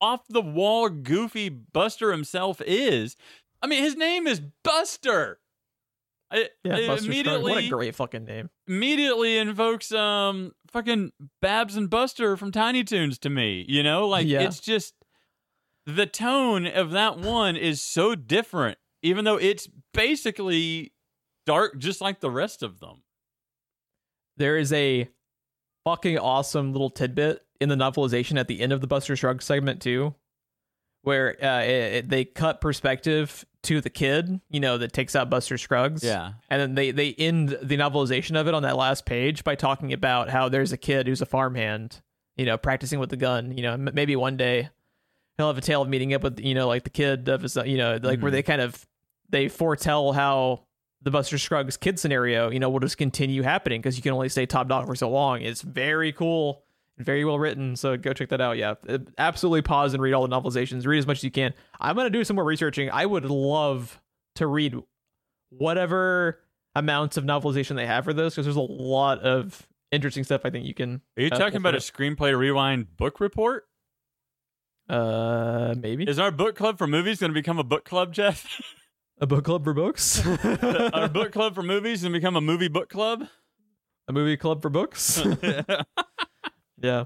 [0.00, 3.16] off the wall goofy Buster himself is,
[3.62, 5.38] I mean, his name is Buster.
[6.32, 8.50] I, yeah, I Buster immediately What a great fucking name.
[8.66, 13.64] immediately invokes um fucking Babs and Buster from Tiny Toons to me.
[13.68, 14.40] You know, like Yeah.
[14.40, 14.94] it's just
[15.86, 20.92] the tone of that one is so different, even though it's basically
[21.46, 23.02] dark, just like the rest of them.
[24.36, 25.08] there is a
[25.84, 29.82] fucking awesome little tidbit in the novelization at the end of the Buster Scruggs segment
[29.82, 30.14] too,
[31.02, 35.30] where uh, it, it- they cut perspective to the kid, you know, that takes out
[35.30, 36.02] Buster Scruggs.
[36.02, 36.32] Yeah.
[36.50, 39.92] And then they they end the novelization of it on that last page by talking
[39.92, 42.00] about how there's a kid who's a farmhand,
[42.36, 43.56] you know, practicing with the gun.
[43.56, 44.70] You know, m- maybe one day
[45.42, 47.56] he'll have a tale of meeting up with you know like the kid of his
[47.66, 48.34] you know like where Mhm.
[48.34, 48.86] they kind of
[49.28, 50.64] they foretell how
[51.02, 54.28] the Buster Scruggs kid scenario you know will just continue happening because you can only
[54.28, 55.42] stay top dog for so long.
[55.42, 56.62] It's very cool.
[56.98, 58.58] Very well written, so go check that out.
[58.58, 58.74] Yeah,
[59.18, 60.86] absolutely pause and read all the novelizations.
[60.86, 61.54] Read as much as you can.
[61.80, 62.90] I'm gonna do some more researching.
[62.90, 64.00] I would love
[64.36, 64.76] to read
[65.50, 66.40] whatever
[66.74, 70.42] amounts of novelization they have for this because there's a lot of interesting stuff.
[70.44, 71.00] I think you can.
[71.16, 73.64] Are you uh, talking about a screenplay rewind book report?
[74.92, 74.96] It.
[74.96, 78.60] Uh, maybe Is our book club for movies going to become a book club, Jeff?
[79.20, 80.24] a book club for books.
[80.92, 83.24] our book club for movies and become a movie book club?
[84.08, 85.22] a movie club for books.
[86.80, 87.04] yeah.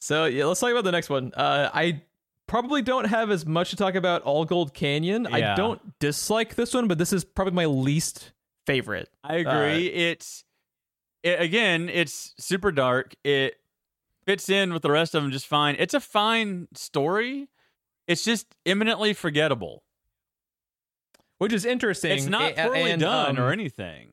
[0.00, 1.32] So yeah, let's talk about the next one.
[1.34, 2.02] Uh, I
[2.46, 5.26] probably don't have as much to talk about All Gold Canyon.
[5.26, 8.32] I don't dislike this one, but this is probably my least
[8.66, 9.08] favorite.
[9.24, 9.86] I agree.
[9.86, 10.44] it's
[11.22, 13.14] it, again, it's super dark.
[13.24, 13.56] It
[14.28, 15.74] fits in with the rest of them just fine.
[15.78, 17.48] It's a fine story.
[18.06, 19.82] It's just imminently forgettable.
[21.38, 22.12] Which is interesting.
[22.12, 24.10] It's not poorly and, done um, or anything.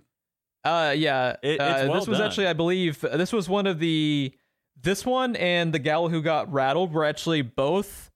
[0.64, 1.36] Uh, yeah.
[1.44, 2.28] It- it's uh, well this was done.
[2.28, 4.34] actually, I believe, this was one of the.
[4.82, 8.12] This one and the gal who got rattled were actually both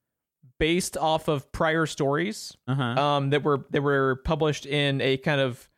[0.59, 2.55] based off of prior stories.
[2.67, 2.83] Uh-huh.
[2.83, 5.69] um, that were that were published in a kind of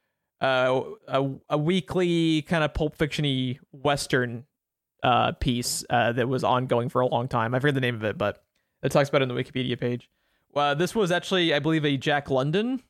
[0.42, 4.46] uh, a, a weekly kind of pulp fictiony western
[5.04, 7.54] uh, piece uh, that was ongoing for a long time.
[7.56, 8.44] I forget the name of it, but
[8.84, 10.10] it talks about it in the Wikipedia page.
[10.56, 12.82] Uh, this was actually, I believe, a Jack London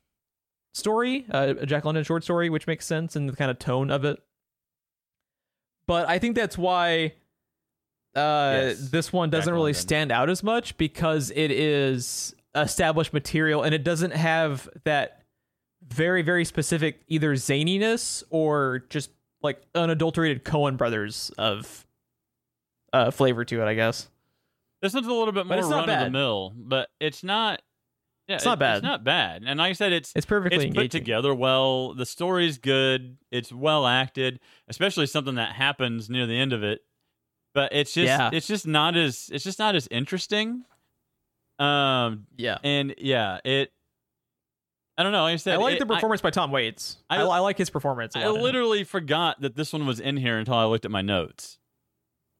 [0.74, 3.90] story, uh, a Jack London short story, which makes sense in the kind of tone
[3.90, 4.20] of it.
[5.86, 7.14] But I think that's why
[8.14, 8.20] uh,
[8.74, 9.80] Yes, this one doesn't Jack really London.
[9.80, 15.22] stand out as much because it is established material and it doesn't have that
[15.88, 19.10] very very specific either zaniness or just
[19.42, 21.86] like unadulterated Coen brothers of
[22.92, 24.08] uh flavor to it, I guess.
[24.80, 27.62] This one's a little bit more it's not run of the mill, but it's not.
[28.28, 28.76] Yeah, It's not bad.
[28.78, 29.42] It's not bad.
[29.46, 30.84] And like I said, it's It's perfectly it's engaging.
[30.84, 31.92] put together well.
[31.94, 33.18] The story's good.
[33.32, 34.38] It's well acted,
[34.68, 36.80] especially something that happens near the end of it.
[37.54, 38.30] But it's just Yeah.
[38.32, 40.64] it's just not as it's just not as interesting.
[41.58, 42.58] Um Yeah.
[42.62, 43.72] and yeah, it
[44.96, 45.22] I don't know.
[45.22, 46.98] Like I said, I like it- the performance by Tom Waits.
[47.10, 48.14] I, I- I, like his performance.
[48.14, 50.84] a I, lot in literally forgot that this one was in here until I looked
[50.84, 51.58] at my notes.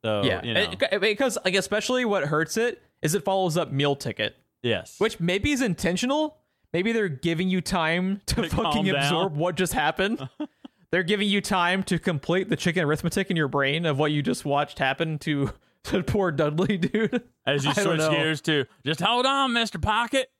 [0.04, 0.60] So yeah, you know,
[0.90, 5.20] It- because like especially what hurts it is it follows up meal ticket, yes, which
[5.20, 6.38] maybe is intentional.
[6.72, 8.96] Maybe they're giving you time to To fucking down.
[8.96, 10.28] absorb what just happened.
[10.90, 14.22] they're giving you time to complete the chicken arithmetic in your brain of what you
[14.22, 15.50] just watched happen to,
[15.84, 17.22] to poor Dudley, dude.
[17.46, 20.30] as you switch gears to just hold on, Mister Pocket.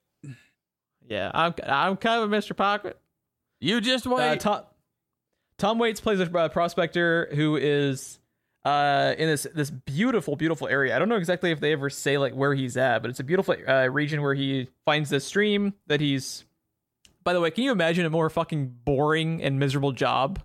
[1.09, 2.57] Yeah, I'm I'm kind of a Mr.
[2.57, 2.99] Pocket.
[3.61, 4.41] You just Uh, wait.
[4.41, 4.63] Tom,
[5.59, 8.19] Tom Waits plays a uh, prospector who is
[8.65, 10.95] uh, in this this beautiful, beautiful area.
[10.95, 13.25] I don't know exactly if they ever say like where he's at, but it's a
[13.25, 16.45] beautiful uh, region where he finds this stream that he's.
[17.25, 20.41] By the way, can you imagine a more fucking boring and miserable job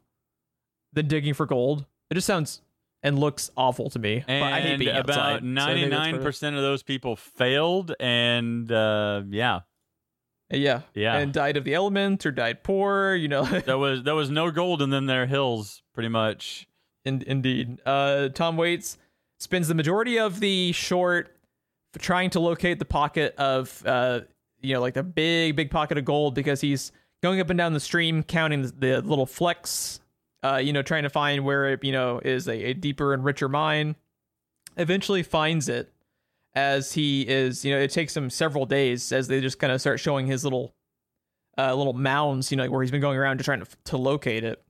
[0.93, 1.85] than digging for gold?
[2.09, 2.61] It just sounds
[3.03, 4.23] and looks awful to me.
[4.27, 6.23] and but I hate being about outside, so I think ninety nine part of it.
[6.23, 9.61] percent of those people failed, and uh, yeah,
[10.51, 11.17] Yeah, Yeah.
[11.17, 13.13] and died of the elements or died poor.
[13.15, 16.67] You know, there was there was no gold in them their hills, pretty much.
[17.07, 17.79] In, indeed.
[17.85, 18.97] Uh, Tom Waits
[19.39, 21.35] spends the majority of the short
[21.97, 24.21] trying to locate the pocket of, uh,
[24.61, 26.91] you know, like the big, big pocket of gold because he's
[27.23, 30.01] going up and down the stream counting the, the little flecks,
[30.43, 33.23] uh, you know, trying to find where it, you know, is a, a deeper and
[33.23, 33.95] richer mine.
[34.75, 35.91] Eventually finds it
[36.53, 39.79] as he is, you know, it takes him several days as they just kind of
[39.79, 40.73] start showing his little,
[41.57, 44.43] uh, little mounds, you know, where he's been going around to trying to, to locate
[44.43, 44.61] it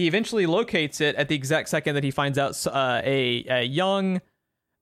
[0.00, 3.62] he eventually locates it at the exact second that he finds out uh, a, a
[3.64, 4.20] young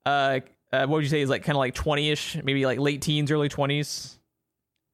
[0.07, 0.39] uh,
[0.73, 3.31] uh what would you say is like kind of like 20ish maybe like late teens
[3.32, 4.19] early 20s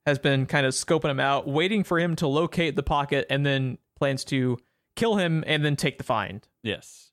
[0.06, 3.44] has been kind of scoping him out waiting for him to locate the pocket and
[3.44, 4.58] then plans to
[4.96, 7.10] kill him and then take the find Yes.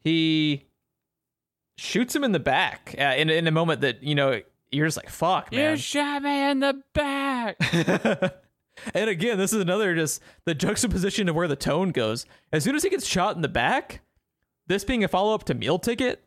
[0.00, 0.66] he
[1.78, 4.96] shoots him in the back uh, in, in a moment that you know you're just
[4.96, 7.56] like fuck man You shot me in the back.
[8.94, 12.26] and again, this is another just the juxtaposition of where the tone goes.
[12.52, 14.00] As soon as he gets shot in the back,
[14.66, 16.24] this being a follow up to Meal Ticket,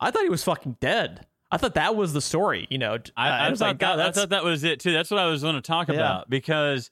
[0.00, 1.26] I thought he was fucking dead.
[1.50, 2.98] I thought that was the story, you know.
[3.16, 4.92] I, Uh, I, was thought like, that, I thought that was it too.
[4.92, 5.94] That's what I was going to talk Yeah.
[5.94, 6.90] about because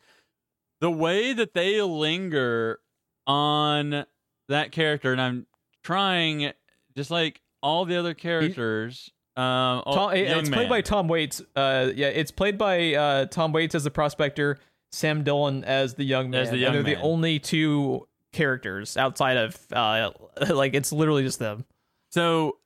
[0.81, 2.79] the way that they linger
[3.27, 4.05] on
[4.49, 5.47] that character, and I'm
[5.83, 6.53] trying,
[6.97, 10.59] just like all the other characters, Um, Tom, it- it's man.
[10.59, 11.41] played by Tom Waits.
[11.57, 14.59] Uh, yeah, it's played by uh, Tom Waits as the prospector,
[14.93, 16.43] Sam Dillon as the young man.
[16.43, 16.95] As the and young they're man.
[16.95, 20.11] the only two characters outside of uh,
[20.51, 21.65] like it's literally just them.
[22.11, 22.59] So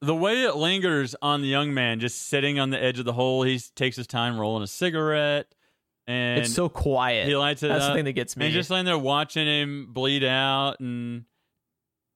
[0.00, 3.12] the way it lingers on the young man, just sitting on the edge of the
[3.12, 5.46] hole, he takes his time rolling a cigarette,
[6.06, 7.26] and it's so quiet.
[7.26, 7.90] he lights it That's up.
[7.90, 8.46] the thing that gets me.
[8.46, 11.24] And just laying there watching him bleed out, and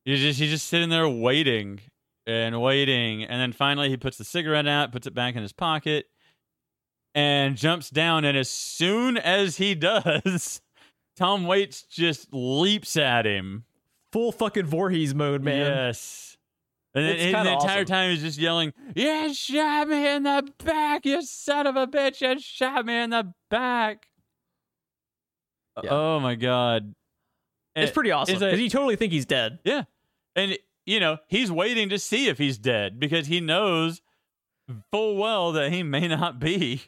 [0.04, 1.80] he's just he's just sitting there waiting
[2.26, 5.52] and waiting, and then finally he puts the cigarette out, puts it back in his
[5.52, 6.06] pocket,
[7.14, 8.24] and jumps down.
[8.24, 10.60] And as soon as he does,
[11.16, 13.64] Tom Waits just leaps at him.
[14.12, 15.66] Full fucking Voorhees mode, man.
[15.66, 16.36] Yes.
[16.94, 17.84] And the entire awesome.
[17.84, 22.22] time he's just yelling, "You shot me in the back, you son of a bitch!
[22.22, 24.06] You shot me in the back!"
[25.82, 25.90] Yeah.
[25.90, 26.94] Oh my god!
[27.76, 29.58] It's pretty awesome because you totally think he's dead.
[29.64, 29.84] yeah,
[30.34, 34.00] and you know he's waiting to see if he's dead because he knows
[34.90, 36.82] full well that he may not be.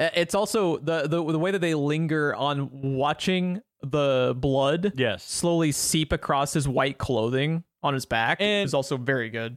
[0.00, 5.22] Uh, It's also the the the way that they linger on watching the blood Yes,
[5.24, 9.56] slowly seep across his white clothing on his back And- is also very good.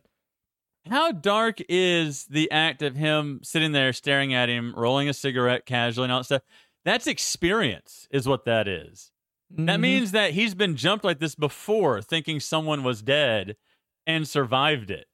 [0.89, 5.65] how dark is the act of him sitting there staring at him, rolling a cigarette
[5.65, 6.41] casually, and all that stuff?
[6.85, 9.11] That's experience, is what that is.
[9.49, 9.81] That Mhm.
[9.81, 13.55] means that he's been jumped like this before, thinking someone was dead
[14.05, 15.07] and survived it.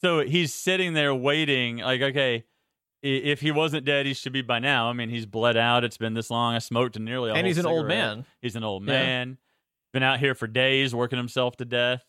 [0.00, 2.44] So he's sitting there waiting, like, okay,
[3.06, 4.88] if he wasn't dead, he should be by now.
[4.88, 5.84] I mean, he's bled out.
[5.84, 6.54] It's been this long.
[6.54, 8.24] I smoked nearly and he's an old man.
[8.40, 8.92] He's an old Yeah.
[8.92, 9.38] man.
[9.92, 12.02] Been out here for days, working himself to death.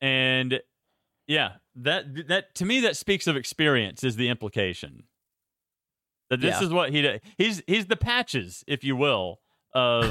[0.00, 0.60] And
[1.26, 5.04] yeah, that that to me that speaks of experience is the implication.
[6.30, 6.66] That this Yeah.
[6.66, 7.20] is what he did.
[7.36, 9.40] He's he's the patches, if you will,
[9.74, 10.10] of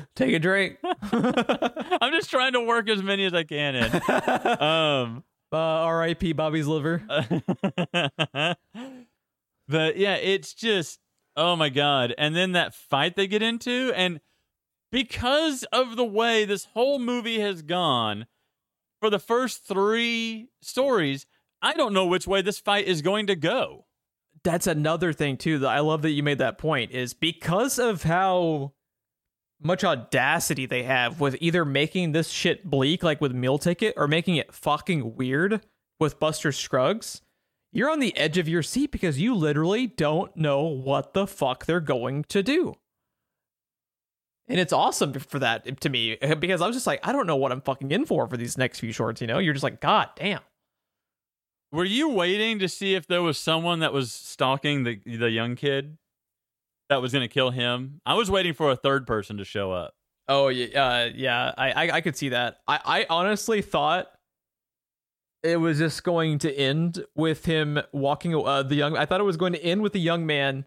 [0.16, 0.78] Take a drink.
[1.02, 3.90] I'm just trying to work as many as I can in.
[4.62, 6.32] Um, uh, R.I.P.
[6.32, 7.02] Bobby's liver.
[9.68, 11.00] but yeah, it's just
[11.36, 12.14] oh my god!
[12.18, 14.20] And then that fight they get into, and
[14.90, 18.26] because of the way this whole movie has gone,
[19.00, 21.26] for the first three stories,
[21.62, 23.86] I don't know which way this fight is going to go.
[24.44, 25.58] That's another thing too.
[25.60, 26.92] That I love that you made that point.
[26.92, 28.72] Is because of how
[29.60, 34.06] much audacity they have with either making this shit bleak, like with Meal Ticket, or
[34.06, 35.60] making it fucking weird
[35.98, 37.22] with Buster Scruggs.
[37.72, 41.66] You're on the edge of your seat because you literally don't know what the fuck
[41.66, 42.74] they're going to do.
[44.48, 47.36] And it's awesome for that to me because I was just like, I don't know
[47.36, 49.20] what I'm fucking in for for these next few shorts.
[49.20, 50.40] You know, you're just like, God damn.
[51.70, 55.54] Were you waiting to see if there was someone that was stalking the the young
[55.54, 55.98] kid
[56.88, 58.00] that was going to kill him?
[58.06, 59.94] I was waiting for a third person to show up.
[60.28, 61.54] Oh yeah, uh, yeah.
[61.56, 62.58] I, I I could see that.
[62.66, 64.08] I I honestly thought
[65.42, 68.34] it was just going to end with him walking.
[68.34, 68.96] Uh, the young.
[68.96, 70.66] I thought it was going to end with the young man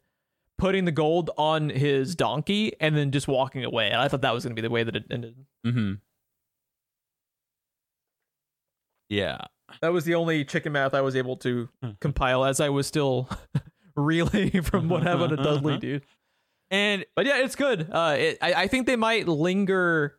[0.58, 3.90] putting the gold on his donkey and then just walking away.
[3.90, 5.36] And I thought that was going to be the way that it ended.
[5.66, 5.94] Mm-hmm.
[9.10, 9.40] Yeah.
[9.82, 11.68] That was the only chicken math I was able to
[12.00, 13.28] compile as I was still
[13.96, 16.04] reeling from what happened to Dudley, dude.
[16.70, 17.90] And But yeah, it's good.
[17.92, 20.18] Uh, it, I, I think they might linger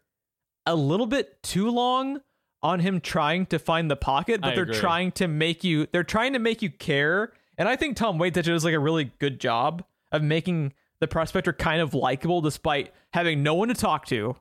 [0.67, 2.21] a little bit too long
[2.63, 4.77] on him trying to find the pocket, but I they're agree.
[4.77, 5.87] trying to make you.
[5.93, 9.13] They're trying to make you care, and I think Tom Waits does like a really
[9.19, 14.07] good job of making the prospector kind of likable, despite having no one to talk
[14.07, 14.37] to,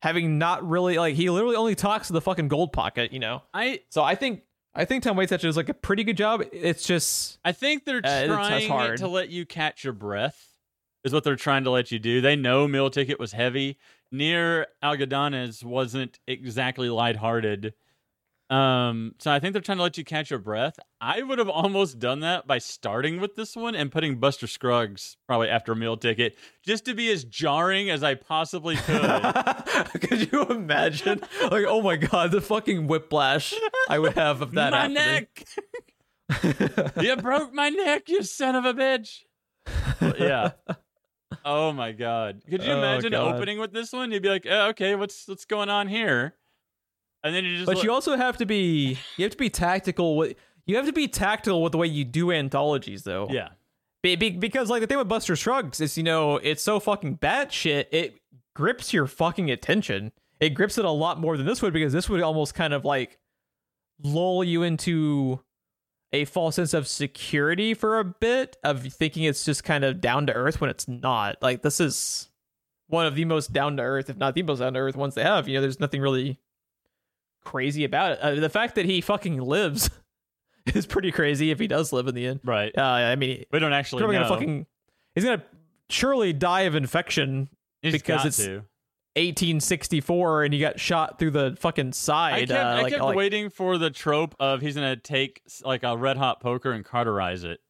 [0.00, 3.42] having not really like he literally only talks to the fucking gold pocket, you know.
[3.52, 4.42] I So I think
[4.78, 6.42] I think Tom Waits actually does like a pretty good job.
[6.52, 8.98] It's just I think they're Uh, trying hard.
[8.98, 10.52] to let you catch your breath.
[11.02, 12.20] Is what they're trying to let you do.
[12.20, 13.78] They know Meal Ticket was heavy.
[14.12, 17.74] Near Algodones wasn't exactly lighthearted.
[18.48, 20.78] Um, so I think they're trying to let you catch your breath.
[21.00, 25.16] I would have almost done that by starting with this one and putting Buster Scruggs
[25.26, 29.02] probably after a Meal Ticket, just to be as jarring as I possibly could.
[30.00, 31.20] Could you imagine?
[31.42, 33.52] Like, oh my god, the fucking whiplash
[33.88, 34.70] I would have of that.
[34.70, 34.94] my happening.
[34.94, 35.46] neck!
[37.02, 39.22] you broke my neck, you son of a bitch!
[40.18, 40.52] yeah.
[41.44, 42.42] Oh my god!
[42.48, 43.34] Could you Oh, imagine God.
[43.34, 44.12] opening with this one?
[44.12, 46.34] You'd be like, oh, "Okay, what's what's going on here?"
[47.24, 49.50] And then you just But look- you also have to be you have to be
[49.50, 50.36] tactical with
[50.66, 53.28] you have to be tactical with the way you do anthologies though.
[53.30, 53.50] yeah,
[54.02, 57.14] Be, be- because like the thing with Buster Scruggs is you know it's so fucking
[57.14, 58.20] bad shit it
[58.54, 60.12] grips your fucking attention.
[60.40, 62.84] It grips it a lot more than this would because this would almost kind of
[62.84, 63.18] like
[64.02, 65.40] lull you into
[66.12, 70.26] a false sense of security for a bit of thinking it's just kind of down
[70.26, 71.36] to earth when it's not.
[71.42, 72.30] Like this is
[72.88, 75.14] one of the most down to earth, if not the most down to earth ones
[75.14, 75.48] they have.
[75.48, 76.38] You know, there's nothing really
[77.46, 78.18] crazy about it.
[78.20, 79.88] Uh, the fact that he fucking lives
[80.74, 82.40] is pretty crazy if he does live in the end.
[82.44, 82.72] Right.
[82.76, 84.22] Uh, I mean, We don't actually probably know.
[84.24, 84.66] gonna fucking
[85.14, 85.42] he's gonna
[85.88, 87.48] surely die of infection
[87.82, 88.64] He's because it's to.
[89.16, 92.48] 1864 and he got shot through the fucking I side.
[92.48, 95.82] kept, uh, I like, kept like- waiting for the trope of he's gonna take like
[95.84, 97.60] a red hot poker and cauterize it.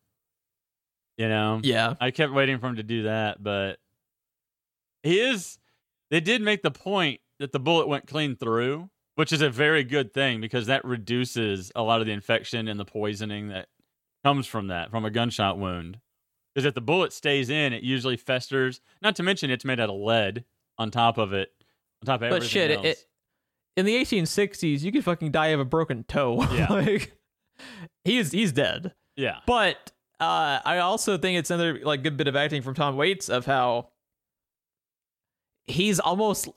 [1.19, 3.79] You know, yeah, I kept waiting for him to do that, but
[5.03, 5.57] he is.
[6.11, 9.83] They did make the point that the bullet went clean through, which is a very
[9.83, 13.67] good thing because that reduces a lot of the infection and the poisoning that
[14.25, 15.99] comes from that from a gunshot wound.
[16.55, 18.81] Because if the bullet stays in, it usually festers.
[19.03, 20.45] Not to mention it's made out of lead
[20.79, 21.51] on top of it,
[22.03, 23.05] on top of everything but shit, it, it,
[23.77, 26.47] in the 1860s, you could fucking die of a broken toe.
[26.53, 26.73] Yeah.
[26.73, 27.13] like,
[28.05, 28.95] he's he's dead.
[29.17, 32.97] yeah, But uh, I also think it's another like good bit of acting from Tom
[32.97, 33.89] Waits of how
[35.67, 36.49] he's almost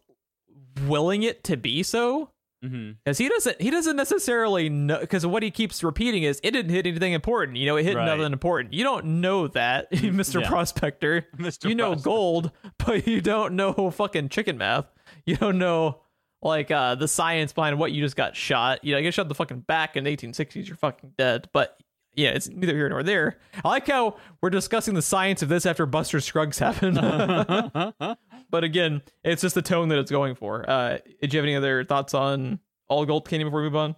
[0.88, 2.32] willing it to be so
[2.62, 6.72] because he doesn't he doesn't necessarily know because what he keeps repeating is it didn't
[6.72, 7.58] hit anything important.
[7.58, 8.06] You know it hit Right.
[8.06, 8.74] nothing important.
[8.74, 10.50] You don't know that mr Yeah.
[10.50, 11.26] prospector.
[11.38, 11.70] Mr.
[11.70, 12.52] you know gold
[12.86, 14.86] but you don't know fucking chicken math.
[15.26, 16.02] You don't know
[16.42, 18.84] like uh the science behind what you just got shot.
[18.84, 21.48] You know you get shot in the fucking back in the 1860s you're fucking dead.
[21.54, 21.78] But
[22.16, 23.38] yeah it's neither here nor there.
[23.64, 26.98] I like how we're discussing the science of this after buster scruggs happened
[28.50, 31.56] but again it's just the tone that it's going for uh did you have any
[31.56, 33.96] other thoughts on all gold canyon before we move on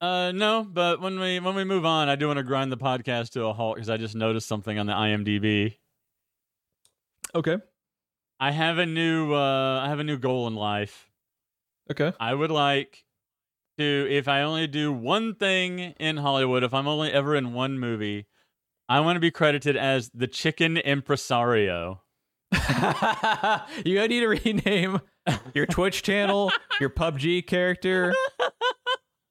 [0.00, 2.76] Uh, no, but when we when we move on, I do want to grind the
[2.76, 5.78] podcast to a halt because I just noticed something on the IMDb.
[7.34, 7.56] okay
[8.38, 11.08] I have a new uh, I have a new goal in life.
[11.90, 13.04] okay I would like
[13.78, 17.78] to, if I only do one thing in Hollywood, if I'm only ever in one
[17.78, 18.26] movie,
[18.88, 22.02] I want to be credited as the Chicken Impresario.
[23.84, 25.00] you gotta need to rename
[25.54, 28.14] your Twitch channel, your PUBG character,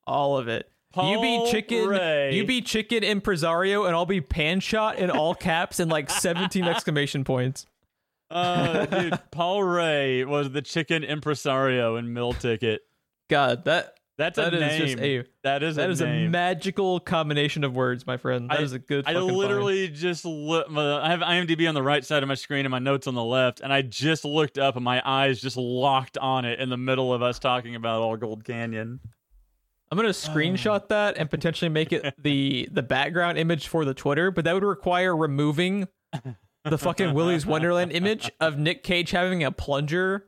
[0.05, 0.69] all of it.
[0.97, 2.35] you be chicken, Ray.
[2.35, 6.63] you be chicken impresario, and I'll be pan shot in all caps and like 17
[6.65, 7.65] exclamation points.
[8.29, 12.81] Uh, dude, Paul Rae was the Chicken Impresario in Meal Ticket.
[13.29, 14.87] God, that That's that a is name.
[14.87, 18.49] just a that is that a is a magical combination of words, my friend.
[18.49, 19.05] That I- is a good.
[19.05, 19.37] I fucking find.
[19.37, 20.67] literally just look.
[20.71, 23.23] I have IMDb on the right side of my screen and my notes on the
[23.23, 26.77] left, and I just looked up and my eyes just locked on it in the
[26.77, 29.01] middle of us talking about All Gold Canyon.
[29.91, 34.31] I'm gonna screenshot that and potentially make it the the background image for the Twitter,
[34.31, 35.89] but that would require removing
[36.63, 40.27] the fucking Willy's Wonderland image of Nick Cage having a plunger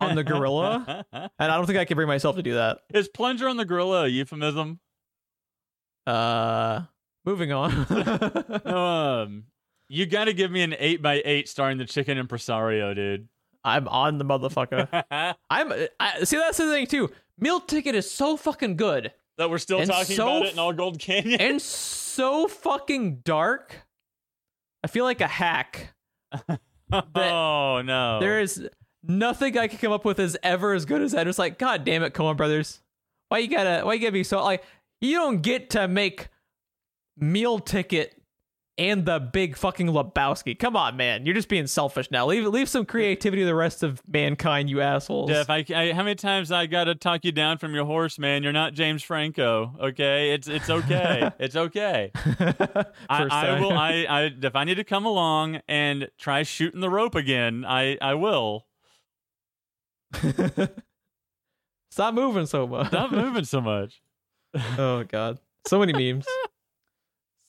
[0.00, 2.78] on the gorilla, and I don't think I can bring myself to do that.
[2.92, 4.80] Is plunger on the gorilla a euphemism?
[6.06, 6.82] Uh,
[7.24, 7.72] moving on.
[8.66, 9.44] um,
[9.88, 13.28] you got to give me an eight by eight starring the chicken impresario, dude.
[13.64, 14.88] I'm on the motherfucker.
[15.50, 15.72] I'm.
[16.00, 17.10] I, see, that's the thing too.
[17.38, 20.58] Meal ticket is so fucking good that we're still And talking so about it in
[20.58, 21.40] All Gold Canyon.
[21.40, 23.76] and so fucking dark.
[24.82, 25.94] I feel like a hack.
[26.94, 28.68] oh no, There is
[29.02, 31.26] nothing I can come up with is ever as good as that.
[31.26, 32.80] It's like, God damn it, Coen Brothers.
[33.28, 34.64] Why you gotta why you gotta be so like
[35.00, 36.28] you don't get to make
[37.18, 38.18] meal ticket
[38.78, 40.56] and the big fucking Lebowski.
[40.56, 41.26] Come on, man.
[41.26, 42.26] You're just being selfish now.
[42.26, 45.30] Leave leave some creativity to the rest of mankind, you assholes.
[45.30, 48.18] Jeff, I, I, how many times I got to talk you down from your horse,
[48.18, 48.42] man?
[48.42, 50.30] You're not James Franco, okay?
[50.30, 51.30] It's it's okay.
[51.38, 52.12] it's okay.
[52.14, 53.72] I, I will.
[53.72, 57.98] I, I if I need to come along and try shooting the rope again, I
[58.00, 58.64] I will.
[61.90, 62.88] Stop moving so much.
[62.88, 64.00] Stop moving so much.
[64.78, 65.38] oh god.
[65.66, 66.26] So many memes.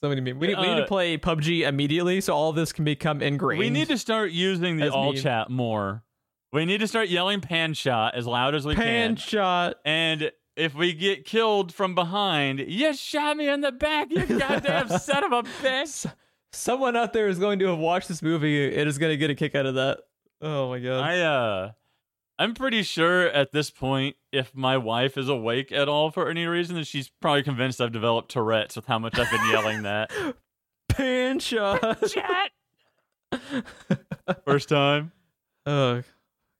[0.03, 0.39] So many memes.
[0.39, 3.59] We need, we need to Uh, play PUBG immediately so all this can become ingrained.
[3.59, 5.21] We need to start using the all meme.
[5.21, 6.03] chat more.
[6.51, 9.07] We need to start yelling pan shot as loud as we pan can.
[9.09, 9.75] Pan shot.
[9.85, 14.89] And if we get killed from behind, you shot me in the back, you goddamn
[14.89, 16.11] son of a bitch.
[16.51, 19.29] Someone out there is going to have watched this movie and is going to get
[19.29, 19.99] a kick out of that.
[20.41, 21.01] Oh my god.
[21.01, 21.71] I uh
[22.39, 26.45] I'm pretty sure at this point, if my wife is awake at all for any
[26.45, 30.09] reason, then she's probably convinced I've developed Tourette's with how much I've been yelling that.
[30.87, 31.81] pan shot.
[32.09, 32.51] Chat.
[34.45, 35.11] First time.
[35.65, 36.01] oh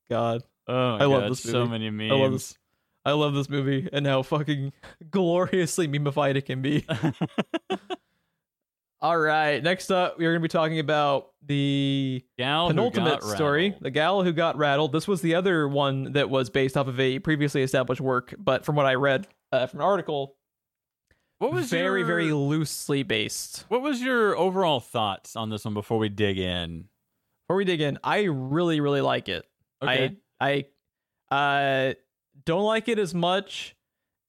[0.10, 0.44] god.
[0.68, 1.72] Oh my I love God, this so movie.
[1.72, 2.12] many memes.
[2.12, 2.58] I love this.
[3.06, 4.74] I love this movie and how fucking
[5.10, 6.86] gloriously memeified it can be.
[9.02, 13.84] All right, next up, we're going to be talking about the Gal penultimate story, rattled.
[13.84, 14.92] the gal who got rattled.
[14.92, 18.66] This was the other one that was based off of a previously established work, but
[18.66, 20.36] from what I read uh, from an article,
[21.38, 23.64] What was very, your, very loosely based.
[23.70, 26.90] What was your overall thoughts on this one before we dig in?
[27.48, 29.46] Before we dig in, I really, really like it.
[29.82, 30.18] Okay.
[30.42, 30.66] I
[31.32, 31.36] I
[31.90, 31.94] uh
[32.46, 33.78] don't like it as much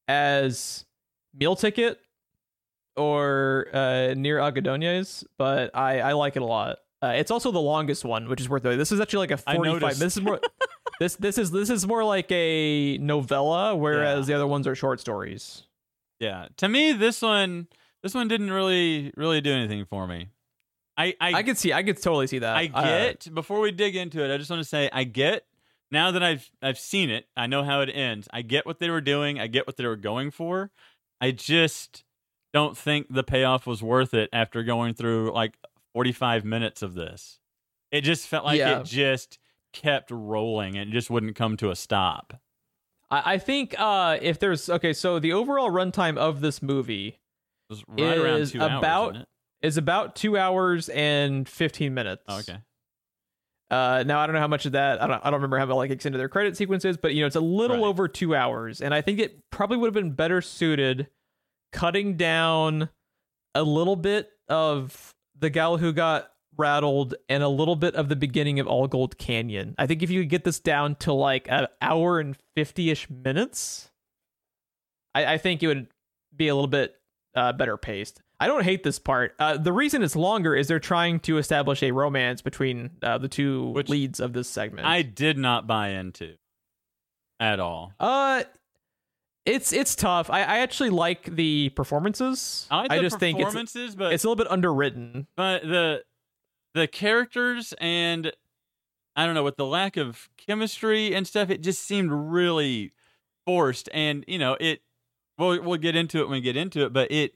[0.06, 0.86] as
[1.34, 1.98] Meal Ticket,
[2.96, 6.78] or uh, near Algodones, but I I like it a lot.
[7.02, 8.76] Uh, it's also the longest one, which is worth it.
[8.76, 9.98] This is actually like a 45.
[9.98, 10.40] This is more
[11.00, 15.00] this this is this is more like a novella whereas the other ones are short
[15.00, 15.62] stories.
[16.18, 16.48] Yeah.
[16.58, 17.68] To me, this one
[18.02, 20.28] this one didn't really really do anything for me.
[20.98, 22.54] I I, I could see I could totally see that.
[22.56, 25.46] I Uh, get before we dig into it, I just want to say I get
[25.90, 28.28] now that I've I've seen it, I know how it ends.
[28.30, 30.70] I get what they were doing, I get what they were going for.
[31.22, 32.04] I just
[32.52, 35.56] don't think the payoff was worth it after going through like
[35.94, 37.38] 45 minutes of this.
[37.90, 38.80] It just felt like Yeah.
[38.80, 39.38] it just
[39.72, 42.40] kept rolling and it just wouldn't come to a stop.
[43.10, 47.20] I, I think uh, if there's okay, so the overall runtime of this movie
[47.68, 49.26] was right Is 2 hours, about- it?
[49.62, 52.22] is about two hours and 15 minutes.
[52.28, 52.58] Oh, okay.
[53.70, 55.66] Uh, now I don't know how much of that I don't I don't remember how
[55.76, 57.86] like extended their credit sequences, but you know it's a little Right.
[57.88, 61.06] over two hours, and I think it probably would have been better suited
[61.72, 62.90] cutting down
[63.54, 68.16] a little bit of the gal who got rattled and a little bit of the
[68.16, 69.74] beginning of All Gold Canyon.
[69.78, 73.08] I think if you could get this down to like an hour and fifty ish
[73.08, 73.90] minutes,
[75.14, 75.88] I, I think it would
[76.34, 76.94] be a little bit
[77.34, 78.20] uh, better paced.
[78.38, 79.34] I don't hate this part.
[79.38, 83.28] Uh, the reason it's longer is they're trying to establish a romance between uh, the
[83.28, 84.86] two Which leads of this segment.
[84.86, 86.36] I did not buy into
[87.38, 87.92] at all.
[88.00, 88.44] uh,
[89.46, 90.28] it's it's tough.
[90.30, 92.66] I, I actually like the performances.
[92.70, 95.26] I like the just think it's performances, but it's a little bit underwritten.
[95.36, 96.04] but the
[96.74, 98.32] the characters and
[99.16, 102.92] I don't know with the lack of chemistry and stuff, it just seemed really
[103.46, 103.88] forced.
[103.92, 104.82] And you know, it
[105.38, 107.34] we'll we'll get into it when we get into it, but it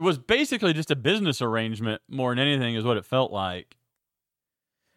[0.00, 3.76] was basically just a business arrangement more than anything, is what it felt like.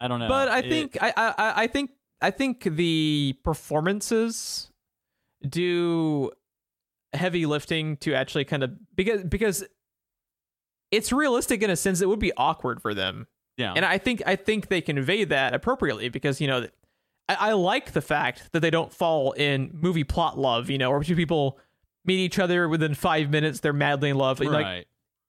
[0.00, 1.90] I don't know, But I It- think I, I I think
[2.20, 4.70] I think the performances
[5.46, 6.30] do
[7.12, 9.64] heavy lifting to actually kind of because because
[10.90, 13.26] it's realistic in a sense it would be awkward for them
[13.56, 16.66] yeah, and I think I think they convey that appropriately because you know
[17.28, 20.90] I, I like the fact that they don't fall in movie plot love you know
[20.90, 21.58] where two people
[22.04, 24.50] meet each other within five minutes they're madly in love right.
[24.50, 24.86] like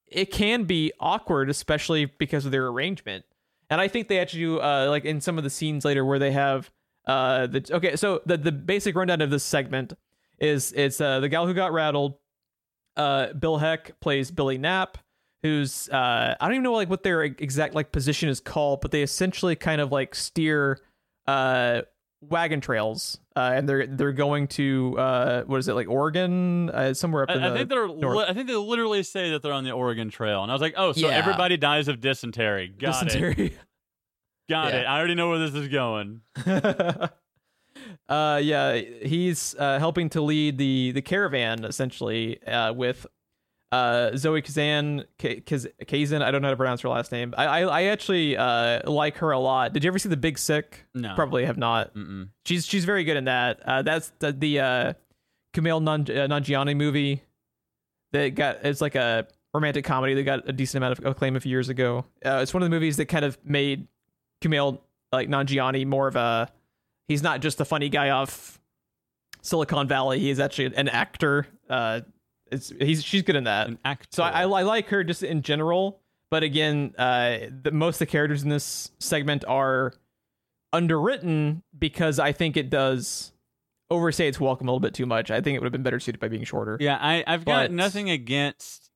[0.08, 3.26] it can be awkward, especially because of their arrangement.
[3.70, 6.20] And I think they actually do uh, like in some of the scenes later where
[6.20, 6.72] they have
[7.08, 9.94] uh the okay, so the the basic rundown of this segment
[10.40, 12.16] is it's uh the gal who got rattled.
[12.96, 14.98] Uh, Bill Heck plays Billy Knapp,
[15.44, 18.92] who's uh I don't even know like what their exact like position is called, but
[18.92, 20.80] they essentially kind of like steer
[21.28, 21.82] uh
[22.22, 26.92] wagon trails uh and they're they're going to uh what is it like Oregon uh,
[26.96, 27.88] somewhere up in I, I the think they're.
[27.88, 28.18] north.
[28.18, 30.62] Li- I think they literally say that they're on the Oregon Trail, and I was
[30.62, 31.16] like, "Oh, so Yeah.
[31.16, 33.54] everybody dies of dysentery." Got it.
[34.50, 34.80] Got Yeah.
[34.82, 34.86] it.
[34.86, 36.22] I already know where this is going.
[38.10, 43.06] uh yeah he's uh helping to lead the the caravan essentially uh with
[43.72, 47.34] uh zoe kazan K- Kaz- kazan i don't know how to pronounce her last name
[47.38, 50.40] i i, I actually uh like her a lot did you ever see the big
[50.40, 51.14] sick No.
[51.16, 52.30] probably have not Mm-mm.
[52.46, 54.94] she's she's very good in that uh that's the, the uh
[55.54, 57.22] Kumail Nan- uh, Nanjiani movie
[58.12, 61.40] that got it's like a romantic comedy that got a decent amount of acclaim a
[61.40, 62.06] few years ago.
[62.24, 63.88] Uh, it's one of the movies that kind of made
[64.42, 64.80] Kumail
[65.12, 66.50] like Nanjiani more of a
[67.08, 68.60] he's not just the funny guy off
[69.42, 70.20] Silicon Valley.
[70.20, 71.48] He is actually an actor.
[71.70, 72.02] Uh,
[72.52, 73.68] it's he's she's good in that.
[73.68, 74.08] An actor.
[74.12, 76.02] So I, I like her just in general.
[76.30, 79.94] But again, uh, the, most of the characters in this segment are
[80.74, 83.32] underwritten because I think it does
[83.90, 85.32] overstay its welcome a little bit too much.
[85.32, 86.78] I think it would have been better suited by being shorter.
[86.82, 88.92] Yeah, I, I've got nothing against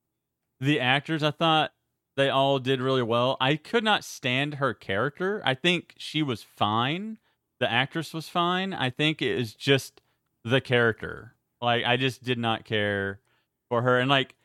[0.59, 1.23] the actors.
[1.23, 1.72] I thought
[2.17, 3.38] they all did really well.
[3.39, 5.41] I could not stand her character.
[5.45, 7.17] I think she was fine.
[7.59, 8.73] The actress was fine.
[8.73, 10.01] I think it is just
[10.43, 11.35] the character.
[11.61, 13.19] Like I just did not care
[13.69, 13.99] for her.
[13.99, 14.35] And like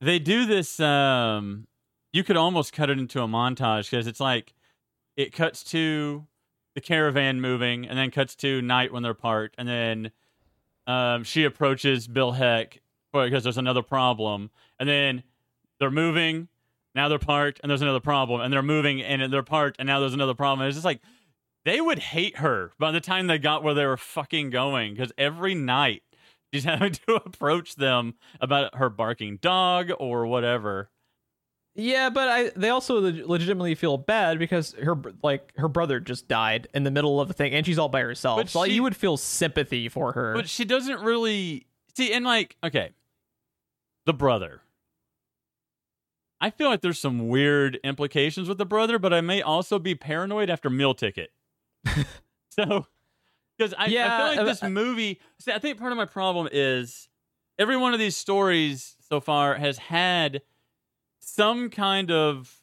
[0.00, 1.66] they do this um
[2.12, 4.52] you could almost cut it into a montage because it's like
[5.16, 6.26] it cuts to
[6.74, 10.10] the caravan moving and then cuts to night when they're parked and then
[10.86, 12.80] um, she approaches Bill Heck
[13.12, 15.22] because there's another problem, and then
[15.78, 16.48] they're moving.
[16.94, 20.00] Now they're parked, and there's another problem, and they're moving, and they're parked, and now
[20.00, 20.66] there's another problem.
[20.66, 21.00] It's just like
[21.64, 25.12] they would hate her by the time they got where they were fucking going, because
[25.16, 26.02] every night
[26.52, 30.90] she's having to approach them about her barking dog or whatever.
[31.74, 36.68] Yeah, but I they also legitimately feel bad because her like her brother just died
[36.74, 38.38] in the middle of the thing, and she's all by herself.
[38.38, 40.34] But so like, you would feel sympathy for her.
[40.34, 41.66] But she doesn't really
[41.96, 42.90] see, and like, okay,
[44.04, 44.61] the brother.
[46.42, 49.94] I feel like there's some weird implications with the brother, but I may also be
[49.94, 51.30] paranoid after Meal Ticket.
[52.50, 52.86] so,
[53.56, 55.20] because I, I feel like uh, this movie.
[55.38, 57.08] See, I think part of my problem is
[57.60, 58.96] every one of these stories.
[59.08, 60.42] so far has had
[61.20, 62.62] some kind of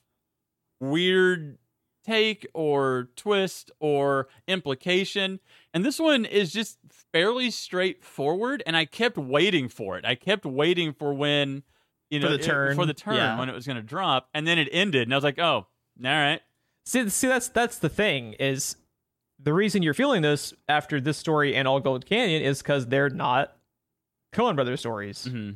[0.81, 1.57] weird
[2.03, 5.39] take or twist or implication.
[5.73, 6.79] And this one is just
[7.13, 8.61] fairly straightforward.
[8.65, 10.03] And I kept waiting for it.
[10.03, 11.63] I kept waiting for when,
[12.09, 13.37] you know, For the it- turn, for the turn yeah.
[13.39, 14.29] when it was going to drop.
[14.33, 15.03] And then it ended.
[15.03, 15.67] And I was like, oh, all
[16.03, 16.41] right.
[16.85, 18.75] See, see, that's that's the thing is
[19.41, 23.09] the reason you're feeling this after this story and All Gold Canyon is because they're
[23.09, 23.55] not
[24.33, 25.25] Coen Brothers stories.
[25.29, 25.51] hmm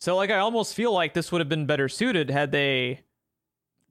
[0.00, 3.00] So like I almost feel like this would have been better suited had they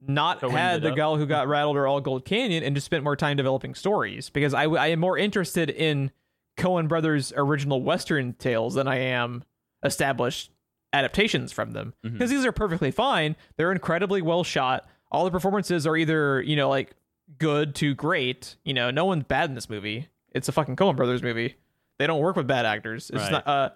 [0.00, 3.16] not had the gal who got rattled or all gold canyon and just spent more
[3.16, 6.10] time developing stories because I, I am more interested in
[6.56, 9.42] Coen Brothers original Western tales than I am
[9.82, 10.50] established
[10.92, 13.36] adaptations from them because these are perfectly fine.
[13.56, 14.86] They're incredibly well shot.
[15.10, 16.92] All the performances are either you know like
[17.38, 18.56] good to great.
[18.64, 20.08] You know, no one's bad in this movie.
[20.32, 21.56] It's a fucking Coen Brothers movie.
[21.98, 23.10] They don't work with bad actors.
[23.10, 23.32] It's Right.
[23.32, 23.46] not.
[23.46, 23.70] Uh,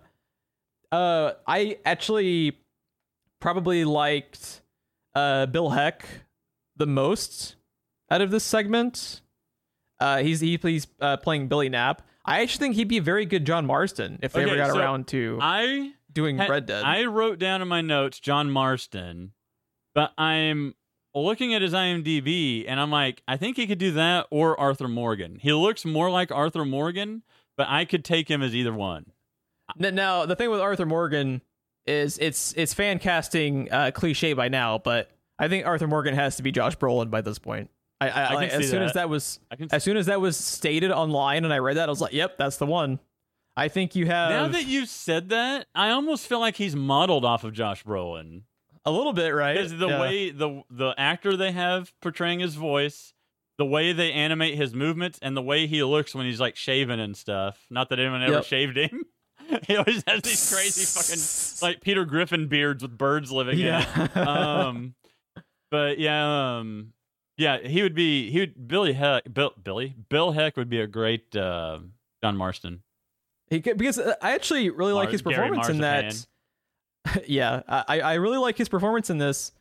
[0.95, 2.59] uh, I actually
[3.41, 4.61] probably liked
[5.15, 6.05] uh Bill Heck
[6.77, 7.57] the most
[8.11, 9.21] out of this segment.
[9.99, 12.03] Uh, he's he he's uh, playing Billy Knapp.
[12.25, 14.71] I actually think he'd be a very good John Marston if they Okay, ever got
[14.73, 16.85] so around to I doing had- Red Dead.
[16.85, 19.33] I wrote down in my notes John Marston,
[19.95, 20.75] but I'm
[21.15, 24.89] looking at his IMDb and I'm like, I think he could do that or Arthur
[24.89, 25.39] Morgan.
[25.41, 27.23] He looks more like Arthur Morgan,
[27.57, 29.07] but I could take him as either one.
[29.77, 31.43] Now the thing with Arthur Morgan
[31.87, 36.37] is it's it's fan casting uh, cliche by now, but I think Arthur Morgan has
[36.37, 37.71] to be Josh Brolin by this point.
[38.01, 39.01] I, I, can like, as soon as that.
[39.01, 41.89] that was I can as soon as that was stated online and I read that,
[41.89, 42.99] I was like, "Yep, that's the one."
[43.61, 47.25] I think you have now that you said that, I almost feel like he's modeled
[47.25, 48.43] off of Josh Brolin.
[48.87, 49.55] a little bit right.
[49.57, 50.01] Because the Yeah.
[50.01, 53.13] way the the actor they have portraying his voice,
[53.59, 56.99] the way they animate his movements, and the way he looks when he's like shaving
[57.01, 57.67] and stuff.
[57.71, 58.45] Not that anyone ever Yep.
[58.45, 59.05] shaved him.
[59.67, 63.87] he always has these crazy fucking like Peter Griffin beards with birds living in it.
[63.95, 64.09] yeah.
[64.15, 64.95] Um,
[65.71, 66.93] but yeah, um,
[67.37, 70.87] yeah, he would be he would Billy Heck Bill Billy Bill Heck would be a
[70.87, 71.81] great uh,
[72.23, 72.83] John Marston.
[73.51, 76.27] He could, because uh, I actually really like Mar- his performance in that.
[77.27, 79.53] Yeah, I, I really like his performance in this,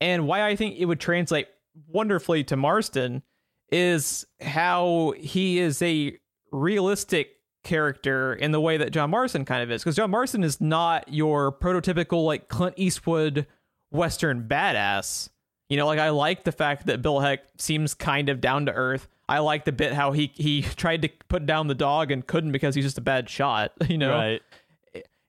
[0.00, 1.48] and why I think it would translate
[1.88, 3.22] wonderfully to Marston
[3.70, 6.16] is how he is a
[6.52, 9.82] realistic character in the way that John Marston kind of is.
[9.82, 13.46] Because John Marston is not your prototypical like Clint Eastwood
[13.90, 15.28] Western badass.
[15.68, 18.72] You know, like I like the fact that Bill Heck seems kind of down to
[18.72, 19.08] earth.
[19.28, 22.52] I like the bit how he he tried to put down the dog and couldn't
[22.52, 23.72] because he's just a bad shot.
[23.88, 24.42] You know, Right.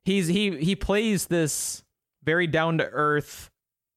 [0.05, 1.83] he's he he plays this
[2.23, 3.49] very down to earth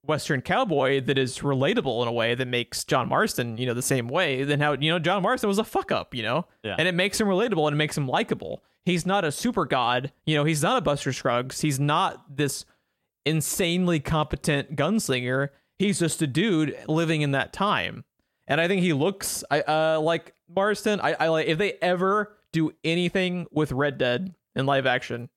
[0.06, 3.82] western cowboy that is relatable in a way that makes John Marston, you know, the
[3.82, 6.46] same way than how you know John Marston was a fuck up, you know?
[6.62, 6.76] Yeah.
[6.78, 8.62] And it makes him relatable and it makes him likable.
[8.86, 12.64] He's not a super god, you know, he's not a Buster Scruggs, he's not this
[13.26, 15.50] insanely competent gunslinger.
[15.78, 18.04] He's just a dude living in that time.
[18.50, 21.00] And I think he looks I uh like Marston.
[21.00, 25.30] I, I like if they ever do anything with Red Dead in live action,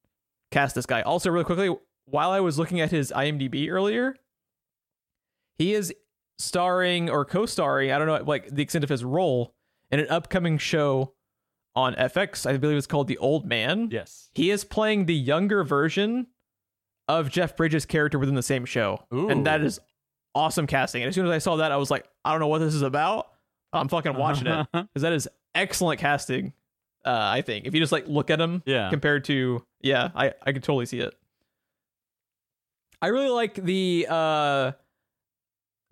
[0.52, 1.03] cast this guy.
[1.03, 1.73] Also, really quickly,
[2.06, 4.15] while I was looking at his IMDb earlier,
[5.57, 5.94] he is
[6.40, 9.53] starring or co-starring, I don't know like the extent of his role
[9.91, 11.14] in an upcoming show
[11.76, 12.49] on FX.
[12.49, 13.90] I believe it's called The Old Man.
[13.91, 14.30] Yes.
[14.34, 16.27] He is playing the younger version
[17.07, 19.06] of Jeff Bridges' character within the same show.
[19.14, 19.30] Ooh.
[19.30, 19.80] And that is
[20.35, 21.01] awesome casting.
[21.03, 22.73] And as soon as I saw that, I was like, I don't know what this
[22.73, 23.27] is about.
[23.72, 26.53] I'm fucking watching it because that is excellent casting.
[27.05, 28.89] Uh, I think if you just like look at him Yeah.
[28.89, 31.14] compared to yeah, I I could totally see it.
[33.01, 34.72] I really like the uh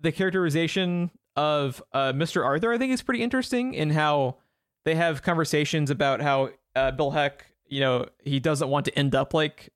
[0.00, 2.44] the characterization of uh Mr.
[2.44, 2.72] Arthur.
[2.72, 4.38] I think is pretty interesting in how
[4.84, 9.14] they have conversations about how uh, Bill Heck, you know, he doesn't want to end
[9.14, 9.70] up like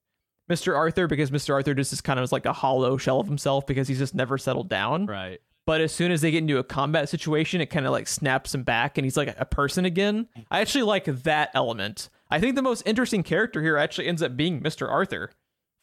[0.50, 0.76] Mr.
[0.76, 1.54] Arthur because Mr.
[1.54, 4.38] Arthur just is kind of like a hollow shell of himself because he's just never
[4.38, 5.06] settled down.
[5.06, 5.40] Right.
[5.66, 8.54] But as soon as they get into a combat situation, it kind of like snaps
[8.54, 10.28] him back and he's like a person again.
[10.48, 12.08] I actually like that element.
[12.30, 14.88] I think the most interesting character here actually ends up being Mr.
[14.88, 15.32] Arthur.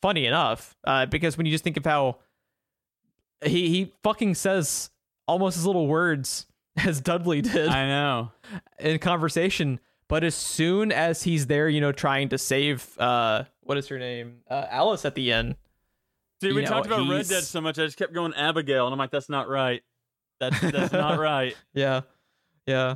[0.02, 2.18] Funny enough, uh, because when you just think of how
[3.46, 4.90] he he fucking says
[5.28, 6.46] almost as little words
[6.78, 8.32] as Dudley did I know.
[8.80, 13.78] in conversation, but as soon as he's there, you know, trying to save uh what
[13.78, 14.42] is her name?
[14.50, 15.56] Uh, Alice at the end.
[16.42, 18.86] See, You we know, talked about Red Dead so much, I just kept going Abigail,
[18.86, 19.82] and I'm like, that's not right.
[20.40, 21.56] That's that's not right.
[21.74, 22.02] Yeah,
[22.66, 22.96] yeah.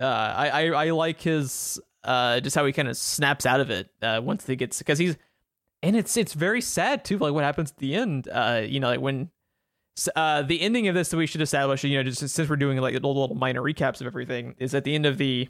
[0.00, 3.70] Uh, I, I I like his uh just how he kind of snaps out of
[3.70, 5.16] it uh once he gets because he's
[5.82, 8.88] and it's it's very sad too like what happens at the end uh you know
[8.88, 9.30] like when
[10.14, 12.78] uh the ending of this that we should establish you know just since we're doing
[12.78, 15.48] like little, little minor recaps of everything is at the end of the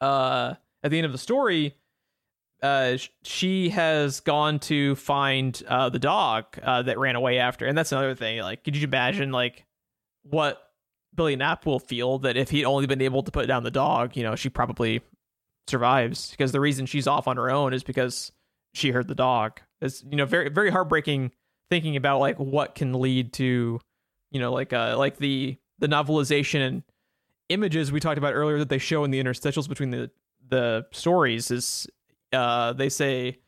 [0.00, 1.76] uh at the end of the story
[2.62, 7.76] uh, she has gone to find uh, the dog uh, that ran away after, and
[7.76, 8.40] that's another thing.
[8.40, 9.64] Like, could you imagine like
[10.22, 10.62] what
[11.14, 14.16] Billy Knapp will feel that if he'd only been able to put down the dog,
[14.16, 15.00] you know, she probably
[15.66, 18.32] survives because the reason she's off on her own is because
[18.74, 19.60] she heard the dog.
[19.80, 21.32] It's you know very very heartbreaking
[21.70, 23.80] thinking about like what can lead to
[24.30, 26.82] you know like uh like the the novelization and
[27.48, 30.10] images we talked about earlier that they show in the interstitials between the
[30.48, 31.86] the stories is
[32.32, 33.38] uh they say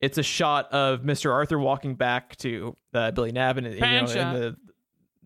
[0.00, 1.32] it's a shot of Mr.
[1.32, 4.56] Arthur walking back to uh, Billy Knapp and, you know, and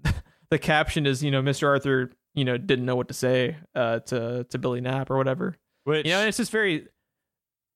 [0.04, 0.14] the
[0.50, 1.66] the caption is you know Mr.
[1.68, 5.56] Arthur you know didn't know what to say uh to to Billy Knapp or whatever.
[5.84, 6.88] Which You know, it's just very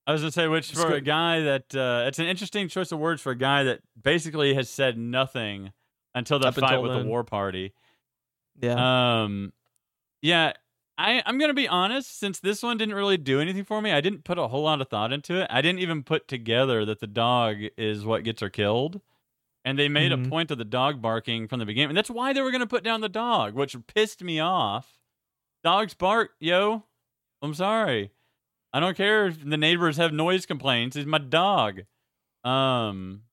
[0.06, 2.98] I was gonna say, which for a guy that uh, it's an interesting choice of
[2.98, 5.72] words for a guy that basically has said nothing
[6.16, 7.02] until the Up fight until with then.
[7.02, 7.72] the war party.
[8.60, 9.22] yeah.
[9.22, 9.52] Um,
[10.22, 10.54] yeah,
[11.00, 12.18] I I'm gonna be honest.
[12.18, 14.80] Since this one didn't really do anything for me, I didn't put a whole lot
[14.80, 15.46] of thought into it.
[15.50, 19.00] I didn't even put together that the dog is what gets her killed.
[19.64, 20.26] And they made Mhm.
[20.26, 21.90] a point of the dog barking from the beginning.
[21.90, 24.98] And that's why they were going to put down the dog, which pissed me off.
[25.62, 26.86] Dogs bark, yo.
[27.42, 28.10] I'm sorry.
[28.72, 30.96] I don't care if the neighbors have noise complaints.
[30.96, 31.82] It's my dog.
[32.44, 33.24] Um,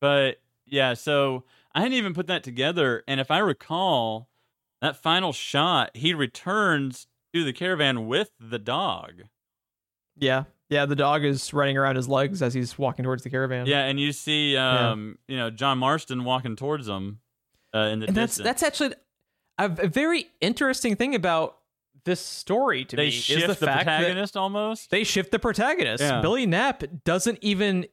[0.00, 1.44] but yeah, so
[1.74, 3.04] I hadn't even put that together.
[3.06, 4.29] And if I recall,
[4.80, 9.24] that final shot, he returns to the caravan with the dog.
[10.16, 10.44] Yeah.
[10.68, 13.66] Yeah, the dog is running around his legs as he's walking towards the caravan.
[13.66, 17.18] Yeah, and you see, um, you know, John Marston walking towards them
[17.74, 18.44] uh, in the and that's distance.
[18.44, 18.94] that's actually
[19.58, 21.56] a, very interesting thing about
[22.04, 24.90] this story to they me shift is the, the, fact that protagonist almost.
[24.90, 26.02] they shift the protagonist.
[26.02, 26.20] Yeah.
[26.20, 27.86] Billy Knapp doesn't even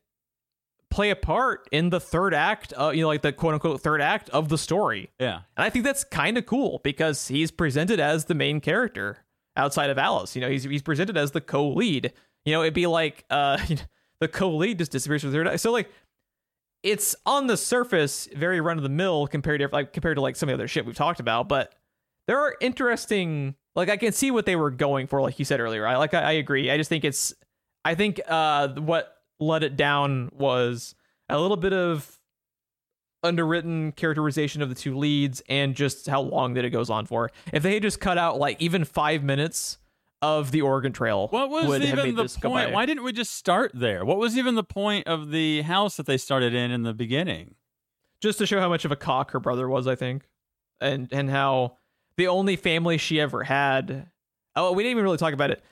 [0.97, 4.01] play a part in the third act, uh, you know, like the quote unquote third
[4.01, 5.11] act of the story.
[5.19, 9.19] yeah, And I think that's kind of cool because he's presented as the main character
[9.55, 10.35] outside of Alice.
[10.35, 12.13] You know, he's he's presented as the co-lead.
[12.45, 13.59] You know, it'd be like uh
[14.21, 15.59] the co-lead just disappears from the third act.
[15.59, 15.91] So like
[16.81, 20.35] it's on the surface very run of the mill compared to like compared to like
[20.35, 21.75] some of the other shit we've talked about, but
[22.25, 25.59] there are interesting like I can see what they were going for, like you said
[25.59, 25.85] earlier.
[25.85, 26.71] I like I, I agree.
[26.71, 27.35] I just think it's
[27.85, 30.95] I think uh what let it down was
[31.29, 32.19] a little bit of
[33.23, 37.31] underwritten characterization of the two leads and just how long that it goes on for.
[37.51, 39.77] If they had just cut out like even five minutes
[40.21, 42.71] of the Oregon Trail, what was even the point?
[42.71, 44.05] Why didn't we just start there?
[44.05, 47.55] What was even the point of the house that they started in in the beginning?
[48.21, 50.27] just to show how much of a cock her brother was, I think,
[50.81, 51.77] and and how
[52.17, 54.09] the only family she ever had.
[54.55, 55.63] Oh, we didn't even really talk about it.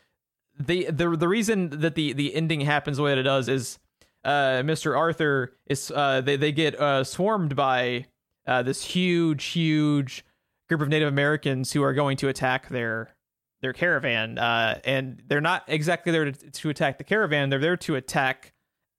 [0.59, 3.79] The the The reason that the the ending happens the way that it does is,
[4.23, 4.97] uh, Mr.
[4.97, 8.05] Arthur is uh they they get uh swarmed by
[8.47, 10.25] uh this huge huge
[10.67, 13.15] group of Native Americans who are going to attack their
[13.61, 14.37] their caravan.
[14.37, 17.49] Uh, and they're not exactly there to, to attack the caravan.
[17.49, 18.53] They're there to attack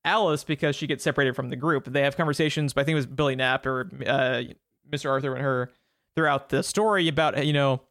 [0.04, 1.84] Alice because she gets separated from the group.
[1.84, 4.42] They have conversations, I think it was Billy Knapp or uh,
[4.90, 5.10] Mr.
[5.10, 5.70] Arthur and her
[6.14, 7.82] throughout the story about you know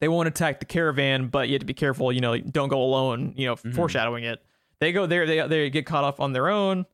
[0.00, 2.10] they won't attack the caravan, but you have to be careful.
[2.12, 3.34] You know, don't go alone.
[3.36, 3.74] You know, Mhm.
[3.74, 4.42] foreshadowing it.
[4.80, 5.26] They go there.
[5.26, 6.86] They they get caught off on their own.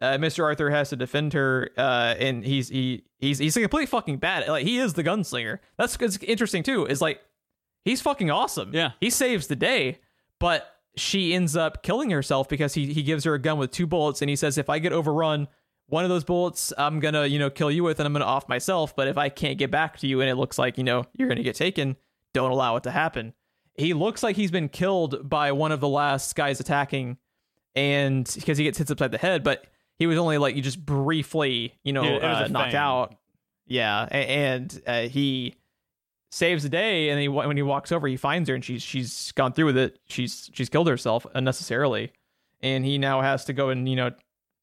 [0.00, 0.44] Uh, Mr.
[0.44, 4.46] Arthur has to defend her, uh, and he's he he's he's a completely fucking bad.
[4.48, 5.58] Like he is the gunslinger.
[5.78, 6.84] That's it's interesting too.
[6.86, 7.20] Is like
[7.84, 8.70] he's fucking awesome.
[8.72, 8.92] Yeah.
[9.00, 9.98] he saves the day,
[10.40, 13.86] but she ends up killing herself because he he gives her a gun with two
[13.86, 15.48] bullets, and he says, "If I get overrun,
[15.86, 18.48] one of those bullets I'm gonna you know kill you with, and I'm gonna off
[18.48, 18.94] myself.
[18.94, 21.28] But if I can't get back to you, and it looks like you know you're
[21.28, 21.96] gonna get taken,
[22.34, 23.32] don't allow it to happen."
[23.76, 27.16] He looks like he's been killed by one of the last guys attacking,
[27.74, 29.64] and because he gets hit upside the head, but
[29.98, 32.74] he was only like you just briefly you know Yeah, uh, knocked feint.
[32.74, 33.14] out.
[33.66, 35.54] Yeah, a- and uh, he
[36.30, 39.30] saves the day and he when he walks over he finds her and she's she's
[39.32, 42.10] gone through with it she's she's killed herself unnecessarily
[42.60, 44.10] and he now has to go and you know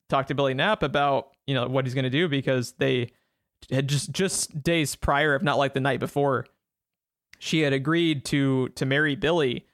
[0.10, 3.10] talk to Billy Knapp about you know what he's going to do because they
[3.72, 6.46] had just just days prior if not like the night before
[7.42, 9.66] she had agreed to to marry Billy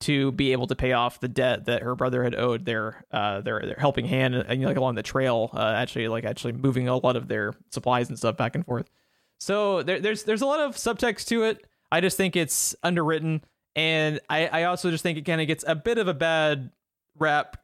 [0.00, 3.40] to be able to pay off the debt that her brother had owed their uh
[3.40, 6.52] their their helping hand uh, you know, like along the trail uh, actually like actually
[6.52, 8.90] moving a lot of their supplies and stuff back and forth
[9.38, 11.66] so there, there's there's a lot of subtext to it.
[11.90, 13.42] I just think it's underwritten,
[13.74, 16.70] and I, I also just think it kind of gets a bit of a bad
[17.18, 17.58] rap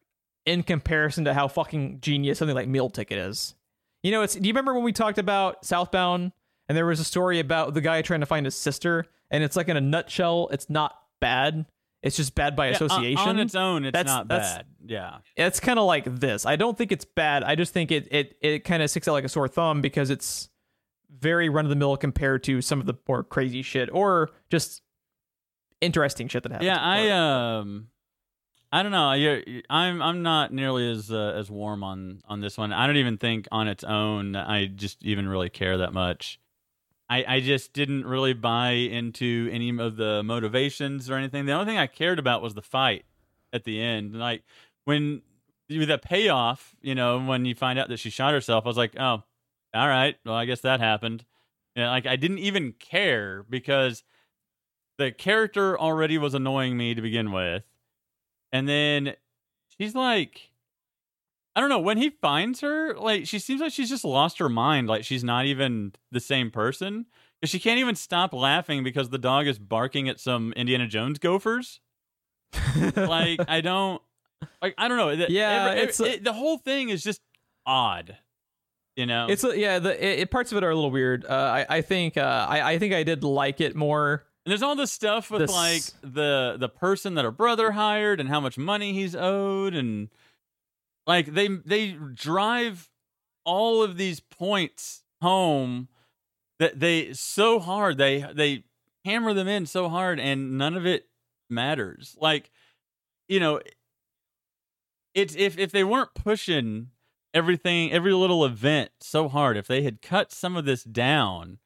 [0.44, 3.54] in comparison to how fucking genius something like Meal Ticket is.
[4.02, 4.34] You know, it's.
[4.34, 6.32] Do you remember when we talked about Southbound
[6.68, 9.56] and there was a story about the guy trying to find his sister, and it's
[9.56, 11.66] like in a nutshell, it's not bad.
[12.02, 13.28] It's just bad by Yeah, association.
[13.28, 14.66] on its own, it's That's- not that's- bad.
[14.84, 16.46] Yeah, it's kind of like this.
[16.46, 17.42] I don't think it's bad.
[17.44, 20.10] I just think it it it kind of sticks out like a sore thumb because
[20.10, 20.48] it's
[21.18, 24.82] very run of the mill compared to some of the more crazy shit or just
[25.80, 26.66] interesting shit that happens.
[26.66, 26.78] yeah.
[26.80, 27.10] I
[27.58, 27.88] um,
[28.72, 29.12] I don't know.
[29.12, 32.72] You're, I'm I'm not nearly as uh, as warm on on this one.
[32.72, 36.40] I don't even think on its own I just even really care that much.
[37.08, 41.46] I I just didn't really buy into any of the motivations or anything.
[41.46, 43.04] The only thing I cared about was the fight
[43.52, 44.18] at the end.
[44.18, 44.42] Like
[44.84, 45.22] when
[45.68, 48.76] with the payoff, you know, when you find out that she shot herself, I was
[48.76, 49.22] like, oh,
[49.74, 50.16] all right.
[50.24, 51.24] Well, I guess that happened.
[51.76, 54.04] Yeah, like I didn't even care because
[54.98, 57.64] the character already was annoying me to begin with.
[58.52, 59.14] And then
[59.78, 60.51] she's like
[61.54, 64.48] I don't know, when he finds her, like she seems like she's just lost her
[64.48, 67.06] mind, like she's not even the same person.
[67.44, 71.80] She can't even stop laughing because the dog is barking at some Indiana Jones gophers.
[72.96, 74.00] Like I don't
[74.60, 75.14] like I don't know.
[75.16, 77.20] The- Yeah, every- it's a- it- the whole thing is just
[77.66, 78.16] odd.
[78.96, 79.26] You know.
[79.30, 81.24] It's a, yeah, the it, it- parts of it are a little weird.
[81.24, 84.24] Uh, I I think uh, I I think I did like it more.
[84.44, 88.20] And there's all this stuff with This- like the the person that her brother hired
[88.20, 90.08] and how much money he's owed and
[91.06, 92.88] like they they drive
[93.44, 95.88] all of these points home
[96.58, 98.64] that they so hard they they
[99.04, 101.08] hammer them in so hard and none of it
[101.50, 102.16] matters.
[102.20, 102.50] Like
[103.28, 103.60] you know
[105.14, 106.88] it's if if they weren't pushing
[107.34, 111.58] everything every little event so hard if they had cut some of this down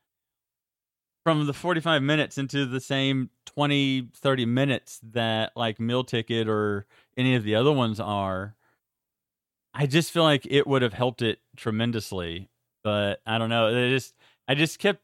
[1.25, 6.87] from the 45 minutes into the same 20 30 minutes that like meal ticket or
[7.17, 8.56] any of the other ones are
[9.77, 12.49] i just feel like it would have helped it tremendously
[12.83, 13.69] but i don't know.
[13.69, 14.15] It just
[14.49, 15.01] i just kept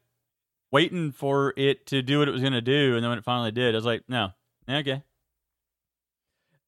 [0.71, 3.23] waiting for it to do what it was going to do and then when it
[3.23, 4.29] finally did i was like no
[4.69, 5.03] okay.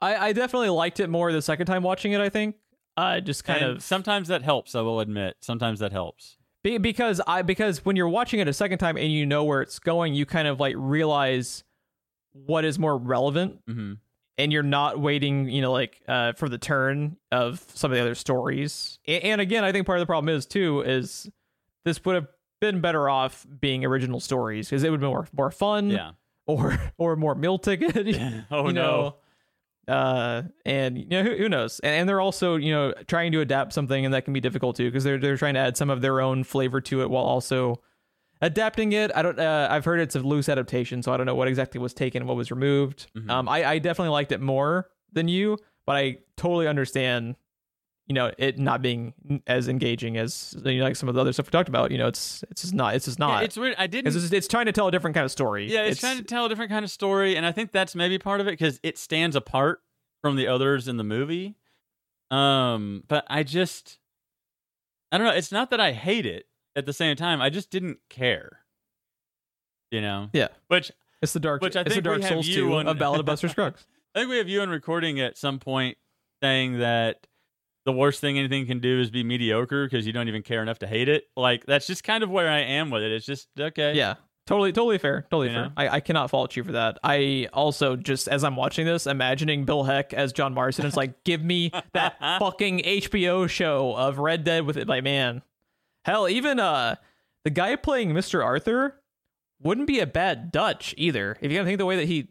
[0.01, 2.21] I I definitely liked it more the second time watching it.
[2.21, 2.55] I think.
[2.97, 5.35] Uh, just kind And of sometimes that helps i will admit.
[5.41, 6.37] Sometimes that helps.
[6.63, 9.61] Be- because I because when you're watching it a second time and you know where
[9.61, 11.63] it's going, you kind of like realize
[12.33, 13.93] what is more relevant, hmm
[14.37, 18.01] and you're not waiting, you know, like uh, for the turn of some of the
[18.01, 18.99] other stories.
[19.07, 21.29] And again, I think part of the problem is too is
[21.83, 22.27] this would have
[22.59, 26.11] been better off being original stories because it would be more more fun, yeah
[26.47, 27.95] or or more meal ticket.
[28.51, 29.15] oh you no know
[29.87, 33.39] uh and you know who, who knows and, and they're also you know trying to
[33.41, 35.91] adapt something and that can be difficult too because they're they're trying to add some
[35.91, 37.79] of their own flavor to it while also
[38.41, 41.35] adapting it i don't uh, i've heard it's a loose adaptation so i don't know
[41.35, 43.29] what exactly was taken and what was removed Mhm.
[43.29, 47.35] um I, I definitely liked it more than you but i totally understand
[48.07, 49.13] you know it not being
[49.47, 51.97] as engaging as you know, like some of the other stuff we talked about you
[51.97, 54.33] know it's it's just not it's just Yeah, not it's weird i didn't it's, just,
[54.33, 56.49] it's trying to tell a different kind of story Yeah, it's, trying to tell a
[56.49, 59.35] different kind of story, and I think that's maybe part of it because it stands
[59.35, 59.79] apart
[60.21, 61.55] from the others in the movie.
[62.31, 63.99] Um, but I just,
[65.11, 65.33] I don't know.
[65.33, 66.45] It's not that I hate it.
[66.75, 68.59] At the same time, I just didn't care.
[69.91, 70.29] You know.
[70.33, 70.47] Yeah.
[70.67, 70.91] Which
[71.21, 72.97] it's the dark Which I it's the think we dark souls you 2 on- of
[72.99, 75.97] ballad of buster scruggs I think we have you in recording at some point
[76.43, 77.27] saying that
[77.85, 80.79] the worst thing anything can do is be mediocre because you don't even care enough
[80.79, 81.25] to hate it.
[81.37, 83.11] Like that's just kind of where I am with it.
[83.11, 83.93] It's just okay.
[83.93, 84.15] Yeah,
[84.47, 85.71] totally, totally fair, totally You fair.
[85.77, 86.97] I, I cannot fault you for that.
[87.03, 90.85] I also just as I'm watching this, imagining Bill Heck as John Marston.
[90.85, 94.87] It's like, give me that fucking HBO show of Red Dead with it.
[94.87, 95.41] Like, man,
[96.05, 96.95] hell, even uh,
[97.43, 98.43] the guy playing Mr.
[98.43, 99.01] Arthur
[99.61, 101.37] wouldn't be a bad Dutch either.
[101.41, 102.29] If you gotta think the way that he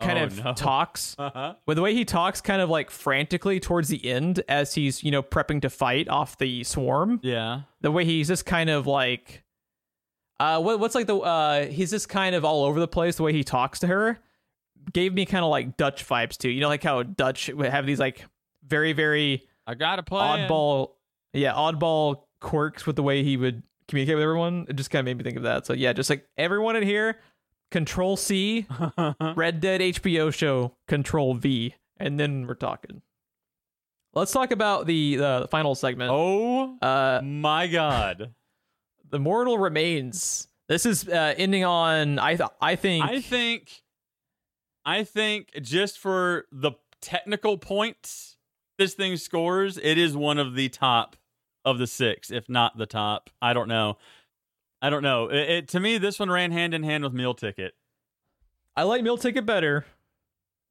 [0.00, 0.52] kind Oh, of no.
[0.54, 1.54] talks, Uh-huh.
[1.66, 5.10] with the way he talks, kind of like frantically towards the end as he's you
[5.10, 7.62] know prepping to fight off the swarm Yeah.
[7.80, 9.42] the way he's just kind of like
[10.40, 13.24] uh what, what's like the uh he's just kind of all over the place the
[13.24, 14.20] way he talks to her
[14.92, 17.84] gave me kind of like dutch vibes too you know like how dutch would have
[17.86, 18.24] these like
[18.64, 20.48] very very I got a plan.
[20.48, 20.90] oddball
[21.32, 25.04] yeah oddball quirks with the way he would communicate with everyone it just kind of
[25.06, 27.18] made me think of that so yeah just like everyone in here
[27.70, 28.66] control c
[29.34, 33.02] red dead hbo show control v and then we're talking
[34.14, 38.34] let's talk about the the final segment oh uh my god.
[39.10, 40.48] The Mortal Remains.
[40.68, 43.82] This is uh, ending on I th- I think I think
[44.84, 48.36] I think just for the technical points
[48.76, 51.16] this thing scores, it is one of the top
[51.70, 53.30] of the six, if not the top.
[53.42, 53.98] I don't know.
[54.80, 55.28] I don't know.
[55.28, 57.74] It, it to me this one ran hand in hand with Meal Ticket.
[58.76, 59.84] I like Meal Ticket better,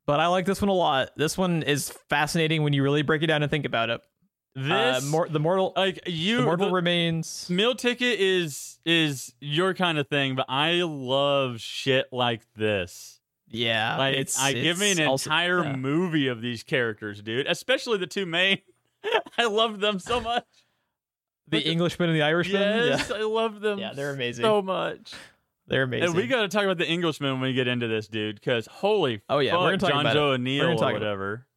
[0.06, 1.10] but I like this one a lot.
[1.18, 4.02] This one is fascinating when you really break it down and think about it.
[4.56, 7.48] This uh, mor- the Mortal like you the Mortal the- Remains.
[7.50, 13.20] Meal Ticket is is your kind of thing, but I love shit like this.
[13.50, 15.76] Yeah, Like it's I give me an also- entire yeah.
[15.76, 17.46] movie of these characters, dude.
[17.48, 18.60] Especially the two main.
[19.38, 20.44] I love them so much.
[21.48, 22.62] The Englishman and the Irishman.
[22.88, 23.80] Yes, Yeah, I love them.
[23.80, 24.44] Yeah, they're amazing.
[24.44, 25.14] so much.
[25.68, 26.08] they're amazing.
[26.08, 28.36] And we got to talk about the Englishman when we get into this, dude.
[28.36, 30.14] Because holy, Oh, yeah, fuck, we're gonna talk John about it.
[30.20, 31.00] Joe We're O'Neill or talk about it.
[31.00, 31.48] whatever.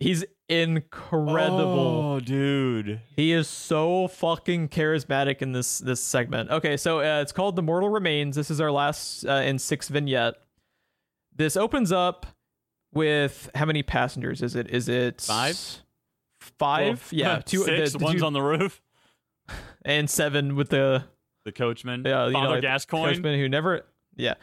[0.00, 2.14] He's incredible.
[2.16, 3.00] Oh, dude.
[3.16, 6.50] He is so fucking charismatic in this this segment.
[6.50, 8.36] Okay, so uh, it's called The Mortal Remains.
[8.36, 10.34] This is our last uh, in six vignette.
[11.34, 12.26] This opens up
[12.92, 14.68] with how many passengers is it?
[14.70, 15.58] Is it Five?
[16.58, 17.08] Five?
[17.12, 17.64] Well, yeah, two.
[17.64, 17.92] Six.
[17.92, 18.80] the- the one's two- on the roof.
[19.84, 21.04] And seven with the
[21.44, 22.02] The coachman.
[22.04, 23.14] yeah, you know, Father like, Gascoigne.
[23.14, 23.84] coachman who never.
[24.16, 24.34] Yeah,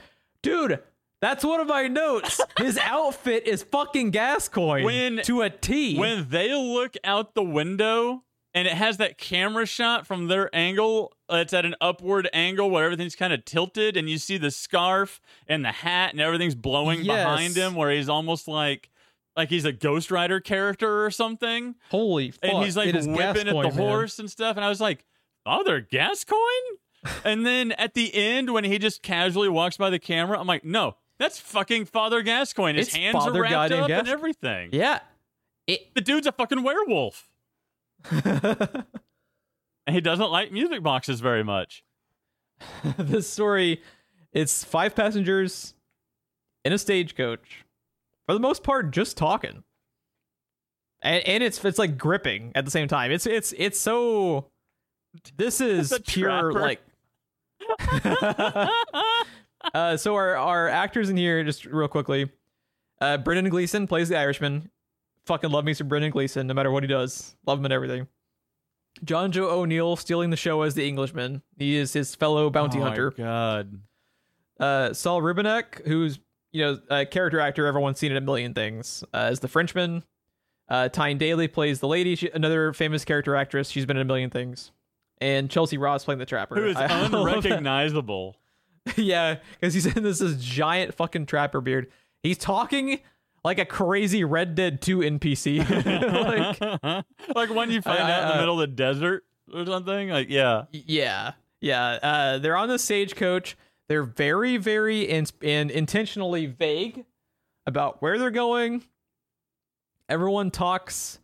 [0.42, 0.80] dude.
[1.22, 2.42] That's one of my notes.
[2.58, 5.96] His outfit is fucking Gascoigne When- to a T.
[5.98, 8.24] When they look out the window
[8.56, 12.72] and it has that camera shot from their angle, uh, it's at an upward angle
[12.72, 16.56] where everything's kind of tilted and you see the scarf and the hat and everything's
[16.56, 17.24] blowing Yes.
[17.24, 18.90] behind him where he's almost like
[19.36, 21.76] like he's a Ghost Rider character or something.
[21.90, 22.44] Holy fuck!
[22.44, 23.72] and he's like it whipping at the man.
[23.72, 24.58] horse and stuff.
[24.58, 25.06] And I was like,
[25.46, 26.42] oh, Father Gascoigne?
[27.26, 30.64] and then at the end, when he just casually walks by the camera, I'm like,
[30.64, 32.78] no, that's fucking Father Gascoigne.
[32.78, 34.70] His It's hands Father are wrapped up and everything.
[34.72, 35.00] Yeah.
[35.68, 37.30] The dude's a fucking werewolf.
[39.88, 41.84] And he doesn't like music boxes very much.
[42.98, 43.82] this story,
[44.32, 45.74] it's five passengers
[46.64, 47.66] in a stagecoach,
[48.28, 49.64] for the most part, just talking,
[51.02, 53.12] and and it's it's like gripping at the same time.
[53.12, 54.48] It's it's it's so.
[55.38, 56.60] This is pure trapper.
[56.60, 56.82] like.
[59.74, 62.30] uh, so our our actors in here, just real quickly,
[63.00, 64.70] uh, Brendan Gleeson plays the Irishman.
[65.26, 67.36] Fucking love me some Brendan Gleeson, no matter what he does.
[67.46, 68.08] Love him and everything.
[69.06, 71.42] Jonjo O'Neill stealing the show as the Englishman.
[71.58, 73.12] He is his fellow bounty Oh my hunter.
[73.12, 73.80] God.
[74.60, 76.20] Uh, Saul Rubinek, who's
[76.52, 80.04] you know a character actor everyone's seen in a million things, uh, as the Frenchman.
[80.70, 83.70] Uh, Tyne Daly plays the lady, she, another famous character actress.
[83.70, 84.72] She's been in a million things.
[85.20, 86.56] And Chelcie Ross playing the trapper.
[86.56, 88.38] Who is I unrecognizable.
[88.96, 91.92] yeah, because he's in this, this giant fucking trapper beard.
[92.24, 93.00] He's talking
[93.44, 95.60] like a crazy Red Dead 2 NPC.
[96.84, 99.66] like, like when you find I- out in the I- middle of the desert or
[99.66, 100.10] something.
[100.10, 100.64] Like, yeah.
[100.72, 102.00] yeah, yeah.
[102.02, 103.58] Uh, they're on the stagecoach.
[103.92, 107.04] They're very, very in- and intentionally vague
[107.66, 108.86] about where they're going.
[110.08, 111.20] Everyone talks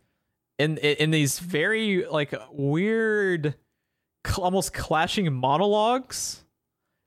[0.58, 3.54] in in these very like weird,
[4.36, 6.44] almost clashing monologues.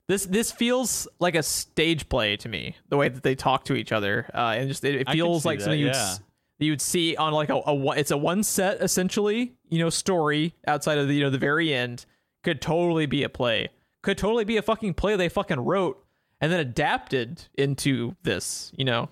[0.07, 2.75] This this feels like a stage play to me.
[2.89, 5.59] The way that they talk to each other, uh, and just it, it feels like
[5.59, 6.13] that, something you'd yeah.
[6.13, 6.21] s-
[6.57, 9.53] you would see on like a, a one- it's a one set essentially.
[9.69, 12.07] You know, story outside of the you know the very end
[12.43, 13.69] could totally be a play.
[14.01, 16.03] Could totally be a fucking play they fucking wrote
[16.39, 18.71] and then adapted into this.
[18.75, 19.09] You know,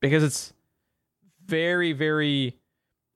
[0.00, 0.52] because it's
[1.46, 2.56] very very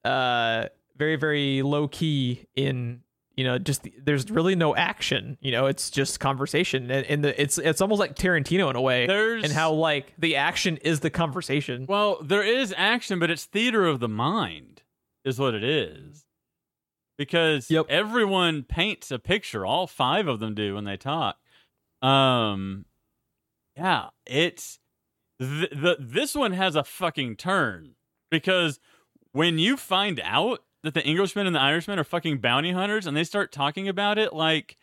[0.04, 3.00] uh very very low key in
[3.36, 7.40] you know just there's really no action you know it's just conversation and, and the,
[7.40, 11.00] it's it's almost like tarantino in a way There's- and how like the action is
[11.00, 14.82] the conversation Well, there is action, but it's theater of the mind,
[15.24, 16.24] is what it is.
[17.16, 17.86] Because Yep.
[17.88, 19.64] everyone paints a picture.
[19.64, 21.38] All five of them do when they talk.
[22.02, 22.86] Um,
[23.76, 24.78] yeah, it's
[25.40, 27.94] th- the this one has a fucking turn
[28.30, 28.80] because
[29.32, 33.16] when you find out that the Englishman and the Irishman are fucking bounty hunters and
[33.16, 34.76] they start talking about it like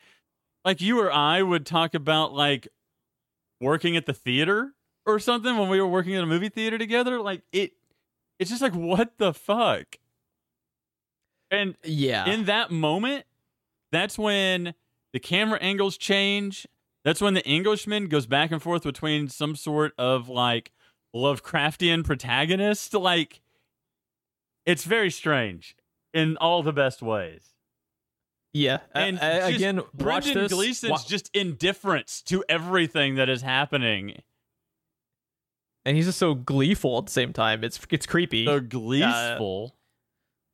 [0.66, 2.68] like you or I would talk about like
[3.60, 4.74] working at the theater
[5.06, 7.74] or something when we were working at a movie theater together like it
[8.40, 9.98] it's just like what the fuck
[11.52, 12.26] and yeah.
[12.26, 13.26] in that moment
[13.92, 14.74] that's when
[15.14, 16.66] the camera angles change.
[17.04, 20.72] That's when the englishman goes back and forth between some sort of like
[21.16, 22.94] lovecraftian protagonist.
[22.94, 23.42] Like
[24.66, 25.76] it's very strange
[26.14, 27.54] in all the best ways.
[28.54, 28.80] Yeah.
[28.94, 30.54] And and just again watch Brendan this.
[30.54, 34.22] Gleeson's wa- just indifference to everything that is happening.
[35.86, 37.64] and he's just so gleeful at the same time.
[37.64, 38.46] It's it's creepy.
[38.46, 39.76] So gleeful.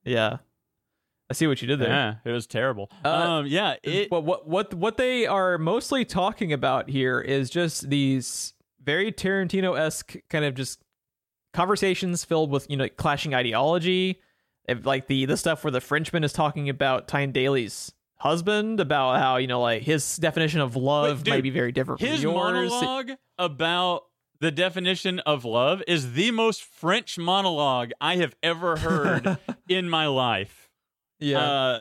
[0.05, 0.37] yeah
[1.29, 2.89] i see what you did there yeah, it was terrible.
[3.03, 4.09] Uh, um, yeah, it.
[4.09, 9.77] but what what what they are mostly talking about here is just these very Tarantino
[9.77, 10.81] esque kind of just
[11.53, 14.21] conversations filled with you know clashing ideology,
[14.67, 19.19] If, like the the stuff where the Frenchman is talking about Tyne Daly's husband about
[19.19, 22.21] how you know like his definition of love Wait, dude, might be very different his
[22.21, 22.71] from yours.
[22.71, 24.03] monologue about
[24.39, 29.37] the definition of love is the most French monologue I have ever heard
[29.69, 30.66] in my life.
[31.19, 31.79] Yeah, Uh,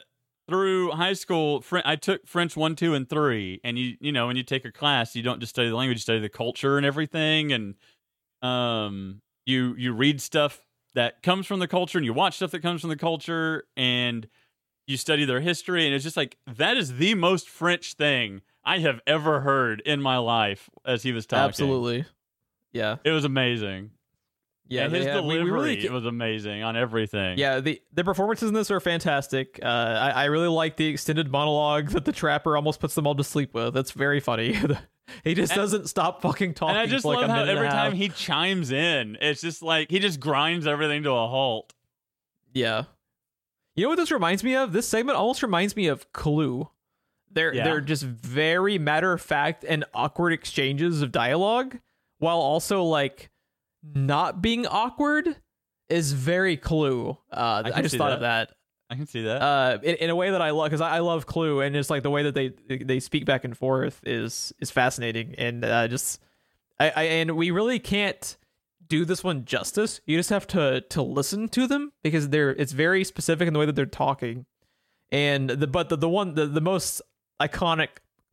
[0.48, 3.60] through high school, Fr- I took French one, two, and three.
[3.64, 5.98] And you, you know, when you take a class, you don't just study the language,
[5.98, 7.52] you study the culture and everything.
[7.52, 7.74] And
[8.42, 10.64] um, you you read stuff
[10.94, 14.28] that comes from the culture, and you watch stuff that comes from the culture, and
[14.86, 15.86] you study their history.
[15.86, 20.00] And it's just like that is the most French thing I have ever heard in
[20.00, 20.70] my life.
[20.84, 22.06] As he was talking, absolutely.
[22.72, 23.90] Yeah, it was amazing.
[24.68, 27.38] Yeah, and his delivery we really was amazing on everything.
[27.38, 29.60] Yeah, the the performances in this are fantastic.
[29.62, 33.14] Uh, I, I really like the extended monologue that the trapper almost puts them all
[33.14, 33.74] to sleep with.
[33.74, 34.54] That's very funny.
[35.24, 36.76] he just And- doesn't stop fucking talking.
[36.76, 39.88] and I just for like love how every time he chimes in, it's just like
[39.90, 41.72] he just grinds everything to a halt.
[42.52, 42.84] Yeah.
[43.76, 44.72] You know what this reminds me of?
[44.72, 46.68] This segment almost reminds me of Clue.
[47.30, 47.64] They're Yeah.
[47.64, 51.78] they're just very matter of fact and awkward exchanges of dialogue,
[52.18, 53.30] while also like
[53.94, 55.36] not being awkward
[55.88, 57.16] is very Clue.
[57.32, 58.14] Uh, I I, just thought that.
[58.14, 58.50] of that.
[58.88, 59.42] I can see that.
[59.42, 61.90] uh, in, in a way that I love because I, I love Clue and it's
[61.90, 65.88] like the way that they they speak back and forth is is fascinating and uh,
[65.88, 66.20] just
[66.78, 68.36] I, I and we really can't
[68.88, 70.00] do this one justice.
[70.06, 73.58] You just have to to listen to them because they're it's very specific in the
[73.60, 74.46] way that they're talking,
[75.10, 77.02] and the but the the one the the most
[77.40, 77.88] iconic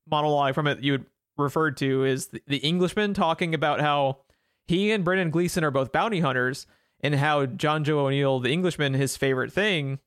[0.10, 1.06] monologue from it you would
[1.38, 4.20] referred to is the, the Englishman talking about how
[4.68, 6.66] he and Brendan Gleeson are both bounty hunters
[7.02, 10.00] and how Jonjo O'Neill, the Englishman, his favorite thing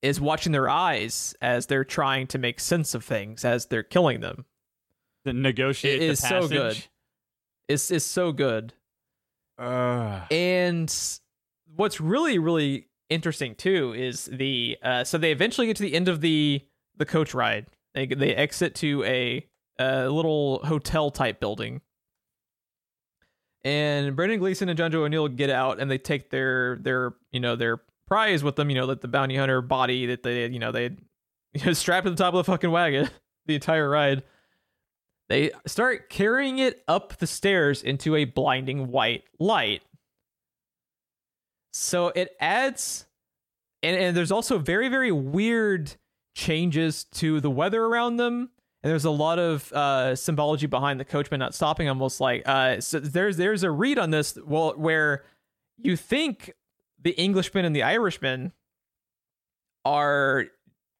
[0.00, 4.20] is watching their eyes as they're trying to make sense of things as they're killing
[4.20, 4.44] them.
[5.26, 6.84] to negotiate it the is so good.
[7.68, 8.72] It's it's so good.
[9.58, 10.22] Ugh.
[10.30, 10.94] And
[11.74, 16.08] what's really really interesting too is the uh, so they eventually get to the end
[16.08, 16.62] of the
[16.96, 17.66] the coach ride.
[17.94, 19.46] They they exit to a,
[19.78, 21.80] a little hotel type building.
[23.68, 27.54] And Brendan Gleeson and John O'Neill get out and they take their their you know
[27.54, 30.72] their prize with them, you know, like the bounty hunter body that they you know
[30.72, 30.96] they
[31.74, 33.10] strapped to the top of the fucking wagon
[33.46, 34.22] the entire ride.
[35.28, 39.82] They start carrying it up the stairs into a blinding white light.
[41.74, 43.04] So it adds
[43.82, 45.92] and, and there's also very, very weird
[46.34, 48.48] changes to the weather around them.
[48.82, 51.88] And there's a lot of uh, symbology behind the coachman not stopping.
[51.88, 55.24] Almost like uh, so there's there's a read on this well where
[55.78, 56.52] you think
[57.02, 58.52] the Englishman and the Irishman
[59.84, 60.46] are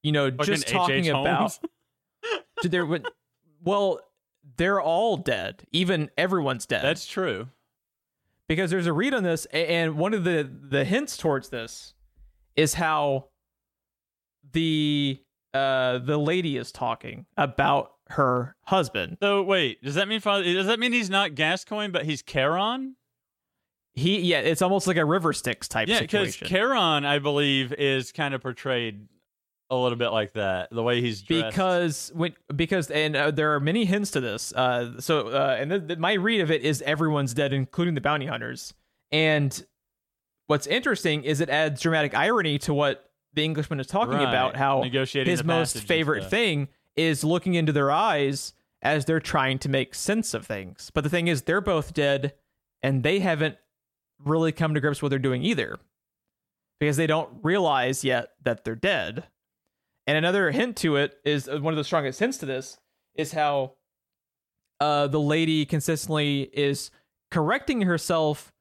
[0.02, 1.10] you know Fucking just talking H.H.
[1.10, 1.60] about Holmes.
[2.64, 3.00] they're
[3.62, 4.00] well
[4.56, 7.48] they're all dead even everyone's dead That's true.
[8.48, 11.94] because there's a read on this and one of the the hints towards this
[12.56, 13.26] is how
[14.52, 15.20] the
[15.58, 20.44] uh the lady is talking about her husband So wait, does that mean father?
[20.44, 22.94] Does that mean he's not Gascoigne, but he's Charon?
[23.94, 26.18] he yeah it's almost like a river Styx type situation.
[26.18, 29.08] Yeah, because Charon, I believe, is kind of portrayed
[29.70, 30.68] a little bit like that.
[30.70, 31.46] The way he's dressed.
[31.50, 35.70] because when because and uh, there are many hints to this uh so uh and
[35.70, 38.72] th- th- my read of it is everyone's dead including the bounty hunters
[39.12, 39.66] and
[40.46, 43.07] what's interesting is it adds dramatic irony to what
[43.38, 44.28] the englishman is talking Right.
[44.28, 48.52] about how negotiating his most favorite thing is looking into their eyes
[48.82, 50.90] as they're trying to make sense of things.
[50.94, 52.34] But the thing is, they're both dead,
[52.82, 53.56] and they haven't
[54.24, 55.78] really come to grips with what they're doing either,
[56.80, 59.24] because they don't realize yet that they're dead.
[60.06, 62.78] And another hint to it is uh, one of the strongest hints to this
[63.14, 63.74] is how
[64.80, 66.90] uh, the lady consistently is
[67.30, 68.52] correcting herself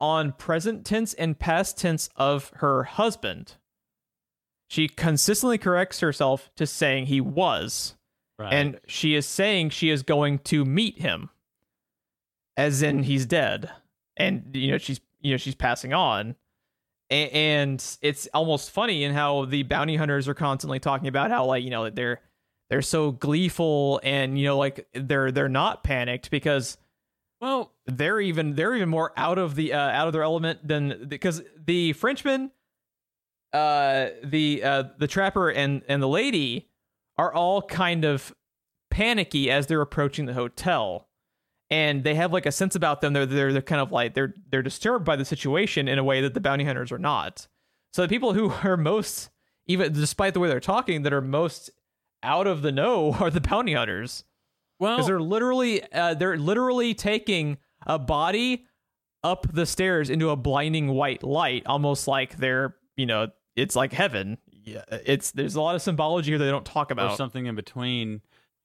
[0.00, 3.54] on present tense and past tense of her husband.
[4.68, 7.94] She consistently corrects herself to saying he was,
[8.38, 8.52] Right.
[8.52, 11.30] and she is saying she is going to meet him,
[12.56, 13.70] as in he's dead,
[14.16, 16.36] and you know she's you know she's passing on,
[17.10, 21.44] A- and it's almost funny in how the bounty hunters are constantly talking about how
[21.46, 22.20] like you know they're
[22.68, 26.76] they're so gleeful and you know like they're they're not panicked because
[27.40, 31.06] well, they're even they're even more out of the uh, out of their element than
[31.08, 32.50] because the Frenchman,
[33.56, 36.68] uh, the uh, the trapper and and the lady
[37.16, 38.34] are all kind of
[38.90, 41.08] panicky as they're approaching the hotel,
[41.70, 43.14] and they have like a sense about them.
[43.14, 46.20] They're they're, they're kind of like they're they're disturbed by the situation in a way
[46.20, 47.48] that the bounty hunters are not.
[47.92, 49.30] So the people who are most
[49.66, 51.70] even despite the way they're talking that are most
[52.22, 54.24] out of the know are the bounty hunters
[54.78, 57.56] well, because they're literally uh, they're literally taking
[57.86, 58.66] a body
[59.24, 63.92] up the stairs into a blinding white light, almost like they're you know it's like
[63.92, 64.38] heaven.
[64.64, 67.16] Yeah, it's there's a lot of symbology here that they don't talk or about.
[67.16, 68.20] something in between,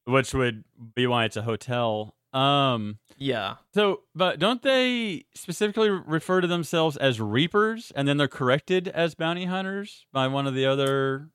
[0.06, 0.64] which would
[0.96, 2.16] be why it's a hotel.
[2.34, 3.00] Um.
[3.18, 8.88] Yeah, So, but don't they specifically refer to themselves as reapers, and then they're corrected
[8.88, 11.30] as bounty hunters by one of the other?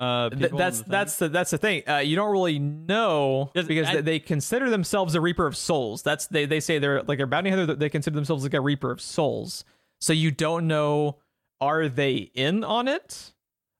[0.00, 1.82] Uh, Th- that's the that's the that's the thing.
[1.86, 5.54] Uh, you don't really know Does- because I- they, they consider themselves a reaper of
[5.56, 6.02] souls.
[6.02, 7.74] That's they they say they're like a bounty hunter.
[7.74, 9.64] They consider themselves like a reaper of souls.
[10.00, 11.18] So you don't know
[11.62, 13.32] are they in on it?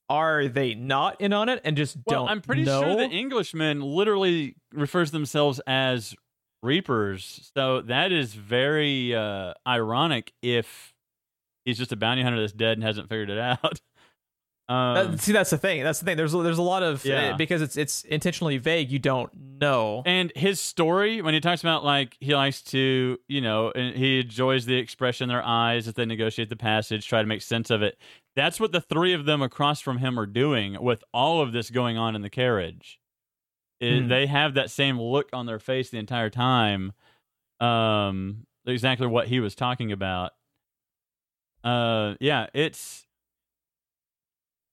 [0.09, 1.61] Are they not in on it?
[1.65, 2.29] And just Well, don't.
[2.29, 2.81] I'm pretty know?
[2.81, 6.15] sure the Englishman literally refers themselves as
[6.63, 7.51] reapers.
[7.57, 10.95] So that is very uh, ironic if
[11.65, 13.81] he's just a bounty hunter that's dead and hasn't figured it out.
[14.69, 15.83] Um, Uh, see, that's the thing.
[15.83, 16.17] That's the thing.
[16.17, 17.33] There's there's a lot of Yeah.
[17.35, 18.91] uh, because it's it's intentionally vague.
[18.91, 19.31] You don't
[19.61, 20.03] know.
[20.07, 24.21] and his story when he talks about like he likes to you know and he
[24.21, 27.71] enjoys the expression in their eyes as they negotiate the passage try to make sense
[27.71, 27.97] of it
[28.35, 31.71] that's what the three of them across from him are doing with all of this
[31.71, 32.99] going on in the carriage
[33.81, 34.09] Hmm.
[34.09, 36.93] they have that same look on their face the entire time
[37.61, 40.33] um exactly what he was talking about
[41.63, 43.07] uh yeah it's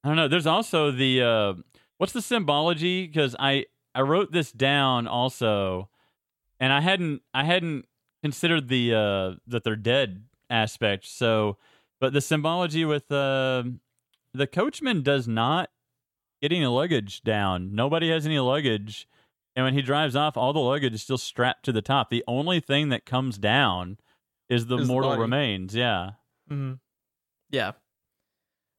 [0.04, 0.28] i don't know.
[0.28, 1.54] There's also the uh
[1.98, 3.08] what's the symbology?
[3.08, 3.66] Because i
[3.96, 5.90] i wrote this down also
[6.60, 7.86] and i hadn't i hadn't
[8.24, 11.58] considered the uh that they're dead aspect so
[12.00, 13.64] but the symbology with uh
[14.34, 15.70] the coachman does not
[16.42, 17.74] get any luggage down.
[17.76, 19.08] Nobody has any luggage
[19.56, 22.10] and when he drives off all the luggage is still strapped to the top.
[22.10, 23.98] The only thing that comes down
[24.48, 25.22] is the Is mortal body.
[25.22, 26.12] remains yeah.
[26.48, 26.74] Hmm
[27.50, 27.72] Yeah.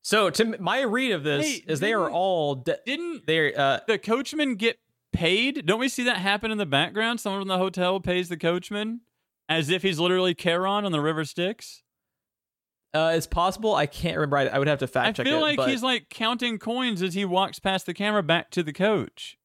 [0.03, 3.81] So to my read of this Hey, is they are all de- didn't they're uh
[3.87, 4.79] the coachman get
[5.13, 5.67] paid?
[5.67, 7.21] Don't we see that happen in the background?
[7.21, 9.01] Someone from the hotel pays the coachman
[9.49, 11.83] as if he's literally Charon on the River Styx.
[12.95, 13.75] uh it's possible.
[13.75, 14.39] I can't remember.
[14.39, 15.43] I, I would have to fact I check I feel it.
[15.43, 18.73] like but he's like counting coins as he walks past the camera back to the
[18.73, 19.37] coach.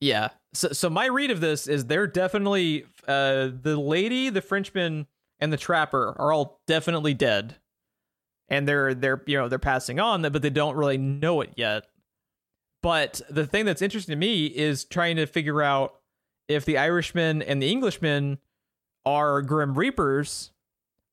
[0.00, 0.30] yeah.
[0.54, 5.06] So so my read of this is they're definitely uh the lady, the Frenchman,
[5.38, 7.56] and the trapper are all definitely dead,
[8.50, 11.86] and they're they're you know they're passing on, but they don't really know it yet.
[12.82, 15.94] But the thing that's interesting to me is trying to figure out
[16.48, 18.38] if the Irishman and the Englishman
[19.06, 20.50] are Grim Reapers,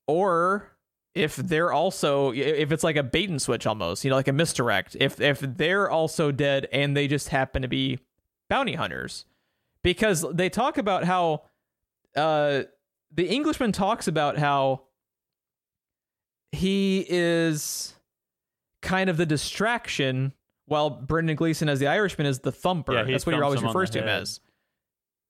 [0.08, 0.72] or
[1.14, 4.34] if they're also if it's like a bait and switch almost, you know, like a
[4.34, 4.98] misdirect.
[5.00, 8.00] If if they're also dead and they just happen to be
[8.50, 9.26] bounty hunters,
[9.84, 11.44] because they talk about how
[12.16, 12.64] uh
[13.12, 14.84] the Englishman talks about how
[16.52, 17.94] he is
[18.82, 20.34] kind of the distraction
[20.66, 22.94] while Brendan Gleeson as the Irishman is the thumper.
[22.94, 24.40] Yeah, That's what he always him on the refers to him as.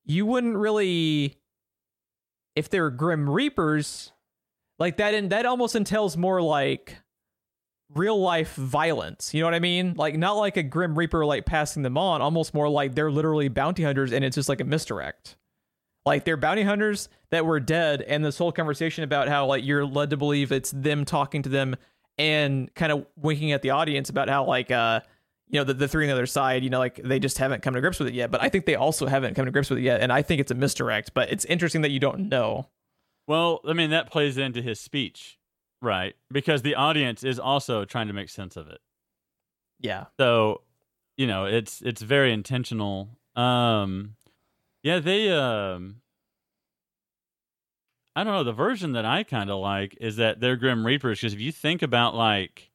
[0.06, 1.38] You wouldn't really
[2.56, 4.12] if they're Grim Reapers,
[4.80, 6.98] like that in that almost entails more like
[7.94, 9.34] real life violence.
[9.34, 9.94] You know what I mean?
[9.96, 13.48] Like not like a Grim Reaper like passing them on, almost more like they're literally
[13.48, 15.38] bounty hunters and it's just like a misdirect.
[16.08, 19.86] Like they're bounty hunters that were dead, and this whole conversation about how like you're
[19.86, 21.76] led to believe it's them talking to them
[22.18, 25.02] and kind of winking at the audience about how like uh
[25.50, 27.62] you know the, the three on the other side you know like they just haven't
[27.62, 29.70] come to grips with it yet but i think they also haven't come to grips
[29.70, 32.28] with it yet and i think it's a misdirect but it's interesting that you don't
[32.28, 32.68] know
[33.28, 35.38] Well, I mean that plays into his speech,
[35.82, 36.16] right?
[36.32, 38.80] Because the audience is also trying to make sense of it.
[39.80, 40.62] yeah So,
[41.18, 43.10] you know, it's it's very intentional.
[43.36, 44.16] Um
[44.88, 45.98] yeah, they um
[48.16, 51.20] I don't know, the version that I kind of like is that they're grim reapers
[51.20, 52.72] because if you think about like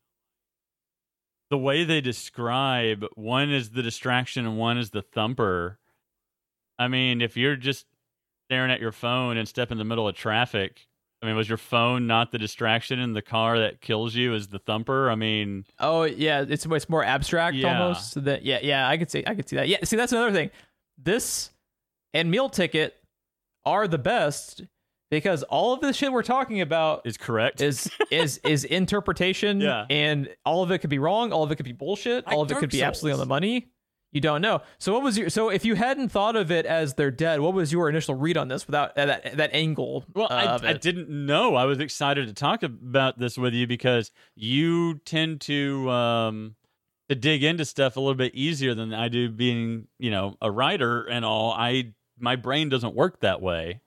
[1.50, 5.78] the way they describe one is the distraction and one is the thumper.
[6.78, 7.86] I mean, if you're just
[8.48, 10.86] staring at your phone and step in the middle of traffic,
[11.22, 14.48] I mean, was your phone not the distraction and the car that kills you is
[14.48, 15.10] the thumper?
[15.10, 17.68] I mean, Oh yeah, it's it's more abstract Yeah.
[17.68, 18.22] almost.
[18.22, 19.68] That yeah, yeah, I could see I could see that.
[19.68, 20.50] Yeah, see that's another thing.
[20.98, 21.51] This
[22.14, 22.94] and meal ticket
[23.64, 24.62] are the best
[25.10, 27.60] because all of the shit we're talking about is correct.
[27.60, 29.86] is is is interpretation Yeah.
[29.90, 32.42] and all of it could be wrong, all of it could be bullshit, Like all
[32.42, 33.68] of it could be absolutely on the money.
[34.14, 34.60] You don't know.
[34.78, 37.54] So what was your so if you hadn't thought of it as they're dead, what
[37.54, 40.04] was your initial read on this without uh, that that angle?
[40.14, 41.54] Well, uh, I, of I didn't know.
[41.56, 46.56] I was excited to talk about this with you because you tend to um
[47.08, 50.50] to dig into stuff a little bit easier than I do being, you know, a
[50.50, 51.52] writer and all.
[51.52, 53.82] I my brain doesn't work that way.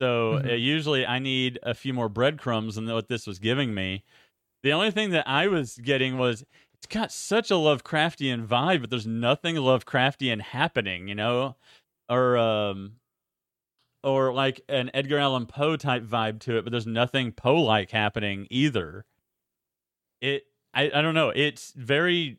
[0.00, 0.48] So Mhm.
[0.48, 4.04] uh, usually I need a few more breadcrumbs than what this was giving me.
[4.62, 6.44] The only thing that I was getting was
[6.74, 11.56] it's got such a Lovecraftian vibe, but there's nothing Lovecraftian happening, you know?
[12.08, 12.96] Or um
[14.02, 17.90] or like an Edgar Allan Poe type vibe to it, but there's nothing Poe like
[17.90, 19.04] happening either.
[20.20, 20.44] It
[20.74, 21.30] I, I don't know.
[21.30, 22.38] It's very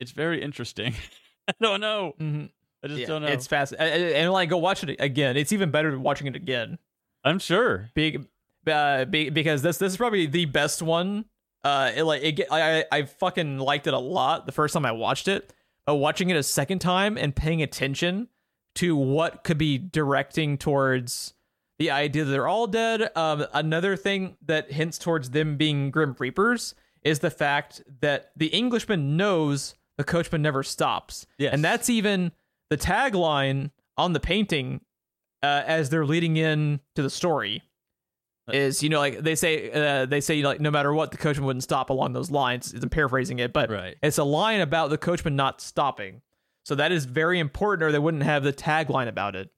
[0.00, 0.94] it's very interesting.
[1.48, 2.16] I don't know.
[2.18, 2.50] Mhm.
[2.82, 3.28] I just Yeah, don't know.
[3.28, 5.36] It's fast, and, like go watch it again.
[5.36, 6.78] It's even better watching it again.
[7.24, 7.90] I'm sure.
[7.94, 8.26] Big,
[8.66, 11.26] uh, be, because this this is probably the best one.
[11.64, 12.46] Uh, it like it.
[12.50, 15.52] I I I fucking liked it a lot the first time I watched it.
[15.86, 18.28] But watching it a second time and paying attention
[18.76, 21.34] to what could be directing towards
[21.78, 23.10] the idea that they're all dead.
[23.16, 28.46] Um, another thing that hints towards them being Grim Reapers is the fact that the
[28.46, 31.26] Englishman knows the coachman never stops.
[31.38, 31.52] Yes.
[31.52, 32.30] And that's even
[32.72, 34.80] the tagline on the painting
[35.42, 37.62] uh, as they're leading in to the story.
[38.50, 41.44] Is you know like they say uh, they say like no matter what the coachman
[41.46, 42.72] wouldn't stop along those lines.
[42.72, 43.96] I'm paraphrasing it but Right.
[44.02, 46.22] it's a line about the coachman not stopping.
[46.64, 49.50] So that is very important or they wouldn't have the tagline about it.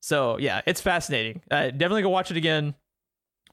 [0.00, 1.42] So yeah it's fascinating.
[1.50, 2.76] Uh, definitely go watch it again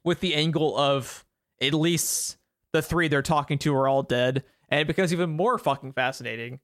[0.06, 1.26] with the angle of
[1.60, 2.38] at least
[2.72, 4.44] the three they're talking to are all dead.
[4.70, 6.60] And it becomes even more fucking fascinating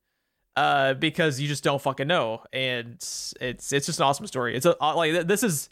[0.58, 2.44] uh because you just don't fucking know.
[2.52, 4.56] And it's it's just an awesome story.
[4.56, 5.70] It's a uh, like this is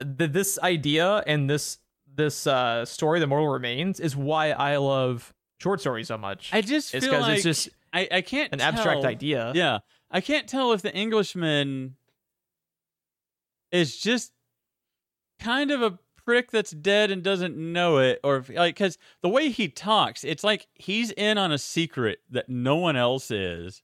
[0.00, 1.78] the, this idea and this
[2.12, 6.50] this uh story the mortal remains is why i love short stories so much.
[6.52, 9.52] I just it's feel like it's just I, I can't an abstract idea.
[9.54, 9.78] Yeah,
[10.10, 11.96] I can't tell if the Englishman
[13.70, 14.32] is just
[15.38, 19.28] kind of a prick that's dead and doesn't know it, or if, like because the
[19.28, 23.82] way he talks, it's like he's in on a secret that no one else is.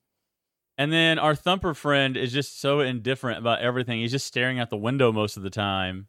[0.79, 4.01] And then our thumper friend is just so indifferent about everything.
[4.01, 6.09] He's just staring out the window most of the time.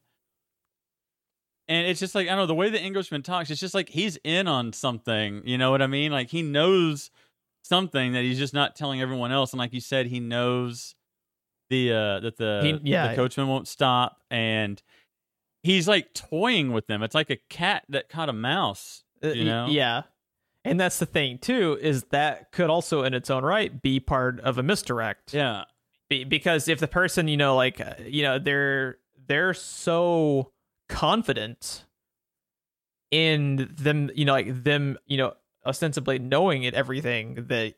[1.69, 3.49] And it's just like I don't know the way the Englishman talks.
[3.49, 5.41] It's just like he's in on something.
[5.45, 6.11] You know what I mean?
[6.11, 7.11] Like he knows
[7.63, 9.51] something that he's just not telling everyone else.
[9.51, 10.95] And like you said, he knows
[11.69, 13.09] the uh that the He- yeah.
[13.09, 14.81] the coachman won't stop, and
[15.63, 17.03] he's like toying with them.
[17.03, 19.03] It's like a cat that caught a mouse.
[19.23, 19.67] Uh, You know?
[19.67, 20.03] yeah
[20.67, 24.39] and that's the thing too is that could also in its own right be part
[24.41, 25.33] of a misdirect.
[25.33, 25.63] Yeah,
[26.09, 30.51] Be- because if the person you know like uh, you know they're they're so
[30.89, 31.85] confident
[33.11, 35.33] in them you know like them you know
[35.65, 37.73] ostensibly knowing it everything that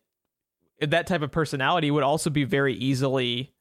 [0.82, 3.54] that type of personality would also be very easily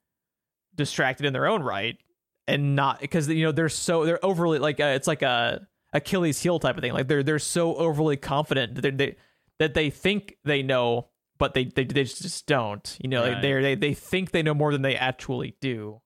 [0.74, 1.98] distracted in their own right
[2.46, 6.40] and not because you know they're so they're overly like uh, it's like a Achilles
[6.42, 6.92] heel type of thing.
[6.92, 9.16] Like they're they're so overly confident that they
[9.58, 11.08] that they think they know
[11.38, 13.40] but they they, they just don't you know Right.
[13.42, 16.00] they're they they think they know more than they actually do.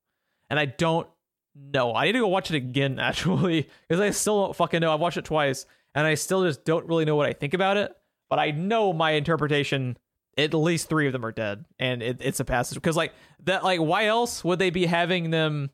[0.51, 1.09] And I don't
[1.55, 1.95] know.
[1.95, 4.93] I need to go watch it again actually because I still don't fucking know.
[4.93, 7.77] I've watched it twice and I still just don't really know what I think about
[7.77, 7.95] it
[8.31, 9.99] but I know my interpretation
[10.39, 13.13] at least three of them are dead and it, it's a passage because like
[13.45, 15.69] that like why else would they be having them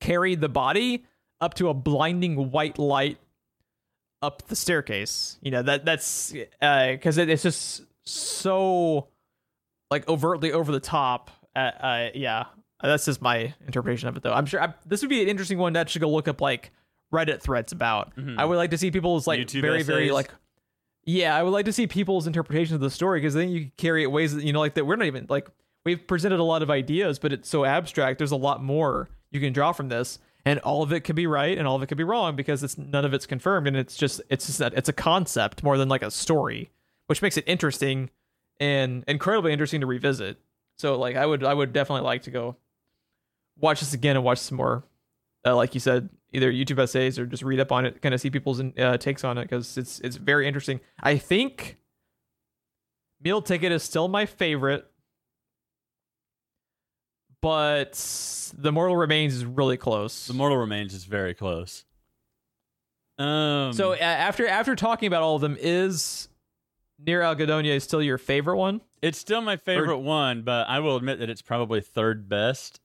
[0.00, 1.04] carry the body
[1.40, 3.18] up to a blinding white light
[4.22, 5.38] up the staircase.
[5.42, 9.08] You know that that's uh because it, it's just so
[9.90, 12.44] like overtly over the top uh, uh yeah.
[12.82, 14.32] That's just my interpretation of it though.
[14.32, 16.72] I'm sure I, this would be an interesting one to actually go look up like
[17.12, 18.16] reddit threads about.
[18.16, 18.38] Mhm.
[18.38, 20.30] i would like to see people's like YouTube very very like
[21.04, 23.72] yeah i would like to see people's interpretation of the story because then you can
[23.76, 25.48] carry it ways that you know like that we're not even like
[25.84, 29.40] we've presented a lot of ideas but it's so abstract there's a lot more you
[29.40, 31.86] can draw from this and all of it could be right and all of it
[31.86, 33.66] could be wrong because it's none of it's confirmed.
[33.66, 36.70] And it's just it's just that it's a concept more than like a story
[37.06, 38.10] which makes it interesting
[38.60, 40.38] and incredibly interesting to revisit.
[40.76, 42.56] So like i would i would definitely like to go
[43.58, 44.84] watch this again and watch some more.
[45.44, 48.20] Uh, like you said either youtube essays or just read up on it kind of
[48.20, 50.80] see people's uh, takes on it because it's it's very interesting.
[51.00, 51.78] I think
[53.22, 54.91] meal ticket is still my favorite
[57.42, 57.92] but
[58.56, 61.84] the mortal remains is really close the mortal remains is very close.
[63.18, 63.72] Um.
[63.74, 66.28] so uh, after after talking about all of them is
[66.98, 70.96] near Algodones is still your favorite one It's still my favorite one, but I will
[70.96, 72.80] admit that it's probably third best.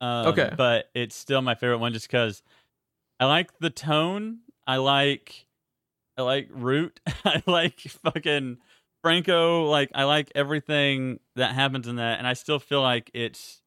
[0.00, 0.50] Um, Okay.
[0.56, 2.42] But it's still my favorite one just because
[3.20, 4.40] I like the tone.
[4.66, 5.46] I like,
[6.18, 6.98] I like Root.
[7.24, 8.58] I like fucking
[9.02, 9.66] Franco.
[9.66, 13.60] Like I like everything that happens in that, and I still feel like it's.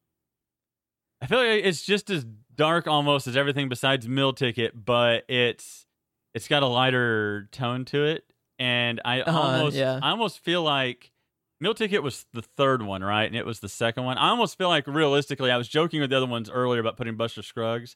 [1.21, 2.25] I feel like it's just as
[2.55, 5.85] dark almost as everything besides Meal Ticket, but it's
[6.33, 8.23] it's got a lighter tone to it,
[8.59, 9.99] and I Uh-huh, almost yeah.
[10.01, 11.11] I almost feel like
[11.59, 13.25] Meal Ticket was the third one, right?
[13.25, 14.17] And it was the second one.
[14.17, 17.15] I almost feel like realistically, I was joking with the other ones earlier about putting
[17.15, 17.95] Buster Scruggs.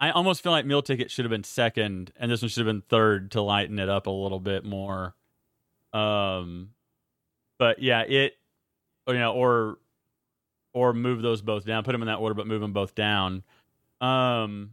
[0.00, 2.74] I almost feel like Meal Ticket should have been second, and this one should have
[2.74, 5.14] been third to lighten it up a little bit more.
[5.92, 6.70] Um,
[7.58, 8.34] but yeah, it,
[9.06, 9.78] or, you know, or
[10.76, 13.42] or move those both down, put them in that order, but move them both down.
[14.02, 14.72] Um,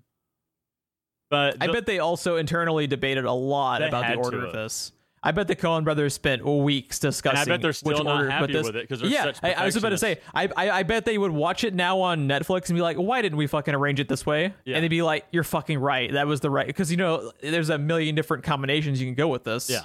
[1.29, 4.91] but I bet they also internally debated a lot about the order of this.
[5.25, 7.39] I bet the Coen brothers spent weeks discussing.
[7.39, 9.37] and I bet they're still which not order, happy this, with it because yeah, such
[9.41, 10.19] I, I was about to say.
[10.35, 13.21] I, I I bet they would watch it now on Netflix and be like, "Why
[13.21, 14.75] didn't we fucking arrange it this way?" Yeah.
[14.75, 16.11] And they'd be like, "You're fucking right.
[16.11, 19.29] That was the right." Because you know, there's a million different combinations you can go
[19.29, 19.69] with this.
[19.69, 19.83] yeah.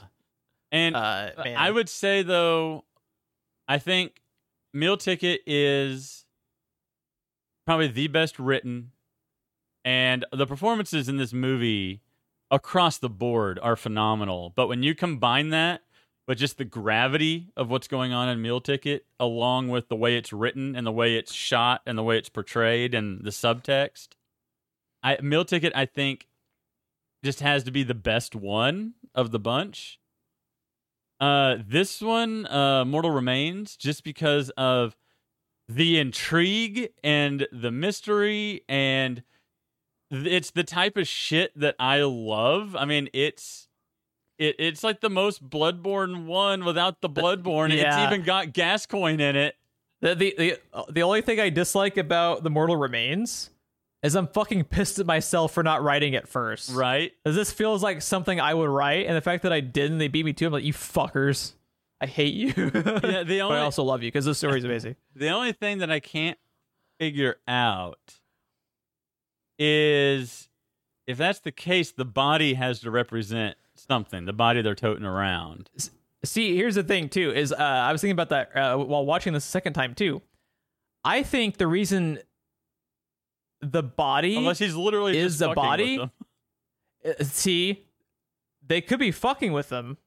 [0.73, 1.31] And Uh.
[1.57, 2.85] I would say though,
[3.69, 4.21] I think
[4.73, 6.25] Meal Ticket is
[7.67, 8.93] probably the best written,
[9.85, 12.03] and the performances in this movie
[12.51, 14.53] across the board are phenomenal.
[14.55, 15.83] But when you combine that
[16.27, 20.17] with just the gravity of what's going on in Meal Ticket, along with the way
[20.17, 24.09] it's written and the way it's shot and the way it's portrayed and the subtext,
[25.03, 26.27] I meal ticket I think
[27.25, 29.98] just has to be the best one of the bunch.
[31.21, 34.97] Uh, this one, uh, Mortal Remains, just because of
[35.69, 39.23] the intrigue and the mystery, and
[40.13, 42.77] th- it's the type of shit that I love.
[42.77, 43.69] I mean, it's
[44.39, 47.77] it, it's like the most Bloodborne one without the Bloodborne.
[47.77, 48.05] Yeah.
[48.05, 49.57] It's even got Gascoigne in it.
[50.01, 50.59] The, the the
[50.93, 53.51] the only thing I dislike about the Mortal Remains
[54.03, 56.71] is I'm fucking pissed at myself for not writing it first.
[56.71, 57.13] Right?
[57.23, 60.09] Because this feels like something I would write, and the fact that I didn't, they
[60.09, 60.45] beat me to.
[60.45, 61.53] it, I'm like, you fuckers.
[62.01, 62.49] I hate you.
[62.55, 64.97] Yeah, the but I also love you because the story's amazing.
[65.17, 66.39] The only thing that I can't
[67.01, 68.21] figure out
[69.59, 70.49] is
[71.09, 74.27] if that's the case, the body has to represent something.
[74.27, 75.71] The body they're toting around.
[76.25, 77.33] See, here's the thing too.
[77.33, 80.23] Is uh, I was thinking about that uh, while watching this second time too.
[81.05, 82.19] I think the reason
[83.61, 85.99] the body Unless he's literally Is just the body?
[85.99, 87.85] Uh, see
[88.67, 89.99] they could be fucking with them.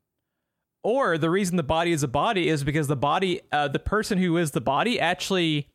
[0.84, 4.18] Or the reason the body is a body is because the body uh, the person
[4.18, 5.70] who is the body actually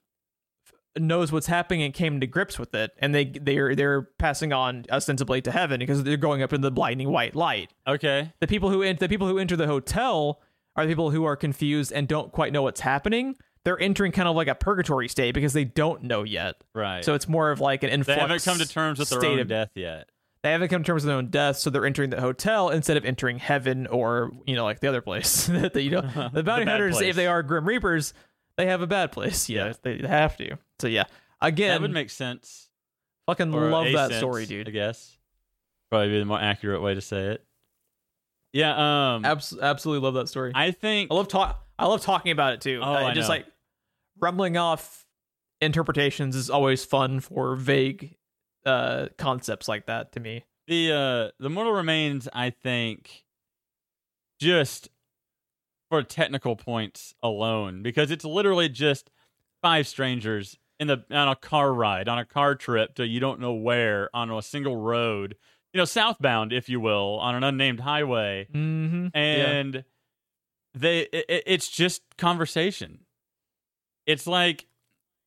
[0.99, 2.93] knows what's happening and came to grips with it.
[2.99, 6.73] And they they're they're passing on ostensibly to heaven because they're going up in the
[6.73, 7.73] blinding white light.
[7.87, 8.33] Okay.
[8.41, 10.41] the people who the people who enter the hotel
[10.75, 13.37] are the people who are confused and don't quite know what's happening
[13.67, 17.05] they're entering kind of like a purgatory state because they don't know yet Right.
[17.05, 19.41] so it's more of like an they haven't come to terms with their state own
[19.41, 20.09] of- death yet.
[20.43, 22.97] they haven't come to terms with their own death, so they're entering the hotel instead
[22.97, 26.01] of entering heaven or you know like the other place that you know
[26.33, 26.97] the bounty bad hunters.
[26.97, 27.11] place.
[27.11, 28.15] If they are grim reapers,
[28.57, 29.49] they have a bad place.
[29.51, 30.57] Yeah, they have to.
[30.79, 31.05] So yeah,
[31.43, 32.71] again, that would make sense.
[33.27, 34.69] fucking Or love that sense, story, dude.
[34.69, 35.19] I guess
[35.91, 37.45] probably be the more accurate way to say it.
[38.53, 39.15] Yeah.
[39.17, 39.25] Um.
[39.25, 40.53] Abs- absolutely love that story.
[40.55, 41.63] I, think I love talk.
[41.79, 42.81] I love talking about it too.
[42.83, 43.35] Oh, Uh, I just know.
[43.35, 43.47] like
[44.21, 45.05] rumbling off
[45.61, 48.17] interpretations is always fun for vague
[48.65, 50.45] uh concepts like that to me.
[50.67, 53.25] the uh the mortal remains i think
[54.41, 54.89] just
[55.91, 59.11] for technical points alone because it's literally just
[59.63, 63.41] five strangers in the on a car ride on a car trip to you don't
[63.41, 65.37] know where on a single road
[65.73, 69.07] you know southbound if you will on an unnamed highway Mm-hmm.
[69.17, 69.85] and
[70.75, 72.99] they it, it's just conversation
[74.07, 74.67] it's like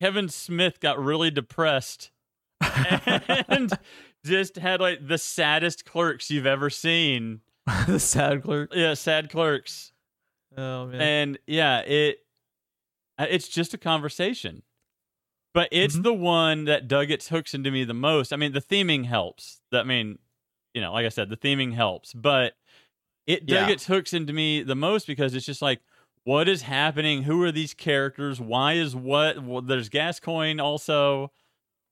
[0.01, 2.11] kevin smith got really depressed
[2.61, 3.71] and
[4.25, 7.41] just had like the saddest clerks you've ever seen
[7.87, 8.71] the sad clerk.
[8.73, 9.91] yeah sad clerks
[10.57, 11.01] Oh man.
[11.01, 12.19] and yeah it
[13.17, 14.63] uh, it's just a conversation
[15.53, 16.03] but it's Mhm.
[16.03, 19.61] the one that dug its hooks into me the most i mean the theming helps
[19.71, 20.17] i mean
[20.73, 22.53] you know like i said the theming helps but
[23.27, 23.73] it dug Yeah.
[23.73, 25.81] its hooks into me the most because it's just like
[26.25, 31.31] what is happening who are these characters why is what well, there's gascoigne also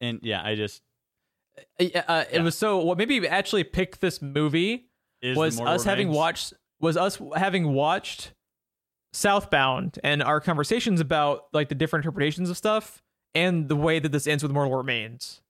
[0.02, 0.82] and yeah i just
[1.80, 4.90] Uh, yeah, uh, it was so what maybe actually picked this movie
[5.22, 8.34] is was us having watched was us having watched
[9.14, 13.02] Southbound and our conversations about like the different interpretations of stuff
[13.34, 15.42] and the way that this ends with Mortal Remains.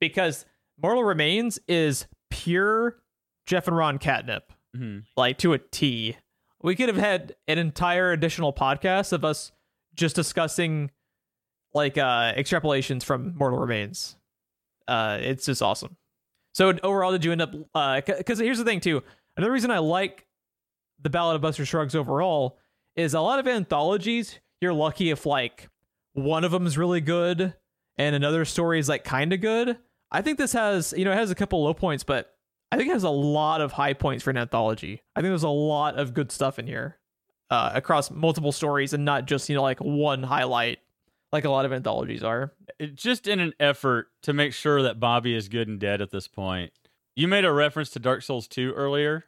[0.00, 0.46] Because
[0.82, 3.02] Mortal Remains is pure
[3.46, 5.04] Jeff and Ron catnip, Mhm.
[5.16, 6.16] like to a T.
[6.64, 9.52] We could have had an entire additional podcast of us
[9.94, 10.90] just discussing
[11.74, 14.16] like uh extrapolations from Mortal Remains.
[14.88, 15.98] Uh it's just awesome.
[16.54, 17.54] So overall, did you end up?
[17.74, 19.02] uh Because here's the thing too.
[19.36, 20.26] Another reason I like
[21.02, 22.58] the Ballad of Buster Scruggs overall
[22.96, 24.40] is a lot of anthologies.
[24.62, 25.68] You're lucky if like
[26.14, 27.52] one of them is really good
[27.98, 29.76] and another story is like kind of good.
[30.10, 32.33] I think this has you know it has a couple low points, but
[32.74, 35.00] I think it has a lot of high points for an anthology.
[35.14, 36.98] I think there's a lot of good stuff in here
[37.50, 40.78] uh, across multiple stories and not just you know like one highlight
[41.32, 42.52] like a lot of anthologies are.
[42.80, 46.10] It- just in an effort to make sure that Bobby is good and dead at
[46.10, 46.72] this point.
[47.14, 49.24] You made a reference to Dark Souls 2 earlier.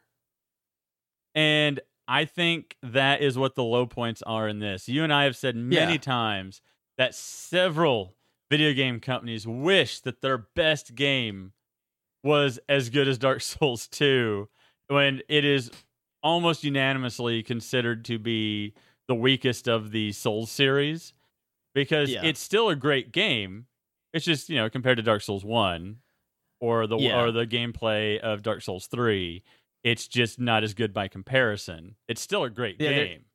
[1.35, 4.89] And I think that is what the low points are in this.
[4.89, 5.97] You and I have said many Yeah.
[5.99, 6.61] times
[6.97, 8.15] that several
[8.49, 11.53] video game companies wish that their best game
[12.23, 14.47] was as good as Dark Souls 2
[14.87, 15.71] when it is
[16.23, 18.73] almost unanimously considered to be
[19.07, 21.13] the weakest of the Souls series
[21.73, 22.25] because Yeah.
[22.25, 23.67] it's still a great game.
[24.13, 25.97] It's just, you know, compared to Dark Souls 1
[26.59, 27.21] or the Yeah.
[27.21, 29.43] or the gameplay of Dark Souls 3,
[29.83, 31.95] it's just not as good by comparison.
[32.07, 33.25] It's still a great Yeah, game.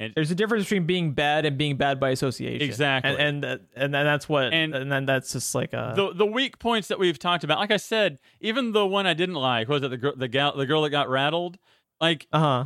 [0.00, 2.62] And There's a difference between being bad and being bad by association.
[2.62, 3.16] Exactly.
[3.18, 6.26] and and and then that's what And- and, then that's just like a the the
[6.26, 9.68] weak points that we've talked about, like I said, even the one I didn't like,
[9.68, 11.58] was it the girl the gal the girl that got rattled?
[12.00, 12.64] Like uh huh.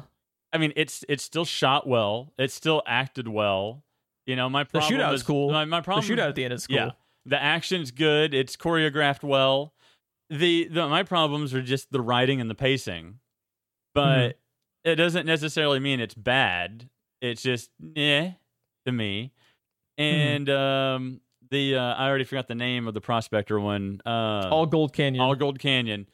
[0.52, 2.34] I mean, it's it's still shot well.
[2.38, 3.82] It's still acted well.
[4.26, 5.50] You know, my The problem shootout is cool.
[5.50, 6.76] My, my The problem, shootout at the end is cool.
[6.76, 6.90] yeah,
[7.24, 8.34] the action's good.
[8.34, 9.72] It's choreographed well.
[10.28, 13.20] the, the my problems are just the writing and the pacing,
[13.94, 14.38] but
[14.84, 16.88] it doesn't necessarily mean it's bad.
[17.22, 18.32] It's just eh
[18.84, 19.32] to me.
[19.96, 21.20] And um,
[21.50, 24.00] the uh, I already forgot the name of the prospector one.
[24.04, 25.22] Uh, All Gold Canyon.
[25.22, 26.08] All Gold Canyon.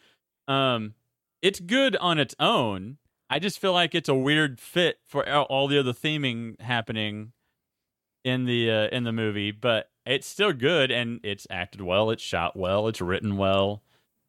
[0.47, 0.95] Um,
[1.43, 2.99] it's good on its own.
[3.31, 7.33] I just feel like it's a weird fit for all- all the other theming happening
[8.25, 12.23] in the uh, in the movie, but it's still good and it's acted well, it's
[12.23, 13.83] shot well, it's written well,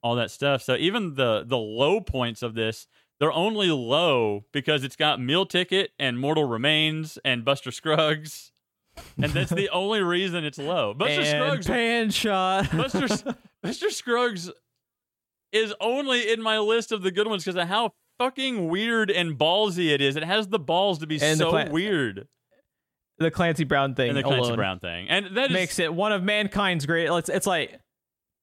[0.04, 0.62] all that stuff.
[0.62, 2.88] So even the the low points of this,
[3.20, 8.52] they're only low because it's got Meal Ticket and Mortal Remains and Buster Scruggs.
[9.22, 10.94] And that's the only reason it's low.
[10.94, 12.72] Buster and Scruggs pan shot.
[12.72, 13.08] Buster
[13.66, 13.90] Mr.
[13.92, 14.52] Scruggs
[15.52, 19.38] is only in my list of the good ones because of how fucking weird and
[19.38, 20.16] ballsy it is.
[20.16, 22.28] It has the balls to be And so weird.
[23.18, 25.94] the Clancy Brown thing And the Clancy alone Brown thing, and that is makes it
[25.94, 27.10] one of mankind's great.
[27.10, 27.80] It's, it's like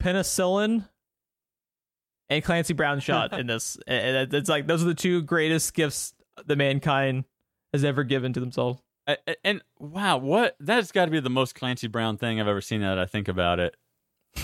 [0.02, 0.88] penicillin
[2.30, 3.78] and Clancy Brown shot in this.
[3.86, 6.14] And It's like those are the two greatest gifts
[6.44, 7.24] that mankind
[7.72, 8.80] has ever given to themselves.
[9.06, 12.48] I- I- and wow, what that's got to be the most Clancy Brown thing I've
[12.48, 12.80] ever seen.
[12.80, 13.76] That I think about it,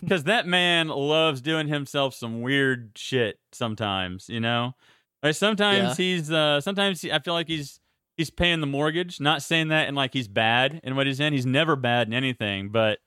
[0.00, 3.38] because that man loves doing himself some weird shit.
[3.52, 4.74] Sometimes, you know,
[5.22, 7.80] like sometimes he's uh sometimes he, I feel like he's
[8.16, 9.20] he's paying the mortgage.
[9.20, 11.32] Not saying that and like he's bad in what he's in.
[11.32, 12.98] He's never bad in anything, but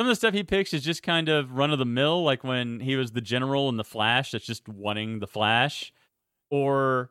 [0.00, 2.22] some of the stuff he picks is just kind of run of the mill.
[2.24, 5.92] Like when he was the general in the Flash, that's just wanting the Flash,
[6.48, 7.10] or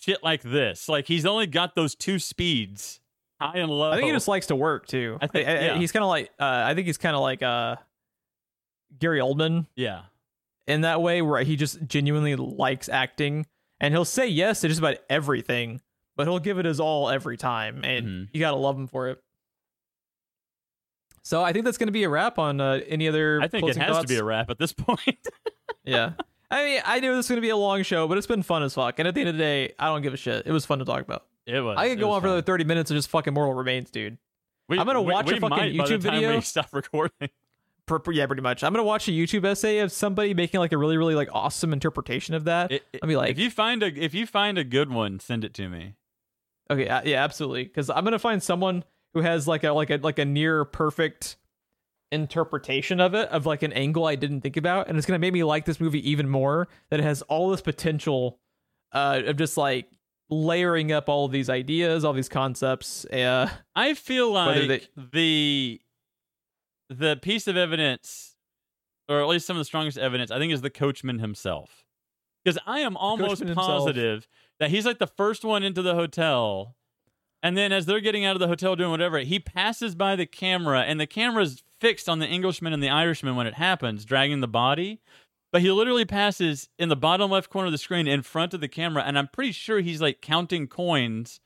[0.00, 0.88] shit like this.
[0.88, 3.00] Like he's only got those two speeds,
[3.38, 3.90] high and low.
[3.90, 5.18] I think he just likes to work too.
[5.20, 5.76] I think- I- I- yeah.
[5.78, 7.76] he's kind of like uh, I think he's kind of like uh,
[8.98, 10.04] Gary Oldman yeah.
[10.66, 13.44] in that way, where he just genuinely likes acting,
[13.78, 15.82] and he'll say yes to just about everything,
[16.16, 18.28] but he'll give it his all every time, and Mhm.
[18.32, 19.22] you gotta love him for it.
[21.24, 23.40] So I think that's gonna be a wrap on uh, any other.
[23.40, 24.02] I think it has thoughts?
[24.02, 25.26] to be a wrap at this point.
[25.84, 26.12] yeah.
[26.50, 28.62] I mean, I knew this was gonna be a long show, but it's been fun
[28.62, 28.98] as fuck.
[28.98, 30.46] And at the end of the day, I don't give a shit.
[30.46, 31.24] It was fun to talk about.
[31.46, 31.76] it was.
[31.78, 34.18] I could go on for another thirty minutes of just fucking Mortal Remains, dude.
[34.68, 36.40] We- I'm gonna we- watch a we fucking by the YouTube time video.
[36.40, 37.30] Stop recording.
[37.86, 38.62] Per, per- yeah, pretty much.
[38.62, 41.72] I'm gonna watch a YouTube essay of somebody making like a really, really like awesome
[41.72, 42.70] interpretation of that.
[42.72, 45.20] It- it- I'll be like, if you find a if you find a good one,
[45.20, 45.94] send it to me.
[46.70, 48.84] okay, uh, yeah, absolutely, because I'm gonna find someone
[49.14, 51.36] who has like a like a like a near perfect
[52.10, 55.32] interpretation of it of like an angle I didn't think about, and it's gonna make
[55.32, 56.68] me like this movie even more.
[56.90, 58.38] That it has all this potential
[58.92, 59.86] uh, of just like
[60.30, 63.04] layering up all these ideas, all these concepts.
[63.06, 65.80] Uh, I feel like the
[66.88, 68.36] the piece of evidence,
[69.08, 71.84] or at least some of the strongest evidence, I think, is the coachman himself.
[72.44, 73.66] Because I am almost coachman himself.
[73.66, 76.76] positive that he's like the first one into the hotel,
[77.42, 80.26] and then as they're getting out of the hotel doing whatever, he passes by the
[80.26, 84.40] camera, and the camera's fixed on the Englishman and the Irishman when it happens, dragging
[84.40, 85.00] the body.
[85.50, 88.60] But he literally passes in the bottom left corner of the screen in front of
[88.60, 91.40] the camera, and I'm pretty sure he's like counting coins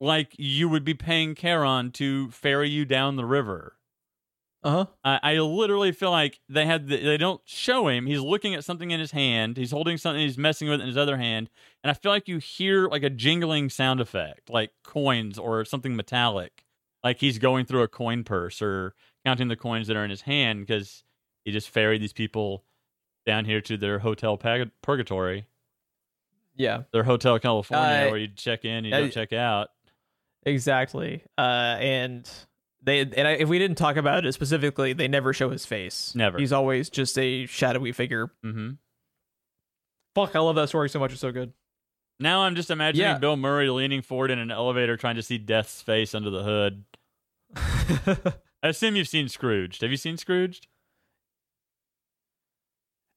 [0.00, 3.76] like you would be paying Charon to ferry you down the river.
[4.62, 4.86] Uh huh.
[5.02, 8.06] I, I literally feel like they had the, they don't show him.
[8.06, 9.56] He's looking at something in his hand.
[9.56, 11.48] He's holding something he's messing with in his other hand,
[11.82, 15.96] and I feel like you hear like a jingling sound effect, like coins or something
[15.96, 16.64] metallic,
[17.02, 20.22] like he's going through a coin purse or counting the coins that are in his
[20.22, 21.04] hand because
[21.44, 22.64] he just ferried these people
[23.26, 25.46] down here to their hotel pag- purgatory,
[26.56, 26.82] Yeah.
[26.92, 29.68] their hotel California, Uh, where you check in, you uh, don't check out.
[30.44, 31.22] Exactly.
[31.36, 32.30] Uh, and
[32.82, 36.12] they and I, if we didn't talk about it specifically, they never show his face.
[36.14, 36.38] Never.
[36.38, 38.30] He's always just a shadowy figure.
[38.42, 38.70] hmm
[40.14, 41.12] Fuck, I love that story so much.
[41.12, 41.52] It's so good.
[42.18, 43.18] Now I'm just imagining Yeah.
[43.18, 46.84] Bill Murray leaning forward in an elevator trying to see Death's face under the hood.
[48.62, 49.80] I assume you've seen Scrooged.
[49.82, 50.66] Have you seen Scrooged?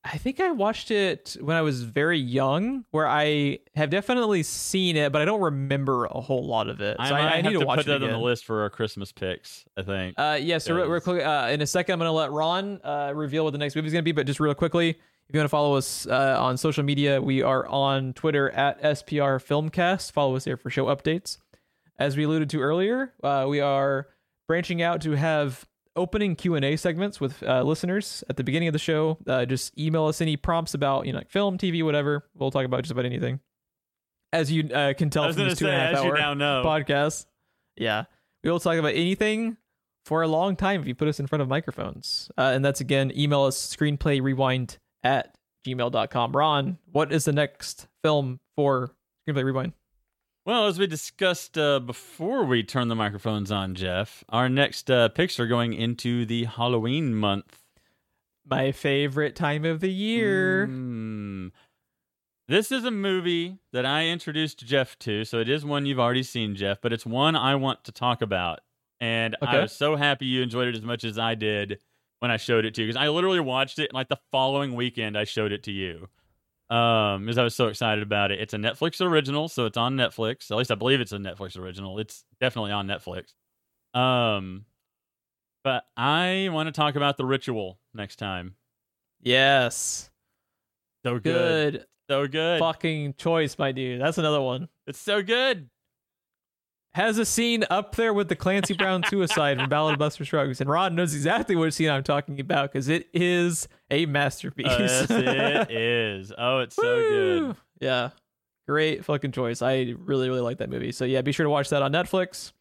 [0.05, 4.97] I think I watched it when I was very young, where I have definitely seen
[4.97, 6.97] it, but I don't remember a whole lot of it.
[6.97, 8.09] So I, I, I need to, to watch put it that again.
[8.09, 9.63] on the list for our Christmas picks.
[9.77, 10.15] I think.
[10.17, 13.13] Uh, yeah, so real, quick, uh, in a second, I'm going to let Ron uh,
[13.15, 14.97] reveal what the next movie is going to be, but just real quickly, if
[15.33, 19.41] you want to follow us uh, on social media, we are on Twitter at SPR
[19.41, 20.11] Filmcast.
[20.11, 21.37] Follow us there for show updates.
[21.97, 24.07] As we alluded to earlier, uh, we are
[24.47, 25.65] branching out to have
[25.95, 29.17] opening Q&A segments with uh, listeners at the beginning of the show.
[29.27, 32.25] Uh, just email us any prompts about, you know, like film, TV, whatever.
[32.35, 33.39] We'll talk about just about anything.
[34.31, 37.27] As you uh, can tell from this two say, and a half hour podcast.
[37.77, 38.05] Yeah.
[38.43, 39.57] We will talk about anything
[40.05, 42.29] for a long time if you put us in front of microphones.
[42.37, 46.31] Uh, and that's again, email us screenplay rewind at gmail.com.
[46.31, 48.91] Ron, what is the next film for
[49.27, 49.73] Screenplay Rewind?
[50.45, 55.07] Well, as we discussed uh, before we turn the microphones on, Jeff, our next uh,
[55.09, 57.59] picks are going into the Halloween month.
[58.45, 60.67] my favorite time of the year.
[60.67, 61.51] Mm.
[62.49, 66.23] This is a movie that I introduced Jeff to, so it is one you've already
[66.23, 68.59] seen, Jeff, but it's one I want to talk about.
[68.99, 69.61] And I Okay.
[69.61, 71.79] was so happy you enjoyed it as much as I did
[72.19, 75.17] when I showed it to you because I literally watched it like the following weekend
[75.17, 76.09] I showed it to you.
[76.73, 78.39] Um, because I was so excited about it.
[78.39, 80.49] It's a Netflix original, so it's on Netflix.
[80.49, 81.99] At least I believe it's a Netflix original.
[81.99, 83.33] It's definitely on Netflix.
[83.97, 84.65] Um,
[85.63, 88.55] but I want to talk about the ritual next time.
[89.21, 90.09] Yes.
[91.05, 92.59] So good, Good so good.
[92.59, 94.01] fucking choice, my dude.
[94.01, 94.67] That's another one.
[94.87, 95.69] It's so good.
[96.95, 100.61] Has a scene up there with the Clancy Brown suicide from Ballad of Buster Scruggs,
[100.61, 104.67] and Ron knows exactly what scene I'm talking about because it is a masterpiece.
[104.67, 106.31] Uh, yes, it is.
[106.37, 107.55] Oh, it's so good.
[107.81, 108.09] Yeah.
[108.67, 109.61] Great fucking choice.
[109.63, 110.91] I really, really like that movie.
[110.91, 112.51] So yeah, be sure to watch that on Netflix.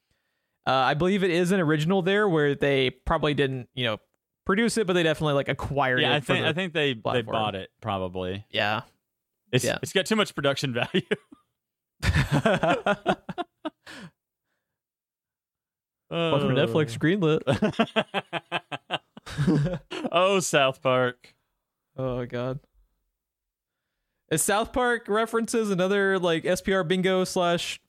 [0.67, 3.99] Uh, I believe it is an original there where they probably didn't, you know,
[4.47, 6.05] produce it, but they definitely like acquired it.
[6.05, 8.47] Yeah, I think I think they they bought it probably.
[8.51, 8.81] yeah.
[9.53, 9.79] It's Yeah.
[9.83, 11.03] it's got too much production value.
[16.13, 17.41] Welcome to Netflix greenlit.
[20.13, 21.35] oh, South Park.
[21.97, 22.61] oh god.
[24.31, 27.81] Is South Park references another like SPR bingo slash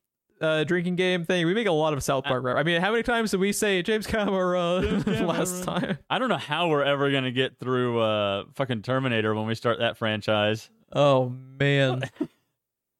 [0.42, 1.46] uh, drinking game thing?
[1.46, 2.44] We make a lot of South Park.
[2.44, 5.82] re- I mean, how many times did we say James Cameron James last Cameron.
[5.86, 5.98] time?
[6.10, 9.80] I don't know how we're ever gonna get through uh fucking Terminator when we start
[9.80, 10.70] that franchise.
[10.94, 11.30] Oh
[11.60, 12.04] man.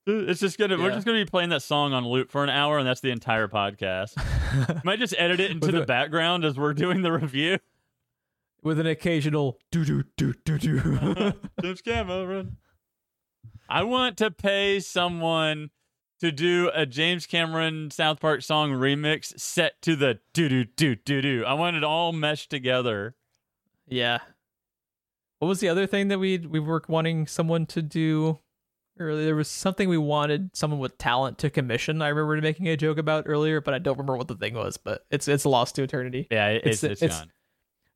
[0.06, 2.78] It's just gonna we're just gonna be playing that song on loop for an hour,
[2.78, 4.14] and that's the entire podcast.
[4.84, 7.58] Might just edit it into With the a- background as we're doing the review.
[8.62, 11.34] With an occasional do do do do do.
[11.62, 12.58] James Cameron.
[13.70, 15.70] I want to pay someone
[16.20, 20.96] to do a James Cameron South Park song remix set to the do do do
[20.96, 21.44] do do.
[21.46, 23.16] I want it all meshed together.
[23.88, 24.20] Yeah.
[25.40, 28.40] What was the other thing that we we were wanting someone to do?
[29.00, 32.02] Earlier, there was something we wanted someone with talent to commission.
[32.02, 34.78] I remember making a joke about earlier, but I don't remember what the thing was.
[34.78, 36.28] But it's it's lost to eternity.
[36.30, 37.32] Yeah, it- it's It's- it's, gone.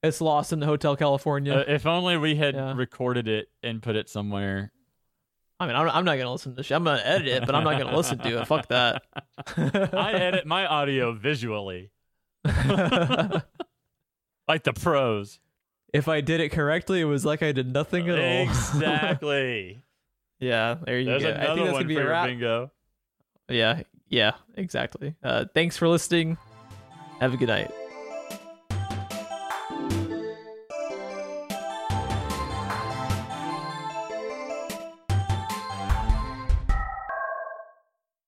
[0.03, 1.53] It's lost in the Hotel California.
[1.53, 2.73] Uh, if only we had Yeah.
[2.75, 4.71] recorded it and put it somewhere.
[5.59, 6.67] I mean, I'm, I'm not gonna listen to this.
[6.67, 6.75] shit.
[6.77, 8.47] I'm gonna edit it, but I'm not gonna listen to it.
[8.47, 9.03] Fuck that.
[9.57, 11.89] I edit my audio visually,
[12.45, 13.43] like
[14.63, 15.39] the pros.
[15.93, 18.41] if I did it correctly, it was like I did nothing at all.
[18.43, 19.81] Exactly.
[20.39, 21.29] yeah, there you There's go.
[21.31, 22.27] I think that's gonna be for a wrap.
[22.27, 22.71] bingo.
[23.49, 25.15] Yeah, yeah, exactly.
[25.23, 26.37] Uh, thanks for listening.
[27.19, 27.71] Have a good night.